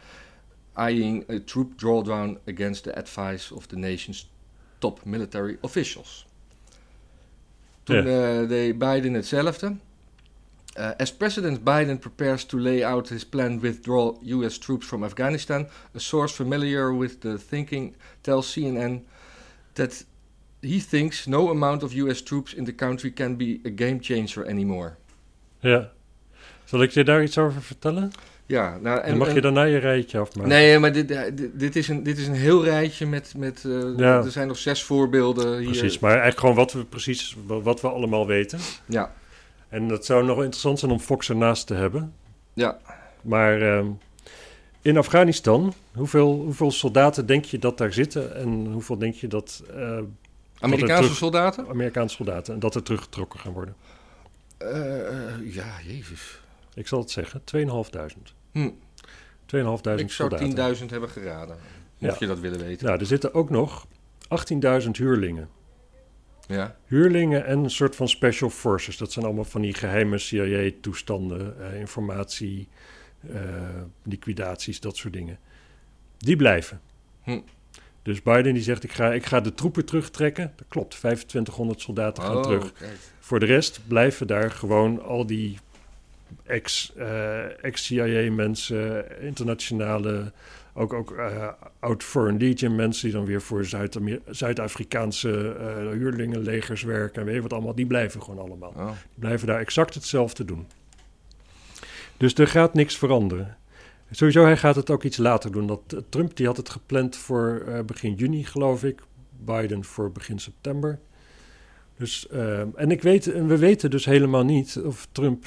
eyeing 0.75 1.25
a 1.29 1.39
troop 1.39 1.77
drawdown 1.77 2.39
against 2.47 2.85
the 2.85 2.99
advice 2.99 3.55
of 3.55 3.67
the 3.67 3.77
nation's 3.77 4.27
top 4.79 5.05
military 5.05 5.57
officials. 5.61 6.27
Toen 7.83 8.07
eh, 8.07 8.49
deed 8.49 8.79
Biden 8.79 9.15
hetzelfde. 9.15 9.77
Uh, 10.77 10.91
as 10.97 11.13
President 11.13 11.63
Biden 11.63 11.99
prepares 11.99 12.45
to 12.45 12.59
lay 12.59 12.83
out 12.83 13.09
his 13.09 13.25
planned 13.25 13.63
withdrawal 13.63 14.19
U.S. 14.23 14.59
troops 14.59 14.87
from 14.87 15.05
Afghanistan, 15.05 15.69
a 15.95 16.01
source 16.01 16.35
familiar 16.35 16.93
with 16.93 17.21
the 17.21 17.39
thinking 17.39 17.95
tells 18.23 18.53
CNN 18.53 19.05
that 19.75 20.05
he 20.61 20.81
thinks 20.81 21.27
no 21.27 21.51
amount 21.51 21.83
of 21.83 21.93
U.S. 21.93 22.23
troops 22.23 22.53
in 22.53 22.65
the 22.65 22.73
country 22.73 23.13
can 23.13 23.37
be 23.37 23.61
a 23.65 23.71
game 23.71 24.01
changer 24.01 24.45
anymore. 24.45 24.97
ja. 25.61 25.93
Zal 26.65 26.83
ik 26.83 26.91
je 26.91 27.05
daar 27.05 27.23
iets 27.23 27.39
over 27.39 27.63
vertellen? 27.63 28.13
Ja, 28.47 28.79
nou, 28.83 29.01
en, 29.01 29.09
Dan 29.09 29.19
mag 29.19 29.35
je 29.35 29.41
daarna 29.41 29.63
je 29.63 29.79
rijtje 29.79 30.19
afmaken. 30.19 30.49
Nee, 30.51 30.79
maar 30.79 30.93
dit, 30.93 31.11
eh, 31.11 31.23
dit, 31.35 31.51
dit 31.61 31.77
is 31.77 31.89
een, 31.89 32.03
dit 32.03 32.19
is 32.19 32.27
een 32.27 32.35
heel 32.35 32.65
rijtje 32.65 33.07
met. 33.07 33.35
met 33.37 33.65
eh, 33.67 33.97
Ja. 33.97 34.17
Er 34.25 34.31
zijn 34.31 34.49
nog 34.49 34.59
zes 34.59 34.83
voorbeelden 34.83 35.59
hier. 35.59 35.67
Precies, 35.67 35.99
maar 35.99 36.11
eigenlijk 36.11 36.41
gewoon 36.41 36.55
wat 36.55 36.73
we 36.73 36.85
precies, 36.85 37.37
wat 37.47 37.81
we 37.81 37.89
allemaal 37.89 38.27
weten. 38.27 38.59
Ja, 38.87 39.13
En 39.69 39.89
dat 39.89 40.05
zou 40.05 40.21
nog 40.25 40.35
wel 40.35 40.45
interessant 40.45 40.79
zijn 40.79 40.91
om 40.91 40.99
Fox 41.01 41.29
ernaast 41.29 41.67
te 41.67 41.75
hebben. 41.75 42.13
ja. 42.55 42.79
Maar 43.23 43.63
ehm, 43.63 43.87
in 44.83 44.97
Afghanistan, 44.97 45.75
hoeveel, 45.95 46.33
hoeveel 46.45 46.71
soldaten 46.71 47.27
denk 47.27 47.45
je 47.45 47.59
dat 47.59 47.79
daar 47.79 47.93
zitten? 47.93 48.37
En 48.37 48.67
hoeveel 48.73 48.99
denk 48.99 49.15
je 49.15 49.27
dat 49.27 49.63
eh, 49.77 49.99
Amerikaanse 50.61 51.03
terug- 51.03 51.17
soldaten? 51.17 51.69
Amerikaanse 51.69 52.15
soldaten, 52.17 52.55
en 52.55 52.61
dat 52.61 52.75
er 52.75 52.83
teruggetrokken 52.83 53.41
gaan 53.41 53.53
worden? 53.53 53.75
Ja, 55.45 55.67
jezus. 55.87 56.41
Ik 56.75 56.87
zal 56.87 56.99
het 56.99 57.11
zeggen, 57.11 57.43
2.500. 57.45 58.35
Hm. 58.53 58.71
2.500 59.47 60.01
Ik 60.01 60.11
zou 60.11 60.11
soldaten. 60.11 60.77
10.000 60.79 60.91
hebben 60.91 61.09
geraden. 61.11 61.57
Mocht 61.99 62.13
Ja. 62.13 62.17
je 62.21 62.27
dat 62.27 62.39
willen 62.39 62.59
weten. 62.61 62.87
Nou, 62.87 62.99
er 63.01 63.07
zitten 63.07 63.35
ook 63.35 63.51
nog 63.51 63.87
18.000 64.29 64.91
huurlingen. 64.97 65.49
Ja. 66.47 66.77
Huurlingen 66.87 67.47
en 67.47 67.59
een 67.65 67.71
soort 67.71 67.97
van 67.97 68.09
special 68.09 68.51
forces. 68.51 68.97
Dat 68.97 69.13
zijn 69.13 69.25
allemaal 69.25 69.45
van 69.45 69.61
die 69.61 69.75
geheime 69.75 70.19
CIA-toestanden, 70.19 71.61
eh, 71.73 71.81
informatie, 71.81 72.69
eh, 73.29 73.41
liquidaties, 74.03 74.81
dat 74.81 74.97
soort 74.97 75.13
dingen. 75.13 75.39
Die 76.19 76.37
blijven. 76.37 76.81
Hm. 77.23 77.41
Dus 78.03 78.23
Biden 78.23 78.55
die 78.55 78.63
zegt, 78.63 78.85
ik 78.85 78.93
ga, 78.93 79.13
ik 79.13 79.27
ga 79.27 79.41
de 79.41 79.55
troepen 79.55 79.85
terugtrekken. 79.85 80.53
Dat 80.57 80.67
klopt, 80.69 80.91
2500 80.91 81.81
soldaten 81.81 82.23
gaan 82.23 82.37
Oh, 82.37 82.43
terug. 82.43 82.73
kijk. 82.73 82.99
Voor 83.19 83.41
de 83.41 83.47
rest 83.47 83.81
blijven 83.87 84.27
daar 84.27 84.51
gewoon 84.51 85.03
al 85.03 85.27
die 85.27 85.59
ex, 86.43 86.93
eh, 86.97 87.65
ex-CIA-mensen, 87.65 89.21
internationale, 89.21 90.33
ook, 90.75 90.93
ook 90.93 91.13
eh, 91.13 91.49
oud-Foreign 91.79 92.39
Legion 92.39 92.75
mensen... 92.75 93.05
die 93.05 93.17
dan 93.17 93.27
weer 93.27 93.43
voor 93.43 93.65
Zuid-Afrikaanse 94.27 95.57
eh, 95.59 95.91
huurlingenlegers 95.91 96.83
werken... 96.83 97.21
en 97.21 97.27
weet 97.27 97.35
je 97.35 97.43
wat 97.43 97.53
allemaal, 97.53 97.75
die 97.75 97.87
blijven 97.87 98.23
gewoon 98.23 98.47
allemaal. 98.47 98.73
Oh. 98.77 98.87
Die 98.87 99.19
blijven 99.19 99.47
daar 99.47 99.61
exact 99.61 99.95
hetzelfde 99.95 100.45
doen. 100.45 100.67
Dus 102.17 102.35
er 102.35 102.49
gaat 102.49 102.75
niks 102.75 102.97
veranderen. 102.97 103.57
Sowieso, 104.11 104.45
hij 104.45 104.57
gaat 104.57 104.77
het 104.77 104.91
ook 104.91 105.03
iets 105.03 105.17
later 105.17 105.53
doen. 105.53 105.67
Dat, 105.67 106.03
Trump 106.09 106.37
die 106.37 106.47
had 106.47 106.57
het 106.57 106.69
gepland 106.69 107.17
voor 107.17 107.65
begin 107.87 108.15
juni, 108.15 108.45
geloof 108.45 108.85
ik. 108.85 109.01
Biden 109.45 109.85
voor 109.85 110.13
begin 110.13 110.39
september. 110.39 110.99
Dus, 111.97 112.29
eh, 112.29 112.61
en, 112.61 112.91
ik 112.91 113.03
weet, 113.03 113.33
en 113.33 113.47
we 113.47 113.59
weten 113.59 113.91
dus 113.91 114.05
helemaal 114.05 114.45
niet 114.45 114.81
of 114.85 115.09
Trump 115.13 115.47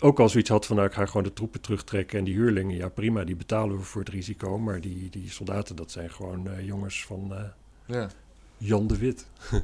ook 0.00 0.20
al 0.20 0.28
zoiets 0.28 0.48
had 0.50 0.66
van... 0.66 0.76
nou, 0.76 0.88
ik 0.88 0.94
ga 0.94 1.06
gewoon 1.06 1.22
de 1.22 1.32
troepen 1.32 1.60
terugtrekken 1.60 2.18
en 2.18 2.24
die 2.24 2.34
huurlingen... 2.34 2.76
ja, 2.76 2.88
prima, 2.88 3.24
die 3.24 3.36
betalen 3.36 3.76
we 3.76 3.82
voor 3.82 4.00
het 4.00 4.10
risico. 4.10 4.58
Maar 4.58 4.80
die, 4.80 5.08
die 5.10 5.30
soldaten, 5.30 5.76
dat 5.76 5.90
zijn 5.90 6.10
gewoon 6.10 6.48
eh, 6.48 6.66
jongens 6.66 7.04
van 7.04 7.34
eh, 7.34 7.42
Ja. 7.86 8.10
Jan 8.58 8.86
de 8.86 8.98
Wit. 8.98 9.26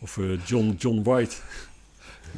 of 0.00 0.18
eh, 0.18 0.46
John, 0.46 0.74
John 0.78 1.02
White. 1.02 1.36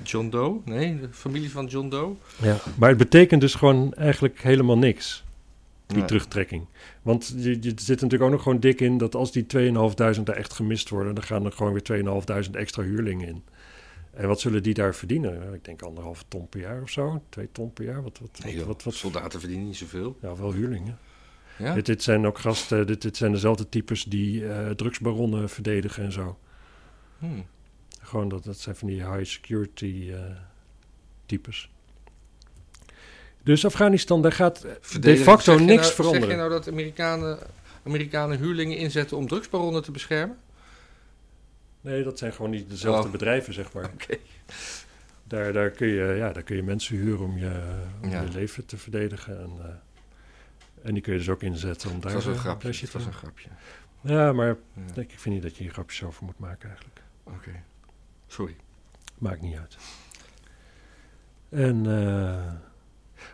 John 0.03 0.29
Doe? 0.29 0.61
Nee, 0.65 1.01
de 1.01 1.09
familie 1.11 1.51
van 1.51 1.67
John 1.67 1.89
Doe? 1.89 2.15
Ja, 2.43 2.57
maar 2.79 2.89
het 2.89 2.99
betekent 2.99 3.41
dus 3.41 3.55
gewoon 3.55 3.95
eigenlijk 3.95 4.41
helemaal 4.43 4.79
niks, 4.79 5.25
die 5.87 5.97
Nee. 5.97 6.07
terugtrekking. 6.07 6.67
Want 7.03 7.35
je, 7.37 7.51
je 7.61 7.73
zit 7.77 8.01
natuurlijk 8.01 8.23
ook 8.23 8.31
nog 8.31 8.43
gewoon 8.43 8.61
dik 8.61 8.81
in 8.81 8.99
dat 8.99 9.15
als 9.15 9.33
die 9.33 9.47
2.500 9.57 9.95
daar 9.95 10.37
echt 10.37 10.53
gemist 10.53 10.89
worden, 10.89 11.15
dan 11.15 11.25
gaan 11.25 11.45
er 11.45 11.53
gewoon 11.53 11.73
weer 11.73 12.05
2.500 12.47 12.51
extra 12.51 12.83
huurlingen 12.83 13.29
in. 13.29 13.43
En 14.17 14.29
wat 14.29 14.41
zullen 14.41 14.63
die 14.63 14.75
daar 14.75 14.95
verdienen? 14.95 15.55
Ik 15.55 15.65
denk 15.65 15.83
anderhalve 15.83 16.25
ton 16.29 16.49
per 16.49 16.61
jaar 16.61 16.83
of 16.83 16.91
zo, 16.91 17.23
twee 17.29 17.49
ton 17.53 17.73
per 17.73 17.85
jaar. 17.85 18.03
Wat, 18.03 18.19
wat, 18.19 18.41
Nee, 18.45 18.65
wat, 18.65 18.85
soldaten 18.89 19.41
verdienen 19.41 19.67
niet 19.67 19.77
zoveel. 19.77 20.17
ja, 20.21 20.37
wel 20.37 20.53
huurlingen. 20.53 20.99
Ja? 21.59 21.75
Dit, 21.75 21.87
dit 21.87 22.03
zijn 22.03 22.27
ook 22.27 22.39
gasten, 22.39 22.87
dit, 22.87 23.03
dit 23.03 23.17
zijn 23.17 23.33
dezelfde 23.33 23.69
types 23.69 24.05
die 24.05 24.49
eh, 24.49 24.71
drugsbaronnen 24.71 25.49
verdedigen 25.49 26.05
en 26.05 26.13
zo. 26.13 26.39
Hmm. 27.19 27.47
Gewoon 28.03 28.29
dat, 28.29 28.45
dat 28.45 28.59
zijn 28.59 28.77
van 28.77 28.89
die 28.89 29.11
high 29.11 29.25
security 29.25 30.11
eh, 30.13 30.21
types. 31.27 31.71
Dus 33.43 33.67
Afghanistan, 33.67 34.23
daar 34.23 34.33
gaat 34.33 34.67
de 35.01 35.17
facto 35.17 35.59
niks 35.59 35.83
nou, 35.83 35.95
veranderen. 35.95 36.29
Zeg 36.29 36.37
je 36.37 36.37
nou 36.37 36.51
dat 36.51 36.69
Amerikanen, 36.69 37.39
Amerikanen 37.83 38.39
huurlingen 38.39 38.77
inzetten 38.77 39.17
om 39.17 39.29
drugsbaronnen 39.29 39.83
te 39.83 39.91
beschermen? 39.91 40.37
Nee, 41.85 42.03
dat 42.03 42.19
zijn 42.19 42.33
gewoon 42.33 42.51
niet 42.51 42.71
dezelfde 42.71 43.07
Oh. 43.07 43.11
bedrijven, 43.13 43.55
zeg 43.55 43.73
maar. 43.73 43.91
Daar, 45.27 45.53
daar, 45.53 45.71
kun 45.71 45.87
je, 45.87 46.15
ja, 46.19 46.33
daar 46.33 46.43
kun 46.43 46.57
je 46.57 46.63
mensen 46.63 46.97
huren 46.97 47.25
om 47.27 47.39
je, 47.39 47.75
om 48.03 48.09
Ja. 48.11 48.21
je 48.21 48.29
leven 48.31 48.67
te 48.67 48.77
verdedigen. 48.77 49.39
En, 49.41 49.51
eh, 49.63 50.87
en 50.87 50.93
die 50.95 51.03
kun 51.03 51.13
je 51.13 51.19
dus 51.19 51.29
ook 51.29 51.43
inzetten 51.43 51.89
om 51.91 51.95
Dat 51.95 52.03
daar... 52.03 52.13
was 52.15 52.27
een 52.27 52.33
eh, 52.33 52.39
grapje. 52.39 52.73
shit 52.73 52.93
was 52.93 53.07
een 53.07 53.13
grapje. 53.13 53.49
Ja, 54.01 54.33
maar 54.33 54.47
Ja. 54.95 55.01
ik 55.01 55.11
vind 55.19 55.35
niet 55.35 55.43
dat 55.45 55.57
je 55.57 55.63
hier 55.63 55.73
grapjes 55.73 56.03
over 56.03 56.25
moet 56.25 56.39
maken 56.39 56.69
eigenlijk. 56.69 57.01
Oké. 57.25 57.51
Sorry. 58.27 58.57
Maakt 59.19 59.41
niet 59.41 59.57
uit. 59.57 59.77
En... 61.49 61.87
eh, 61.87 62.53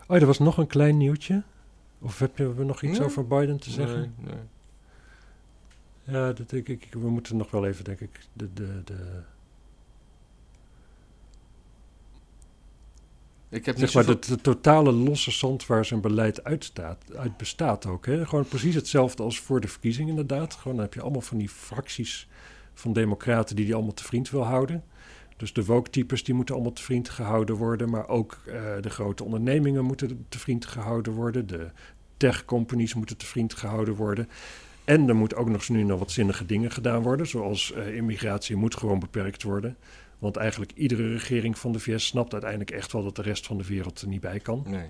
oh, 0.07 0.17
er 0.17 0.27
was 0.27 0.39
nog 0.39 0.59
een 0.59 0.67
klein 0.67 0.97
nieuwtje. 0.97 1.43
Of 1.99 2.19
heb 2.19 2.37
je 2.37 2.43
hebben 2.43 2.61
we 2.61 2.67
nog 2.69 2.83
iets 2.83 2.99
Nee. 2.99 3.07
over 3.07 3.27
Biden 3.27 3.59
te 3.59 3.71
zeggen? 3.71 4.15
Nee, 4.19 4.35
nee. 4.35 4.43
Ja, 6.11 6.33
dat 6.33 6.51
denk 6.51 6.69
ik. 6.69 6.89
We 6.91 7.11
moeten 7.11 7.37
nog 7.37 7.51
wel 7.51 7.67
even, 7.67 7.85
denk 7.85 8.01
ik, 8.01 8.21
de, 8.33 8.53
de, 8.53 8.85
de, 8.85 9.23
Ik 13.51 13.67
heb 13.67 13.77
niet 13.77 13.91
zeg 13.91 14.07
maar, 14.07 14.15
de, 14.15 14.27
de 14.27 14.41
totale 14.41 14.93
losse 14.93 15.31
zand 15.31 15.67
waar 15.67 15.85
zijn 15.85 16.01
beleid 16.01 16.45
uitstaat, 16.45 17.17
uit 17.17 17.37
bestaat 17.37 17.87
ook. 17.87 18.07
Hè? 18.07 18.27
Gewoon 18.27 18.45
precies 18.45 18.75
hetzelfde 18.75 19.23
als 19.23 19.41
voor 19.41 19.61
de 19.61 19.69
verkiezing 19.69 20.09
inderdaad. 20.09 20.55
Gewoon 20.55 20.77
dan 20.77 20.85
heb 20.85 20.95
je 20.95 21.01
allemaal 21.01 21.21
van 21.21 21.39
die 21.39 21.49
fracties 21.49 22.29
van 22.75 22.93
democraten 22.93 23.57
die 23.57 23.65
die 23.65 23.75
allemaal 23.75 23.95
te 23.95 24.05
vriend 24.05 24.31
wil 24.31 24.45
houden. 24.45 24.85
Dus 25.37 25.53
de 25.53 25.65
woke-types 25.65 26.25
die 26.25 26.35
moeten 26.35 26.55
allemaal 26.55 26.73
te 26.73 26.83
vriend 26.83 27.09
gehouden 27.09 27.57
worden. 27.57 27.91
Maar 27.91 28.09
ook 28.09 28.39
eh, 28.47 28.63
de 28.81 28.91
grote 28.91 29.25
ondernemingen 29.25 29.85
moeten 29.85 30.27
te 30.29 30.39
vriend 30.39 30.67
gehouden 30.67 31.13
worden. 31.13 31.47
De 31.47 31.71
tech-companies 32.17 32.95
moeten 32.95 33.17
te 33.17 33.27
vriend 33.27 33.55
gehouden 33.55 33.95
worden. 33.95 34.29
En 34.91 35.09
er 35.09 35.17
moet 35.17 35.35
ook 35.35 35.49
nog 35.49 35.69
nu 35.69 35.83
nog 35.83 35.99
wat 35.99 36.11
zinnige 36.11 36.47
dingen 36.47 36.71
gedaan 36.71 37.03
worden. 37.03 37.27
Zoals 37.27 37.73
eh, 37.73 37.97
immigratie 37.97 38.57
moet 38.57 38.77
gewoon 38.77 38.99
beperkt 38.99 39.43
worden. 39.43 39.77
Want 40.19 40.37
eigenlijk 40.37 40.73
iedere 40.75 41.09
regering 41.13 41.59
van 41.59 41.73
de 41.73 41.79
VS 41.79 42.07
snapt 42.07 42.33
uiteindelijk 42.33 42.71
echt 42.71 42.93
wel 42.93 43.03
dat 43.05 43.17
de 43.17 43.23
rest 43.23 43.47
van 43.47 43.59
de 43.59 43.67
wereld 43.67 44.01
er 44.01 44.09
niet 44.09 44.21
bij 44.21 44.39
kan. 44.41 44.65
Nee. 44.67 44.89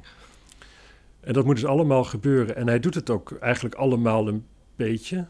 En 1.21 1.33
dat 1.33 1.45
moet 1.45 1.55
dus 1.55 1.65
allemaal 1.65 2.05
gebeuren. 2.05 2.57
En 2.57 2.67
hij 2.67 2.81
doet 2.81 2.95
het 2.95 3.11
ook 3.11 3.33
eigenlijk 3.41 3.75
allemaal 3.75 4.29
een 4.29 4.45
beetje. 4.77 5.27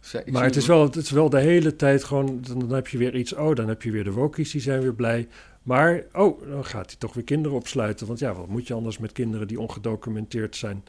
Zij- 0.00 0.26
maar 0.30 0.44
het 0.44 0.56
is, 0.56 0.66
wel, 0.66 0.82
het 0.82 0.96
is 0.96 1.10
wel 1.10 1.30
de 1.30 1.40
hele 1.40 1.76
tijd 1.76 2.04
gewoon... 2.04 2.40
Dan, 2.42 2.58
dan 2.58 2.70
heb 2.70 2.88
je 2.88 2.98
weer 2.98 3.14
iets... 3.16 3.34
Oh, 3.34 3.54
dan 3.54 3.68
heb 3.68 3.82
je 3.82 3.90
weer 3.90 4.04
de 4.04 4.12
wokies, 4.12 4.50
die 4.50 4.60
zijn 4.60 4.80
weer 4.80 4.94
blij. 4.94 5.28
Maar, 5.62 6.04
oh, 6.12 6.48
dan 6.48 6.64
gaat 6.64 6.86
hij 6.90 6.98
toch 6.98 7.14
weer 7.14 7.24
kinderen 7.24 7.56
opsluiten. 7.56 8.06
Want 8.06 8.18
ja, 8.18 8.34
wat 8.34 8.48
moet 8.48 8.66
je 8.66 8.74
anders 8.74 8.98
met 8.98 9.12
kinderen 9.12 9.48
die 9.48 9.60
ongedocumenteerd 9.60 10.56
zijn? 10.56 10.84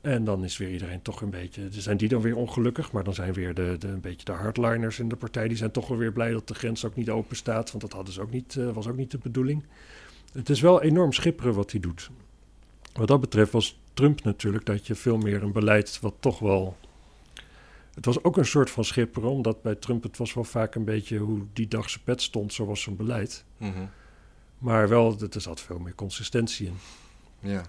En 0.00 0.24
dan 0.24 0.44
is 0.44 0.56
weer 0.56 0.70
iedereen 0.70 1.02
toch 1.02 1.20
een 1.20 1.30
beetje... 1.30 1.68
Zijn 1.70 1.96
die 1.96 2.08
dan 2.08 2.20
weer 2.20 2.36
ongelukkig? 2.36 2.92
Maar 2.92 3.04
dan 3.04 3.14
zijn 3.14 3.32
weer 3.32 3.54
de, 3.54 3.76
de, 3.78 3.88
een 3.88 4.00
beetje 4.00 4.24
de 4.24 4.32
hardliners 4.32 4.98
in 4.98 5.08
de 5.08 5.16
partij... 5.16 5.48
die 5.48 5.56
zijn 5.56 5.70
toch 5.70 5.88
wel 5.88 5.98
weer 5.98 6.12
blij 6.12 6.30
dat 6.30 6.48
de 6.48 6.54
grens 6.54 6.84
ook 6.84 6.94
niet 6.94 7.10
open 7.10 7.36
staat. 7.36 7.70
Want 7.70 7.82
dat 7.82 7.92
hadden 7.92 8.14
ze 8.14 8.20
ook 8.20 8.30
niet, 8.30 8.56
eh, 8.56 8.70
was 8.70 8.88
ook 8.88 8.96
niet 8.96 9.10
de 9.10 9.18
bedoeling. 9.18 9.64
Het 10.32 10.48
is 10.48 10.60
wel 10.60 10.82
enorm 10.82 11.12
schipperen 11.12 11.54
wat 11.54 11.70
hij 11.70 11.80
doet. 11.80 12.10
Wat 12.92 13.08
dat 13.08 13.20
betreft 13.20 13.52
was 13.52 13.80
Trump 13.94 14.24
natuurlijk 14.24 14.66
dat 14.66 14.86
je 14.86 14.94
veel 14.94 15.18
meer 15.18 15.42
een 15.42 15.52
beleid 15.52 16.00
wat 16.00 16.14
toch 16.20 16.38
wel... 16.38 16.76
Het 17.94 18.04
was 18.04 18.24
ook 18.24 18.36
een 18.36 18.46
soort 18.46 18.70
van 18.70 18.84
schipperen, 18.84 19.30
omdat 19.30 19.62
bij 19.62 19.74
Trump 19.74 20.02
het 20.02 20.16
was 20.16 20.34
wel 20.34 20.44
vaak 20.44 20.74
een 20.74 20.84
beetje 20.84 21.18
hoe 21.18 21.40
die 21.52 21.68
dag 21.68 21.90
zijn 21.90 22.04
pet 22.04 22.22
stond, 22.22 22.52
zo 22.52 22.66
was 22.66 22.82
zijn 22.82 22.96
beleid. 22.96 23.44
Mhm. 23.56 23.84
Maar 24.58 24.88
wel, 24.88 25.16
er 25.30 25.40
zat 25.40 25.60
veel 25.60 25.78
meer 25.78 25.94
consistentie 25.94 26.66
in. 26.66 26.76
Ja. 27.50 27.62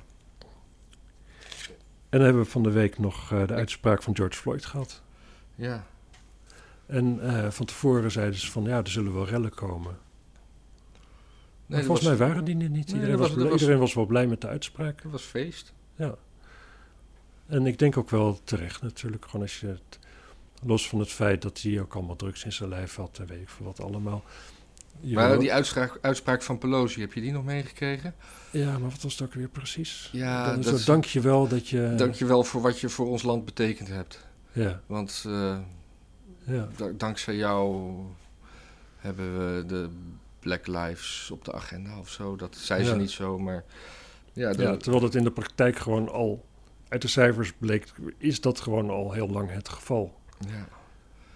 En 2.11 2.17
dan 2.17 2.21
hebben 2.21 2.43
we 2.43 2.49
van 2.49 2.63
de 2.63 2.71
week 2.71 2.99
nog 2.99 3.31
eh, 3.31 3.47
de 3.47 3.53
uitspraak 3.53 4.03
van 4.03 4.15
George 4.15 4.37
Floyd 4.37 4.65
gehad. 4.65 5.01
Ja. 5.55 5.85
En 6.85 7.19
eh, 7.21 7.49
van 7.51 7.65
tevoren 7.65 8.11
zeiden 8.11 8.39
ze 8.39 8.51
van 8.51 8.63
ja, 8.63 8.77
er 8.77 8.89
zullen 8.89 9.13
wel 9.13 9.27
rellen 9.27 9.53
komen. 9.53 9.97
Nee, 11.65 11.83
volgens 11.83 12.07
was- 12.07 12.17
mij 12.17 12.27
waren 12.27 12.43
die 12.43 12.63
er 12.63 12.69
niet. 12.69 12.91
Iedereen, 12.91 13.17
was, 13.17 13.35
iedereen 13.35 13.79
was 13.79 13.93
wel 13.93 14.05
blij 14.05 14.27
met 14.27 14.41
de 14.41 14.47
uitspraak. 14.47 15.01
Dat 15.03 15.11
was 15.11 15.23
feest. 15.23 15.73
Ja. 15.95 16.15
En 17.47 17.65
ik 17.65 17.79
denk 17.79 17.97
ook 17.97 18.09
wel 18.09 18.39
terecht 18.43 18.81
natuurlijk. 18.81 19.25
Gewoon 19.25 19.41
als 19.41 19.59
je 19.59 19.67
het, 19.67 19.99
los 20.63 20.89
van 20.89 20.99
het 20.99 21.09
feit 21.11 21.41
dat 21.41 21.61
hij 21.61 21.79
ook 21.81 21.95
allemaal 21.95 22.15
drugs 22.15 22.43
in 22.45 22.51
zijn 22.53 22.69
lijf 22.69 22.95
had 22.95 23.19
en 23.19 23.27
weet 23.27 23.41
ik 23.41 23.49
veel 23.49 23.65
wat 23.65 23.81
allemaal. 23.81 24.23
Je 24.99 25.15
Maar 25.15 25.39
die 25.39 25.53
uitspraak, 25.53 25.97
uitspraak 26.01 26.41
van 26.41 26.57
Pelosi, 26.57 27.01
heb 27.01 27.13
je 27.13 27.21
die 27.21 27.31
nog 27.31 27.43
meegekregen? 27.43 28.15
Ja, 28.51 28.71
maar 28.71 28.89
wat 28.89 29.01
was 29.01 29.11
het 29.11 29.21
ook 29.21 29.33
weer 29.33 29.47
precies? 29.49 30.09
Ja, 30.11 30.49
Dan 30.49 30.59
is 30.59 30.65
dat 30.65 30.85
dank 30.85 31.05
je 31.05 31.19
wel 31.21 31.47
dat 31.47 31.67
je... 31.67 31.93
Dank 31.97 32.13
je 32.15 32.25
wel 32.25 32.43
voor 32.43 32.61
wat 32.61 32.79
je 32.79 32.89
voor 32.89 33.07
ons 33.07 33.23
land 33.23 33.45
betekend 33.45 33.87
hebt. 33.87 34.27
Ja, 34.51 34.81
Want 34.85 35.23
eh, 35.27 35.57
ja. 36.43 36.67
da- 36.75 36.91
dankzij 36.97 37.35
jou 37.35 37.91
hebben 38.97 39.55
we 39.55 39.65
de 39.65 39.89
Black 40.39 40.67
Lives 40.67 41.31
op 41.31 41.45
de 41.45 41.53
agenda 41.53 41.99
of 41.99 42.09
zo. 42.09 42.35
Dat 42.35 42.55
zei 42.55 42.83
ze 42.83 42.95
niet 42.95 43.11
zo, 43.11 43.39
maar... 43.39 43.63
Ja, 44.33 44.49
ja, 44.57 44.77
terwijl 44.77 45.03
het 45.03 45.15
in 45.15 45.23
de 45.23 45.31
praktijk 45.31 45.77
gewoon 45.77 46.09
al... 46.09 46.45
Uit 46.89 47.01
de 47.01 47.07
cijfers 47.07 47.53
bleek, 47.57 47.85
is 48.17 48.41
dat 48.41 48.59
gewoon 48.59 48.89
al 48.89 49.11
heel 49.11 49.29
lang 49.29 49.51
het 49.51 49.69
geval. 49.69 50.19
ja. 50.47 50.67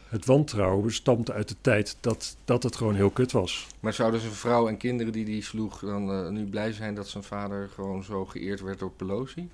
Het 0.05 0.25
wantrouwen 0.25 0.93
stamt 0.93 1.31
uit 1.31 1.47
de 1.47 1.55
tijd 1.61 1.97
dat, 1.99 2.37
dat 2.45 2.63
het 2.63 2.75
gewoon 2.75 2.95
heel 2.95 3.09
kut 3.09 3.31
was. 3.31 3.67
Maar 3.79 3.93
zouden 3.93 4.19
zijn 4.19 4.33
vrouw 4.33 4.67
en 4.67 4.77
kinderen 4.77 5.13
die 5.13 5.25
die 5.25 5.43
sloeg 5.43 5.79
dan 5.79 6.11
eh, 6.11 6.29
nu 6.29 6.45
blij 6.45 6.71
zijn 6.71 6.95
dat 6.95 7.07
zijn 7.07 7.23
vader 7.23 7.69
gewoon 7.69 8.03
zo 8.03 8.25
geëerd 8.25 8.61
werd 8.61 8.79
door 8.79 8.91
Pelosi? 8.91 9.49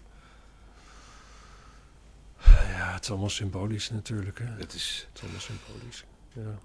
Ja, 2.46 2.94
het 2.94 3.04
is 3.04 3.10
allemaal 3.10 3.30
symbolisch 3.30 3.90
natuurlijk. 3.90 4.40
Hè. 4.40 4.46
Het 4.46 4.74
is... 4.74 5.08
Het 5.08 5.18
is 5.18 5.22
allemaal 5.22 5.42
symbolisch. 5.42 6.06
Ja. 6.34 6.60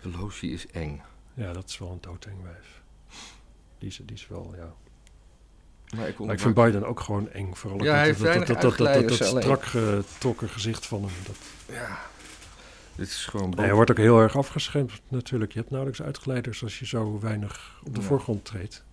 Pelosi 0.00 0.52
is 0.52 0.66
eng. 0.66 1.02
ja, 1.34 1.52
dat 1.52 1.68
is 1.68 1.78
wel 1.78 1.90
een 1.90 2.00
doodeng 2.00 2.42
wijf. 2.42 2.82
Die 3.78 3.88
is, 3.88 4.00
die 4.04 4.16
is 4.16 4.28
wel, 4.28 4.54
ja... 4.56 4.72
Maar 5.96 6.08
ik, 6.08 6.18
Maar 6.18 6.34
ik 6.34 6.40
vind 6.40 6.54
Biden 6.54 6.84
ook 6.84 7.00
gewoon 7.00 7.30
eng. 7.30 7.54
Vooral 7.54 7.84
Ja, 7.84 8.04
dat, 8.04 8.46
dat, 8.46 8.76
dat, 8.76 9.08
dat, 9.08 9.12
strak 9.12 9.64
getrokken 9.64 10.48
gezicht 10.48 10.86
van 10.86 11.00
hem. 11.00 11.12
Dat, 11.26 11.36
Ja, 11.76 11.98
dit 13.00 13.08
is 13.08 13.26
gewoon... 13.26 13.50
Nee, 13.50 13.64
hij 13.66 13.74
wordt 13.74 13.90
ook 13.90 13.96
heel 13.96 14.20
erg 14.20 14.36
afgeschermd 14.36 14.92
natuurlijk. 15.08 15.52
Je 15.52 15.58
hebt 15.58 15.70
nauwelijks 15.70 16.02
uitgeleiders 16.06 16.62
als 16.62 16.78
je 16.78 16.86
zo 16.86 17.18
weinig 17.20 17.80
op 17.84 17.94
de 17.94 18.00
Ja. 18.00 18.06
voorgrond 18.06 18.44
treedt. 18.44 18.84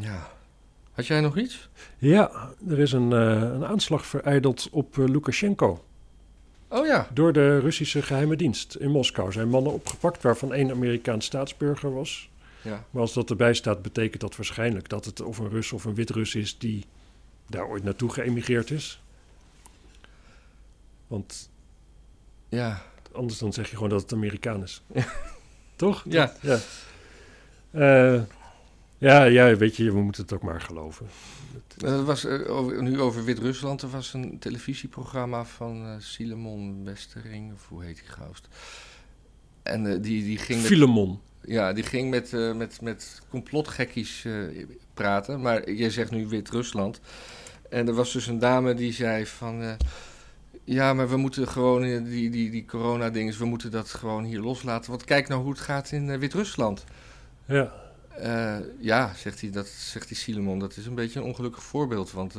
Ja. 0.00 0.30
Had 0.92 1.06
jij 1.06 1.20
nog 1.20 1.38
iets? 1.38 1.68
Ja, 1.98 2.50
er 2.68 2.78
is 2.78 2.92
een, 2.92 3.12
eh, 3.12 3.40
een 3.40 3.64
aanslag 3.64 4.06
vereideld 4.06 4.68
op 4.70 4.98
eh, 4.98 5.04
Lukashenko 5.04 5.84
Oh 6.68 6.86
ja. 6.86 7.08
door 7.12 7.32
de 7.32 7.58
Russische 7.58 8.02
geheime 8.02 8.36
dienst 8.36 8.74
in 8.74 8.90
Moskou. 8.90 9.32
Zijn 9.32 9.48
mannen 9.48 9.72
opgepakt, 9.72 10.22
waarvan 10.22 10.52
één 10.52 10.70
Amerikaans 10.70 11.24
staatsburger 11.26 11.94
was. 11.94 12.28
Ja. 12.62 12.84
Maar 12.90 13.02
als 13.02 13.12
dat 13.12 13.30
erbij 13.30 13.54
staat, 13.54 13.82
betekent 13.82 14.20
dat 14.20 14.36
waarschijnlijk 14.36 14.88
dat 14.88 15.04
het 15.04 15.20
of 15.20 15.38
een 15.38 15.48
Rus 15.48 15.72
of 15.72 15.84
een 15.84 15.94
Wit-Rus 15.94 16.34
is 16.34 16.58
die 16.58 16.84
daar 17.46 17.66
ooit 17.68 17.82
naartoe 17.84 18.10
geëmigreerd 18.12 18.70
is. 18.70 19.02
Want 21.06 21.50
Ja. 22.48 22.82
anders 23.12 23.38
dan 23.38 23.52
zeg 23.52 23.70
je 23.70 23.74
gewoon 23.74 23.90
dat 23.90 24.02
het 24.02 24.12
Amerikaan 24.12 24.62
is. 24.62 24.82
Toch? 25.76 26.04
Ja. 26.08 26.32
Ja. 26.40 26.58
Eh, 27.70 28.22
ja, 28.98 29.24
ja, 29.24 29.56
weet 29.56 29.76
je, 29.76 29.92
we 29.92 30.00
moeten 30.00 30.22
het 30.22 30.32
ook 30.32 30.42
maar 30.42 30.60
geloven. 30.60 31.06
Er 31.78 32.04
was, 32.04 32.24
eh, 32.24 32.50
over, 32.50 32.82
nu 32.82 33.00
over 33.00 33.24
Wit-Rusland. 33.24 33.82
Er 33.82 33.90
was 33.90 34.14
een 34.14 34.38
televisieprogramma 34.38 35.44
van 35.44 35.86
eh 35.86 35.94
Silemon 35.98 36.84
Westering. 36.84 37.52
Of 37.52 37.68
hoe 37.68 37.84
heet 37.84 37.96
die 37.96 38.08
gast? 38.08 38.48
En 39.66 39.86
eh, 39.86 40.02
die, 40.02 40.24
die 40.24 40.38
ging 40.38 40.58
met, 40.58 40.68
Filemon. 40.68 41.20
ja, 41.44 41.72
die 41.72 41.84
ging 41.84 42.10
met, 42.10 42.32
eh, 42.32 42.52
met, 42.54 42.80
met 42.80 43.22
complotgekkies 43.30 44.24
eh, 44.24 44.32
praten. 44.94 45.40
Maar 45.40 45.70
je 45.70 45.90
zegt 45.90 46.10
nu 46.10 46.26
Wit-Rusland. 46.26 47.00
En 47.70 47.88
er 47.88 47.94
was 47.94 48.12
dus 48.12 48.26
een 48.26 48.38
dame 48.38 48.74
die 48.74 48.92
zei 48.92 49.26
van... 49.26 49.76
Ja, 50.66 50.94
maar 50.94 51.08
we 51.08 51.16
moeten 51.16 51.48
gewoon 51.48 51.82
eh, 51.82 52.04
die, 52.04 52.30
die, 52.30 52.50
die 52.50 52.64
corona-dingen, 52.64 53.38
we 53.38 53.44
moeten 53.44 53.70
dat 53.70 53.88
gewoon 53.88 54.24
hier 54.24 54.40
loslaten. 54.40 54.90
Want 54.90 55.04
kijk 55.04 55.28
nou 55.28 55.42
hoe 55.42 55.50
het 55.50 55.60
gaat 55.60 55.92
in 55.92 56.10
eh, 56.10 56.18
Wit-Rusland. 56.18 56.84
Ja, 57.44 57.72
Eh, 58.16 58.56
ja, 58.78 59.12
zegt 59.16 59.40
hij, 59.40 59.50
dat 59.50 59.66
zegt 59.66 60.08
die 60.08 60.16
Silemon, 60.16 60.58
dat 60.58 60.76
is 60.76 60.86
een 60.86 60.94
beetje 60.94 61.20
een 61.20 61.26
ongelukkig 61.26 61.62
voorbeeld. 61.62 62.12
Want 62.12 62.34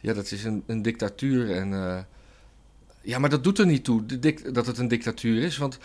ja, 0.00 0.12
dat 0.12 0.30
is 0.30 0.44
een, 0.44 0.62
een 0.66 0.82
dictatuur. 0.82 1.50
En, 1.50 2.06
ja, 3.00 3.18
maar 3.18 3.30
dat 3.30 3.44
doet 3.44 3.58
er 3.58 3.66
niet 3.66 3.84
toe 3.84 4.06
de 4.06 4.52
dat 4.52 4.66
het 4.66 4.78
een 4.78 4.88
dictatuur 4.88 5.42
is. 5.42 5.58
Want 5.58 5.78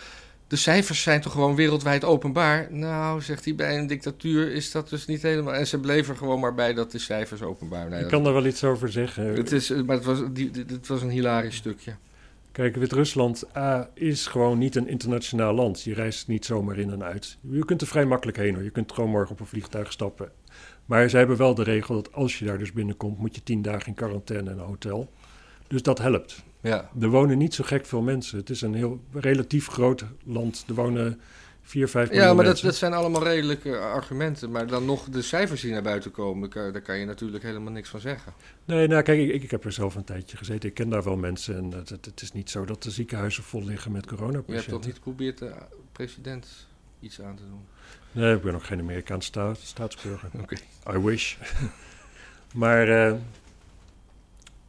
de 0.52 0.58
cijfers 0.58 1.02
zijn 1.02 1.20
toch 1.20 1.32
gewoon 1.32 1.54
wereldwijd 1.54 2.04
openbaar? 2.04 2.66
Nou, 2.70 3.20
zegt 3.20 3.44
hij, 3.44 3.54
bij 3.54 3.78
een 3.78 3.86
dictatuur 3.86 4.52
is 4.52 4.70
dat 4.70 4.88
dus 4.88 5.06
niet 5.06 5.22
helemaal. 5.22 5.54
En 5.54 5.66
ze 5.66 5.78
bleven 5.78 6.12
er 6.12 6.18
gewoon 6.18 6.40
maar 6.40 6.54
bij 6.54 6.74
dat 6.74 6.90
de 6.90 6.98
cijfers 6.98 7.42
openbaar 7.42 7.88
nee, 7.88 8.00
ik 8.00 8.08
kan 8.08 8.24
daar 8.24 8.32
wel 8.32 8.46
iets 8.46 8.64
over 8.64 8.92
zeggen. 8.92 9.34
het 9.34 9.52
is, 9.52 9.68
maar 9.70 9.96
het 9.96 10.04
was, 10.04 10.18
die, 10.32 10.50
het 10.66 10.86
was 10.86 11.02
een 11.02 11.10
hilarisch 11.10 11.56
stukje. 11.56 11.94
Kijk, 12.52 12.76
Wit-Rusland 12.76 13.56
A, 13.56 13.90
is 13.94 14.26
gewoon 14.26 14.58
niet 14.58 14.76
een 14.76 14.88
internationaal 14.88 15.54
land. 15.54 15.82
Je 15.82 15.94
reist 15.94 16.28
niet 16.28 16.44
zomaar 16.44 16.78
in 16.78 16.90
en 16.90 17.02
uit. 17.02 17.38
Je 17.50 17.64
kunt 17.64 17.80
er 17.80 17.86
vrij 17.86 18.04
makkelijk 18.04 18.38
heen 18.38 18.54
hoor. 18.54 18.64
Je 18.64 18.70
kunt 18.70 18.92
gewoon 18.92 19.10
morgen 19.10 19.32
op 19.32 19.40
een 19.40 19.46
vliegtuig 19.46 19.92
stappen. 19.92 20.30
Maar 20.86 21.10
zij 21.10 21.18
hebben 21.18 21.36
wel 21.36 21.54
de 21.54 21.62
regel 21.62 21.94
dat 21.94 22.12
als 22.12 22.38
je 22.38 22.44
daar 22.44 22.58
dus 22.58 22.72
binnenkomt, 22.72 23.18
moet 23.18 23.34
je 23.34 23.42
tien 23.42 23.62
dagen 23.62 23.86
in 23.86 23.94
quarantaine 23.94 24.50
in 24.50 24.58
een 24.58 24.64
hotel. 24.64 25.10
Dus 25.68 25.82
dat 25.82 25.98
helpt. 25.98 26.42
Ja, 26.60 26.90
Er 27.00 27.08
wonen 27.08 27.38
niet 27.38 27.54
zo 27.54 27.64
gek 27.64 27.86
veel 27.86 28.02
mensen. 28.02 28.38
Het 28.38 28.50
is 28.50 28.60
een 28.60 28.74
heel 28.74 29.00
relatief 29.12 29.66
groot 29.66 30.04
land. 30.24 30.64
Er 30.68 30.74
wonen 30.74 31.20
4, 31.62 31.88
5 31.88 32.08
miljoen 32.08 32.26
ja 32.28 32.34
maar 32.34 32.44
dat, 32.44 32.60
dat 32.60 32.74
zijn 32.74 32.92
allemaal 32.92 33.22
redelijke 33.22 33.78
argumenten. 33.78 34.50
Maar 34.50 34.66
dan 34.66 34.84
nog 34.84 35.04
de 35.08 35.22
cijfers 35.22 35.60
die 35.60 35.72
naar 35.72 35.82
buiten 35.82 36.10
komen, 36.10 36.50
daar 36.50 36.80
kan 36.82 36.98
je 36.98 37.04
natuurlijk 37.04 37.42
helemaal 37.44 37.72
niks 37.72 37.88
van 37.88 38.00
zeggen. 38.00 38.32
Nee, 38.64 38.86
nou 38.88 39.02
kijk, 39.02 39.20
ik, 39.30 39.42
ik 39.42 39.50
heb 39.50 39.64
er 39.64 39.72
zelf 39.72 39.94
een 39.94 40.04
tijdje 40.04 40.36
gezeten. 40.36 40.68
Ik 40.68 40.74
ken 40.74 40.88
daar 40.88 41.02
wel 41.02 41.16
mensen. 41.16 41.56
En 41.56 41.70
het, 41.72 41.88
het, 41.88 42.20
is 42.22 42.32
niet 42.32 42.50
zo 42.50 42.64
dat 42.64 42.82
de 42.82 42.90
ziekenhuizen 42.90 43.42
vol 43.42 43.64
liggen 43.64 43.92
met 43.92 44.02
Je 44.04 44.08
hebt 44.08 44.20
coronapatiënten. 44.20 44.70
toch 44.72 44.84
niet 44.86 44.94
geprobeerd 44.94 45.38
de 45.38 45.52
president 45.92 46.66
iets 47.00 47.20
aan 47.20 47.36
te 47.36 47.42
doen? 47.48 47.64
Nee, 48.12 48.34
ik 48.36 48.42
ben 48.42 48.54
ook 48.54 48.64
geen 48.64 48.80
Amerikaanse 48.80 49.26
sta- 49.26 49.54
staatsburger. 49.54 50.28
Oké. 50.42 50.56
I 50.94 50.98
wish. 50.98 51.36
maar, 52.54 52.88
eh, 53.08 53.14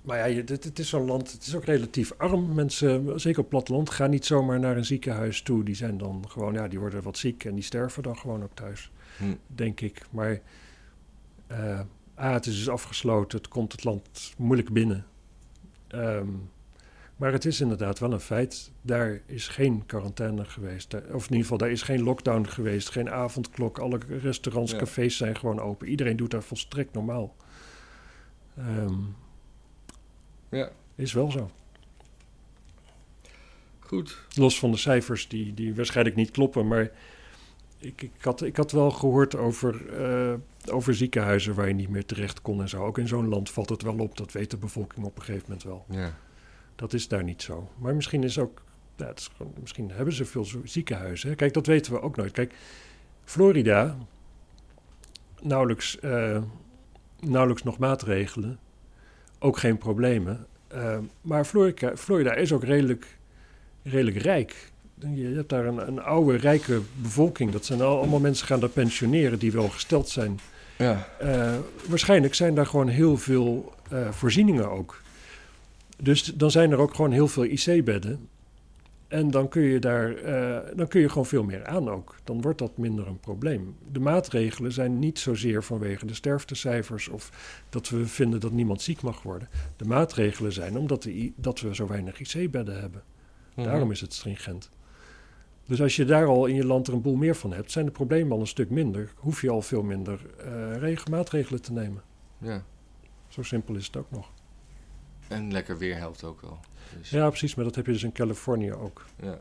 maar 0.03 0.29
ja, 0.29 0.35
het, 0.35 0.49
het 0.49 0.79
is 0.79 0.89
zo'n 0.89 1.05
land, 1.05 1.31
het 1.31 1.45
is 1.45 1.55
ook 1.55 1.63
relatief 1.65 2.13
arm. 2.17 2.53
Mensen, 2.53 3.19
zeker 3.19 3.41
op 3.41 3.49
platteland, 3.49 3.89
gaan 3.89 4.09
niet 4.09 4.25
zomaar 4.25 4.59
naar 4.59 4.77
een 4.77 4.85
ziekenhuis 4.85 5.41
toe. 5.41 5.63
Die 5.63 5.75
zijn 5.75 5.97
dan 5.97 6.25
gewoon, 6.29 6.53
ja, 6.53 6.67
die 6.67 6.79
worden 6.79 7.03
wat 7.03 7.17
ziek 7.17 7.43
en 7.45 7.53
die 7.55 7.63
sterven 7.63 8.03
dan 8.03 8.17
gewoon 8.17 8.43
ook 8.43 8.53
thuis, 8.55 8.91
Hm. 9.17 9.23
denk 9.47 9.81
ik. 9.81 10.01
Maar 10.11 10.41
A, 12.19 12.33
het 12.33 12.45
is 12.45 12.55
dus 12.55 12.69
afgesloten, 12.69 13.37
het 13.37 13.47
komt 13.47 13.71
het 13.71 13.83
land 13.83 14.33
moeilijk 14.37 14.69
binnen. 14.73 15.05
Ehm, 15.87 16.27
maar 17.17 17.31
het 17.31 17.45
is 17.45 17.61
inderdaad 17.61 17.99
wel 17.99 18.11
een 18.13 18.19
feit. 18.19 18.71
Daar 18.81 19.21
is 19.25 19.47
geen 19.47 19.85
quarantaine 19.85 20.45
geweest. 20.45 20.93
Of 20.95 21.01
in 21.03 21.11
ieder 21.31 21.37
geval, 21.37 21.57
daar 21.57 21.71
is 21.71 21.81
geen 21.81 22.03
lockdown 22.03 22.45
geweest. 22.45 22.89
Geen 22.89 23.09
avondklok. 23.09 23.77
Alle 23.79 23.99
restaurants, 24.21 24.71
Ja. 24.71 24.77
cafés 24.77 25.17
zijn 25.17 25.35
gewoon 25.35 25.59
open. 25.59 25.87
Iedereen 25.87 26.15
doet 26.17 26.31
daar 26.31 26.43
volstrekt 26.43 26.93
normaal. 26.93 27.35
Ehm, 28.57 28.93
Ja, 30.53 30.71
is 30.95 31.13
wel 31.13 31.31
zo. 31.31 31.49
goed. 33.79 34.25
Los 34.35 34.59
van 34.59 34.71
de 34.71 34.77
cijfers 34.77 35.27
die, 35.27 35.53
die 35.53 35.75
waarschijnlijk 35.75 36.15
niet 36.15 36.31
kloppen. 36.31 36.67
Maar 36.67 36.91
ik, 37.77 38.01
ik, 38.01 38.11
had, 38.21 38.41
ik 38.41 38.55
had 38.57 38.71
wel 38.71 38.91
gehoord 38.91 39.35
over, 39.35 39.93
eh, 40.03 40.33
over 40.71 40.95
ziekenhuizen 40.95 41.55
waar 41.55 41.67
je 41.67 41.73
niet 41.73 41.89
meer 41.89 42.05
terecht 42.05 42.41
kon 42.41 42.61
en 42.61 42.69
zo. 42.69 42.83
Ook 42.85 42.97
in 42.97 43.07
zo'n 43.07 43.27
land 43.27 43.49
valt 43.51 43.69
het 43.69 43.81
wel 43.81 43.97
op. 43.97 44.17
Dat 44.17 44.31
weet 44.31 44.51
de 44.51 44.57
bevolking 44.57 45.05
op 45.05 45.15
een 45.15 45.23
gegeven 45.23 45.43
moment 45.47 45.63
wel. 45.63 45.85
Ja. 45.89 46.17
Dat 46.75 46.93
is 46.93 47.07
daar 47.07 47.23
niet 47.23 47.41
zo. 47.41 47.69
Maar 47.77 47.95
misschien 47.95 48.23
is 48.23 48.39
ook. 48.39 48.61
Het 48.95 49.19
is 49.19 49.29
gewoon, 49.37 49.53
misschien 49.61 49.91
hebben 49.91 50.13
ze 50.13 50.25
veel 50.25 50.45
ziekenhuizen. 50.63 51.29
hè. 51.29 51.35
Kijk, 51.35 51.53
dat 51.53 51.65
weten 51.65 51.93
we 51.93 52.01
ook 52.01 52.15
nooit. 52.15 52.31
Kijk, 52.31 52.53
Florida, 53.23 53.97
nauwelijks, 55.41 55.99
eh, 55.99 56.41
nauwelijks 57.19 57.63
nog 57.63 57.77
maatregelen. 57.77 58.59
Ook 59.43 59.57
geen 59.57 59.77
problemen. 59.77 60.45
Eh, 60.67 60.97
maar 61.21 61.45
Florida, 61.45 61.97
Florida 61.97 62.33
is 62.33 62.51
ook 62.53 62.63
redelijk, 62.63 63.17
redelijk 63.83 64.17
rijk. 64.17 64.71
Je 65.13 65.25
hebt 65.35 65.49
daar 65.49 65.65
een, 65.65 65.87
een 65.87 66.01
oude, 66.01 66.37
rijke 66.37 66.81
bevolking. 66.95 67.51
Dat 67.51 67.65
zijn 67.65 67.81
al- 67.81 67.97
allemaal 67.97 68.19
mensen 68.19 68.47
gaan 68.47 68.59
daar 68.59 68.69
pensioneren 68.69 69.39
die 69.39 69.51
wel 69.51 69.69
gesteld 69.69 70.09
zijn. 70.09 70.39
Ja. 70.77 71.07
Eh, 71.19 71.53
waarschijnlijk 71.87 72.33
zijn 72.35 72.55
daar 72.55 72.65
gewoon 72.65 72.87
heel 72.87 73.17
veel 73.17 73.73
eh, 73.89 74.09
voorzieningen 74.11 74.69
ook. 74.69 75.01
Dus 75.97 76.23
dan 76.23 76.51
zijn 76.51 76.71
er 76.71 76.77
ook 76.77 76.93
gewoon 76.95 77.11
heel 77.11 77.27
veel 77.27 77.43
IC-bedden. 77.45 78.27
En 79.13 79.31
dan 79.31 79.47
kun 79.49 79.61
je 79.61 79.79
daar 79.79 80.15
eh, 80.15 80.75
dan 80.77 80.87
kun 80.87 81.01
je 81.01 81.09
gewoon 81.09 81.25
veel 81.25 81.43
meer 81.43 81.65
aan 81.65 81.89
ook. 81.89 82.15
Dan 82.23 82.41
wordt 82.41 82.57
dat 82.59 82.77
minder 82.77 83.07
een 83.07 83.19
probleem. 83.19 83.75
De 83.91 83.99
maatregelen 83.99 84.71
zijn 84.71 84.99
niet 84.99 85.19
zozeer 85.19 85.63
vanwege 85.63 86.05
de 86.05 86.13
sterftecijfers 86.13 87.07
of 87.07 87.31
dat 87.69 87.89
we 87.89 88.05
vinden 88.07 88.39
dat 88.39 88.51
niemand 88.51 88.81
ziek 88.81 89.01
mag 89.01 89.21
worden. 89.23 89.47
De 89.77 89.85
maatregelen 89.85 90.51
zijn 90.53 90.77
omdat 90.77 91.03
de 91.03 91.31
dat 91.35 91.59
we 91.59 91.75
zo 91.75 91.87
weinig 91.87 92.19
IC-bedden 92.19 92.79
hebben. 92.79 93.03
Mhm. 93.55 93.67
Daarom 93.67 93.91
is 93.91 94.01
het 94.01 94.13
stringent. 94.13 94.69
Dus 95.65 95.81
als 95.81 95.95
je 95.95 96.05
daar 96.05 96.25
al 96.25 96.45
in 96.45 96.55
je 96.55 96.65
land 96.65 96.87
er 96.87 96.93
een 96.93 97.01
boel 97.01 97.15
meer 97.15 97.35
van 97.35 97.53
hebt, 97.53 97.71
zijn 97.71 97.85
de 97.85 97.91
problemen 97.91 98.31
al 98.31 98.39
een 98.39 98.47
stuk 98.47 98.69
minder. 98.69 99.13
Hoef 99.15 99.41
je 99.41 99.49
al 99.49 99.61
veel 99.61 99.83
minder 99.83 100.19
reg- 100.79 101.07
maatregelen 101.07 101.61
te 101.61 101.73
nemen. 101.73 102.01
Ja. 102.37 102.63
Zo 103.27 103.41
simpel 103.43 103.75
is 103.75 103.85
het 103.85 103.97
ook 103.97 104.11
nog. 104.11 104.31
En 105.27 105.51
lekker 105.51 105.77
weer 105.77 105.95
helpt 105.97 106.23
ook 106.23 106.41
wel. 106.41 106.59
Ja, 107.01 107.29
precies, 107.29 107.55
maar 107.55 107.65
dat 107.65 107.75
heb 107.75 107.85
je 107.85 107.91
dus 107.91 108.03
in 108.03 108.11
Californië 108.11 108.73
ook. 108.73 109.05
ja. 109.21 109.39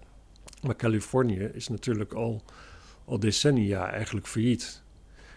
Maar 0.62 0.76
Californië 0.76 1.38
is 1.52 1.68
natuurlijk 1.68 2.12
al, 2.12 2.42
al 3.04 3.18
decennia 3.18 3.90
eigenlijk 3.90 4.26
failliet. 4.26 4.82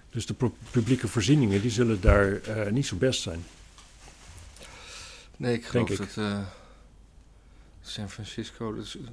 Dus 0.09 0.26
de 0.26 0.34
pu- 0.34 0.51
publieke 0.72 1.07
voorzieningen 1.07 1.61
die 1.61 1.72
zullen 1.72 2.01
daar 2.01 2.41
eh, 2.41 2.72
niet 2.72 2.86
zo 2.86 2.95
best 2.95 3.22
zijn. 3.22 3.43
Nee, 5.38 5.53
ik 5.53 5.66
geloof 5.66 5.89
ik. 5.89 5.97
dat 5.97 6.18
eh, 6.18 6.39
San 7.82 8.09
Francisco 8.09 8.74
dus, 8.74 8.97
eh, 8.97 9.03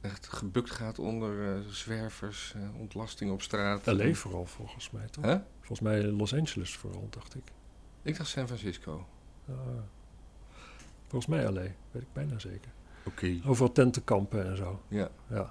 echt 0.00 0.28
gebukt 0.28 0.70
gaat 0.70 0.98
onder 0.98 1.54
eh, 1.54 1.60
zwervers, 1.70 2.54
ontlasting 2.78 3.30
op 3.30 3.42
straat. 3.42 3.86
LA 3.86 4.12
vooral 4.12 4.46
volgens 4.46 4.90
mij 4.90 5.06
toch? 5.10 5.40
Volgens 5.58 5.80
mij 5.80 6.02
Los 6.02 6.34
Angeles 6.34 6.76
vooral, 6.76 7.06
dacht 7.10 7.34
ik. 7.34 7.42
Ik 8.02 8.16
dacht 8.16 8.28
San 8.30 8.46
Francisco. 8.46 9.06
Ah. 9.48 9.54
Volgens 11.10 11.26
mij 11.26 11.44
LA, 11.52 11.60
weet 11.90 12.02
ik 12.02 12.12
bijna 12.12 12.38
zeker. 12.38 12.70
Oké. 13.04 13.38
Overal 13.46 13.72
tentenkampen 13.72 14.46
en 14.50 14.56
zo. 14.56 14.82
Ja. 14.88 15.08
Ja. 15.30 15.50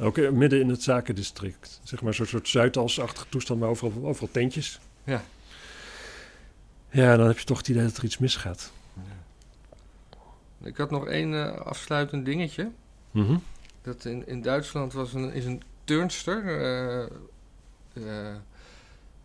Ook 0.00 0.30
midden 0.30 0.60
in 0.60 0.68
het 0.68 0.82
zakendistrict. 0.82 1.80
Zeg 1.84 2.02
maar 2.02 2.14
zo'n 2.14 2.26
soort 2.26 2.48
Zuidasachtige 2.48 3.28
toestand, 3.28 3.60
maar 3.60 3.68
overal, 3.68 4.06
overal 4.06 4.28
tentjes. 4.32 4.80
Ja. 5.04 5.22
Ja, 6.90 7.16
dan 7.16 7.26
heb 7.26 7.38
je 7.38 7.44
toch 7.44 7.58
het 7.58 7.68
idee 7.68 7.82
dat 7.82 7.96
er 7.96 8.04
iets 8.04 8.18
misgaat. 8.18 8.72
Ik 10.62 10.76
had 10.76 10.90
nog 10.90 11.06
één 11.06 11.34
eh, 11.34 11.60
afsluitend 11.60 12.24
dingetje. 12.24 12.70
Mhm. 13.10 13.36
Dat 13.82 14.04
in, 14.04 14.26
in 14.26 14.42
Duitsland 14.42 14.92
was 14.92 15.14
een, 15.14 15.32
is 15.32 15.44
een 15.44 15.62
turnster. 15.84 16.60
eh, 16.60 17.02
eh, 17.92 18.36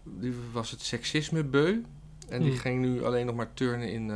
die 0.03 0.33
was 0.51 0.71
het 0.71 0.81
seksisme 0.81 1.43
beu. 1.43 1.81
En 2.29 2.41
die 2.41 2.51
Hmm. 2.51 2.59
ging 2.59 2.81
nu 2.81 3.03
alleen 3.05 3.25
nog 3.25 3.35
maar 3.35 3.53
turnen 3.53 3.91
in 3.91 4.11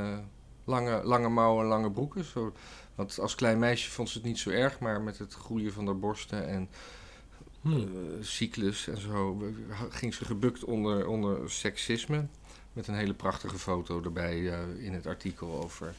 lange, 0.65 1.01
lange 1.03 1.29
mouwen 1.29 1.63
en 1.63 1.69
lange 1.69 1.91
broeken. 1.91 2.23
Zo, 2.23 2.53
want 2.95 3.19
als 3.19 3.35
klein 3.35 3.59
meisje 3.59 3.91
vond 3.91 4.09
ze 4.09 4.17
het 4.17 4.27
niet 4.27 4.39
zo 4.39 4.49
erg. 4.49 4.79
Maar 4.79 5.01
met 5.01 5.17
het 5.17 5.33
groeien 5.33 5.73
van 5.73 5.85
haar 5.85 5.99
borsten 5.99 6.47
en 6.47 6.69
Hm. 7.61 7.71
eh, 7.73 7.83
cyclus 8.21 8.87
en 8.87 8.97
zo 9.01 9.41
ging 9.89 10.13
ze 10.13 10.25
gebukt 10.25 10.63
onder, 10.63 11.07
onder 11.07 11.51
seksisme. 11.51 12.25
Met 12.73 12.87
een 12.87 12.95
hele 12.95 13.13
prachtige 13.13 13.57
foto 13.57 14.01
erbij 14.03 14.49
eh, 14.51 14.85
in 14.85 14.93
het 14.93 15.07
artikel 15.07 15.63
over 15.63 15.93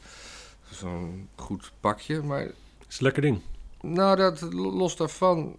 zo'n 0.70 1.28
goed 1.34 1.72
pakje. 1.80 2.22
Maar 2.22 2.42
Is 2.42 2.52
een 2.98 3.04
lekker 3.04 3.22
ding. 3.22 3.40
nou, 3.80 4.16
dat, 4.16 4.40
los 4.52 4.96
daarvan. 4.96 5.56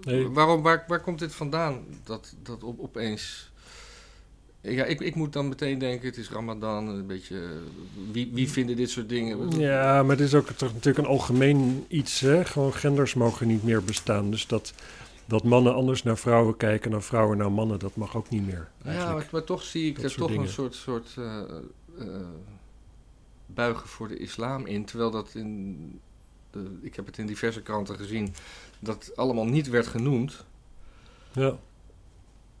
Nee. 0.00 0.28
Waarom, 0.28 0.62
waar, 0.62 0.84
waar 0.88 1.00
komt 1.00 1.18
dit 1.18 1.34
vandaan? 1.34 1.84
Dat, 2.04 2.34
dat 2.42 2.62
op, 2.62 2.80
opeens. 2.80 3.49
Ja, 4.62 4.84
ik, 4.84 5.00
ik 5.00 5.14
moet 5.14 5.32
dan 5.32 5.48
meteen 5.48 5.78
denken: 5.78 6.06
het 6.08 6.16
is 6.16 6.30
Ramadan. 6.30 6.88
Een 6.88 7.06
beetje. 7.06 7.36
eh, 7.38 7.48
Wie, 8.12 8.30
wie 8.32 8.50
vinden 8.50 8.76
dit 8.76 8.90
soort 8.90 9.08
dingen? 9.08 9.58
Ja, 9.58 10.02
maar 10.02 10.16
het 10.16 10.26
is 10.26 10.34
ook 10.34 10.48
toch 10.48 10.72
natuurlijk 10.72 11.06
een 11.06 11.12
algemeen 11.12 11.84
iets. 11.88 12.20
Hè? 12.20 12.44
Gewoon 12.44 12.72
genders 12.74 13.14
mogen 13.14 13.46
niet 13.46 13.62
meer 13.62 13.84
bestaan. 13.84 14.30
Dus 14.30 14.46
dat, 14.46 14.72
dat 15.26 15.44
mannen 15.44 15.74
anders 15.74 16.02
naar 16.02 16.18
vrouwen 16.18 16.56
kijken 16.56 16.90
dan 16.90 17.02
vrouwen 17.02 17.36
naar 17.38 17.52
mannen, 17.52 17.78
dat 17.78 17.96
mag 17.96 18.16
ook 18.16 18.28
niet 18.28 18.46
meer. 18.46 18.68
Ja, 18.84 19.12
maar, 19.12 19.28
maar 19.32 19.44
toch 19.44 19.62
zie 19.62 19.88
ik 19.90 20.02
er 20.02 20.14
toch 20.14 20.30
een 20.30 20.48
soort, 20.48 20.74
soort 20.74 21.14
eh, 21.18 21.40
eh, 21.98 22.06
buigen 23.46 23.88
voor 23.88 24.08
de 24.08 24.16
islam 24.18 24.66
in. 24.66 24.84
Terwijl 24.84 25.10
dat 25.10 25.30
in. 25.34 25.76
De, 26.50 26.78
ik 26.82 26.96
heb 26.96 27.06
het 27.06 27.18
in 27.18 27.26
diverse 27.26 27.62
kranten 27.62 27.96
gezien. 27.96 28.34
Dat 28.78 29.12
allemaal 29.16 29.44
niet 29.46 29.68
werd 29.68 29.86
genoemd. 29.86 30.44
Ja. 31.32 31.58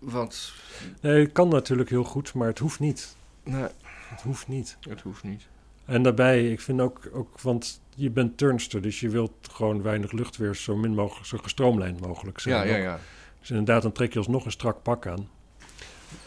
Want. 0.00 0.52
Nee, 1.00 1.22
het 1.22 1.32
kan 1.32 1.48
natuurlijk 1.48 1.90
heel 1.90 2.04
goed, 2.04 2.34
maar 2.34 2.48
het 2.48 2.58
hoeft 2.58 2.80
niet. 2.80 3.16
Nee, 3.44 3.66
Het 3.86 4.20
hoeft 4.22 4.48
niet. 4.48 4.76
het 4.88 5.00
hoeft 5.00 5.22
niet. 5.22 5.42
En 5.84 6.02
daarbij, 6.02 6.50
ik 6.52 6.60
vind 6.60 6.80
ook, 6.80 7.08
ook, 7.12 7.40
want 7.40 7.80
je 7.94 8.10
bent 8.10 8.38
turnster, 8.38 8.82
dus 8.82 9.00
je 9.00 9.08
wilt 9.08 9.32
gewoon 9.50 9.82
weinig 9.82 10.12
luchtweer 10.12 10.54
zo 10.56 10.76
min 10.76 10.94
mogelijk, 10.94 11.26
zo 11.26 11.38
gestroomlijnd 11.38 12.00
mogelijk 12.00 12.38
zijn. 12.40 12.66
Ja, 12.68 12.74
ja, 12.76 12.82
ja. 12.82 13.00
Dus 13.40 13.50
inderdaad, 13.50 13.82
dan 13.82 13.92
trek 13.92 14.12
je 14.12 14.18
alsnog 14.18 14.44
een 14.44 14.50
strak 14.50 14.82
pak 14.82 15.06
aan. 15.06 15.28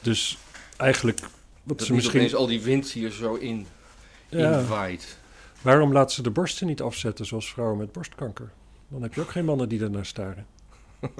Dus 0.01 0.37
eigenlijk, 0.77 1.19
wat 1.19 1.77
Dat 1.77 1.87
ze 1.87 1.93
misschien... 1.93 2.35
al 2.35 2.47
die 2.47 2.61
wind 2.61 2.89
hier 2.91 3.11
zo 3.11 3.33
in, 3.35 3.67
Ja, 4.29 4.59
inwaait. 4.59 5.17
waarom 5.61 5.91
laten 5.93 6.15
ze 6.15 6.21
de 6.21 6.29
borsten 6.31 6.67
niet 6.67 6.81
afzetten 6.81 7.25
zoals 7.25 7.51
vrouwen 7.51 7.77
met 7.77 7.91
borstkanker? 7.91 8.51
Dan 8.87 9.01
heb 9.01 9.13
je 9.13 9.21
ook 9.21 9.31
geen 9.31 9.45
mannen 9.45 9.69
die 9.69 9.81
ernaar 9.81 10.05
staren. 10.05 10.45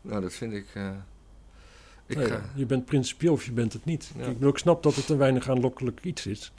Nou, 0.00 0.20
dat 0.20 0.32
vind 0.32 0.52
ik... 0.52 0.66
eh, 0.74 0.90
ik 2.08 2.16
Nee, 2.16 2.26
ga, 2.26 2.42
Je 2.54 2.66
bent 2.66 2.84
principieel 2.84 3.32
of 3.32 3.44
je 3.44 3.52
bent 3.52 3.72
het 3.72 3.84
niet. 3.84 4.12
Ja. 4.16 4.48
Ik, 4.48 4.58
snap 4.58 4.82
dat 4.82 4.94
het 4.94 5.08
een 5.08 5.18
weinig 5.18 5.48
aanlokkelijk 5.48 6.04
iets 6.04 6.26
is. 6.26 6.52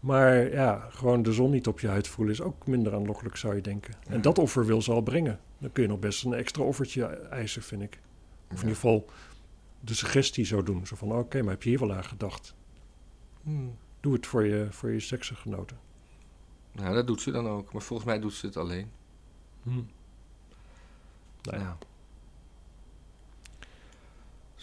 Maar 0.00 0.50
ja, 0.52 0.88
gewoon 0.90 1.22
de 1.22 1.32
zon 1.32 1.50
niet 1.50 1.66
op 1.66 1.80
je 1.80 1.88
huid 1.88 2.08
voelen 2.08 2.34
is 2.34 2.40
ook 2.40 2.66
minder 2.66 2.94
aanlokkelijk, 2.94 3.36
zou 3.36 3.54
je 3.54 3.60
denken. 3.60 3.94
En 4.08 4.20
dat 4.20 4.38
offer 4.38 4.66
wil 4.66 4.82
ze 4.82 4.92
al 4.92 5.02
brengen. 5.02 5.40
Dan 5.58 5.72
kun 5.72 5.82
je 5.82 5.88
nog 5.88 5.98
best 5.98 6.24
een 6.24 6.32
extra 6.32 6.62
offertje 6.62 7.04
eisen, 7.06 7.62
vind 7.62 7.82
ik. 7.82 7.92
Of 7.94 8.50
in 8.50 8.54
Ja. 8.56 8.60
ieder 8.60 8.74
geval 8.74 9.06
de 9.80 9.94
suggestie 9.94 10.44
zo 10.44 10.62
doen. 10.62 10.86
Zo 10.86 10.96
van, 10.96 11.12
oké, 11.12 11.42
maar 11.42 11.52
heb 11.52 11.62
je 11.62 11.68
hier 11.68 11.78
wel 11.78 11.92
aan 11.92 12.04
gedacht? 12.04 12.54
Hmm. 13.42 13.76
Doe 14.00 14.12
het 14.12 14.26
voor 14.26 14.44
je, 14.46 14.66
voor 14.70 14.90
je 14.90 15.00
seksgenoten. 15.00 15.78
Nou, 16.72 16.94
dat 16.94 17.06
doet 17.06 17.20
ze 17.20 17.30
dan 17.30 17.48
ook. 17.48 17.72
Maar 17.72 17.82
volgens 17.82 18.08
mij 18.08 18.20
doet 18.20 18.32
ze 18.32 18.46
het 18.46 18.56
alleen. 18.56 18.90
Hm. 19.62 19.70
Nou 21.42 21.58
ja. 21.62 21.78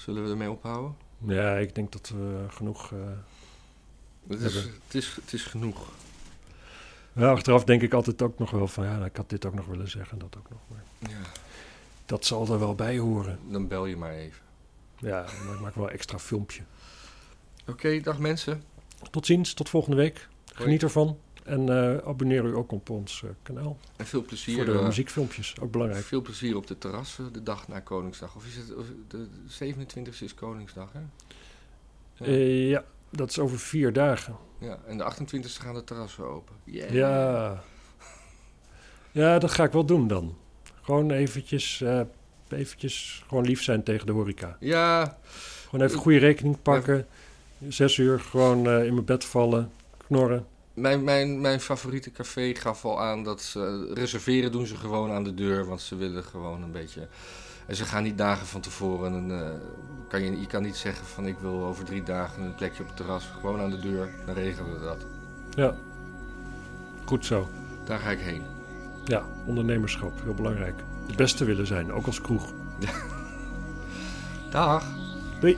Zullen 0.06 0.24
we 0.24 0.30
ermee 0.30 0.52
ophouden? 0.52 0.96
ja, 1.28 1.56
ik 1.58 1.76
denk 1.76 1.92
dat 1.92 2.10
we 2.10 2.46
genoeg... 2.50 2.92
eh, 2.92 3.00
Het 4.28 4.42
is, 4.42 4.54
het 4.56 4.72
is, 4.96 5.16
het 5.16 5.34
is 5.34 5.44
genoeg. 5.44 5.88
Ja, 7.14 7.32
achteraf 7.32 7.64
denk 7.64 7.82
ik 7.82 7.94
altijd 7.94 8.22
ook 8.22 8.40
nog 8.40 8.52
wel 8.52 8.68
van... 8.68 8.84
ja, 8.86 9.06
ik 9.06 9.16
had 9.16 9.30
dit 9.30 9.46
ook 9.46 9.54
nog 9.54 9.66
willen 9.66 9.90
zeggen, 9.90 10.18
dat 10.20 10.36
ook 10.38 10.50
nog. 10.50 10.60
Maar 10.68 11.10
Ja. 11.12 11.22
dat 12.06 12.26
zal 12.26 12.48
er 12.54 12.60
wel 12.60 12.76
bij 12.76 12.98
horen. 12.98 13.40
Dan 13.50 13.68
bel 13.68 13.86
je 13.86 13.98
maar 13.98 14.14
even. 14.14 14.44
Ja, 14.98 15.26
maar 15.46 15.54
ik 15.56 15.60
maak 15.62 15.76
wel 15.76 15.86
een 15.86 15.94
extra 15.94 16.20
filmpje. 16.20 16.62
Oké, 17.68 18.00
dag 18.00 18.20
mensen. 18.20 18.64
Tot 19.12 19.26
ziens, 19.26 19.54
tot 19.54 19.70
volgende 19.70 19.98
week. 19.98 20.28
Hoi. 20.46 20.64
Geniet 20.64 20.84
ervan. 20.84 21.18
En 21.46 21.70
eh, 21.70 22.08
abonneer 22.08 22.46
u 22.46 22.56
ook 22.56 22.72
op 22.72 22.90
ons 22.90 23.24
eh, 23.24 23.30
kanaal. 23.42 23.78
En 23.96 24.06
veel 24.06 24.22
plezier. 24.22 24.56
voor 24.56 24.66
de 24.66 24.80
eh, 24.80 24.86
muziekfilmpjes, 24.86 25.56
ook 25.62 25.72
belangrijk. 25.72 26.06
Veel 26.06 26.22
plezier 26.22 26.56
op 26.56 26.68
de 26.68 26.78
terrassen 26.78 27.34
de 27.34 27.44
dag 27.44 27.68
na 27.68 27.80
Koningsdag. 27.80 28.36
Of 28.36 28.46
is 28.46 28.56
het 28.56 28.76
of 28.76 28.86
de 29.08 29.28
27e 29.64 30.22
is 30.22 30.34
Koningsdag, 30.34 30.92
hè? 30.94 31.00
Ja. 32.14 32.32
Ja, 32.70 32.84
dat 33.10 33.30
is 33.30 33.40
over 33.40 33.60
vier 33.60 33.94
dagen. 33.94 34.36
ja. 34.60 34.80
En 34.88 34.98
de 34.98 35.14
28e 35.14 35.46
gaan 35.46 35.74
de 35.74 35.84
terrassen 35.84 36.26
open. 36.26 36.56
Yeah. 36.64 36.94
Ja. 36.94 37.64
Ja, 39.12 39.40
dat 39.40 39.52
ga 39.52 39.64
ik 39.64 39.72
wel 39.72 39.86
doen 39.86 40.08
dan. 40.08 40.36
Gewoon 40.82 41.12
eventjes, 41.12 41.84
eventjes 42.50 43.24
gewoon 43.28 43.46
lief 43.46 43.64
zijn 43.64 43.84
tegen 43.84 44.06
de 44.06 44.12
horeca. 44.12 44.58
Ja, 44.60 45.18
Gewoon 45.70 45.86
even 45.86 46.00
goede 46.00 46.18
rekening 46.18 46.62
pakken. 46.62 47.08
Zes 47.68 47.98
uur 47.98 48.20
gewoon 48.20 48.58
in 48.70 48.94
mijn 48.94 49.06
bed 49.06 49.26
vallen, 49.26 49.72
knorren. 50.08 50.46
Mijn, 50.76 51.04
mijn, 51.04 51.42
mijn 51.42 51.60
favoriete 51.60 52.12
café 52.12 52.56
gaf 52.56 52.86
al 52.86 53.02
aan 53.02 53.24
dat 53.24 53.42
ze 53.42 53.92
reserveren 53.94 54.52
doen 54.52 54.66
ze 54.66 54.76
gewoon 54.76 55.12
aan 55.12 55.24
de 55.24 55.34
deur. 55.34 55.66
Want 55.66 55.82
ze 55.82 55.96
willen 55.96 56.24
gewoon 56.24 56.64
een 56.64 56.72
beetje... 56.72 57.08
En 57.66 57.76
ze 57.76 57.86
gaan 57.86 58.04
niet 58.04 58.18
dagen 58.18 58.48
van 58.48 58.62
tevoren. 58.62 59.14
En, 59.14 59.42
eh, 59.42 59.50
kan 60.08 60.24
je, 60.24 60.40
je 60.40 60.48
kan 60.48 60.64
niet 60.64 60.76
zeggen 60.76 61.06
van 61.06 61.26
ik 61.26 61.36
wil 61.40 61.64
over 61.64 61.86
drie 61.86 62.04
dagen 62.04 62.44
een 62.44 62.56
plekje 62.56 62.82
op 62.82 62.88
het 62.88 62.98
terras. 62.98 63.26
Gewoon 63.40 63.60
aan 63.60 63.70
de 63.70 63.80
deur, 63.80 64.10
dan 64.26 64.36
regelen 64.36 64.74
we 64.74 64.86
dat. 64.86 65.06
Ja, 65.56 65.76
goed 67.06 67.26
zo. 67.26 67.50
Daar 67.86 68.00
ga 68.00 68.10
ik 68.10 68.20
heen. 68.20 68.42
Ja, 69.04 69.24
ondernemerschap, 69.46 70.22
heel 70.24 70.34
belangrijk. 70.34 70.84
Het 71.08 71.16
beste 71.16 71.46
willen 71.46 71.68
zijn, 71.68 71.92
ook 71.92 72.06
als 72.06 72.22
kroeg. 72.22 72.52
Dag! 74.52 74.86
Doei. 75.40 75.58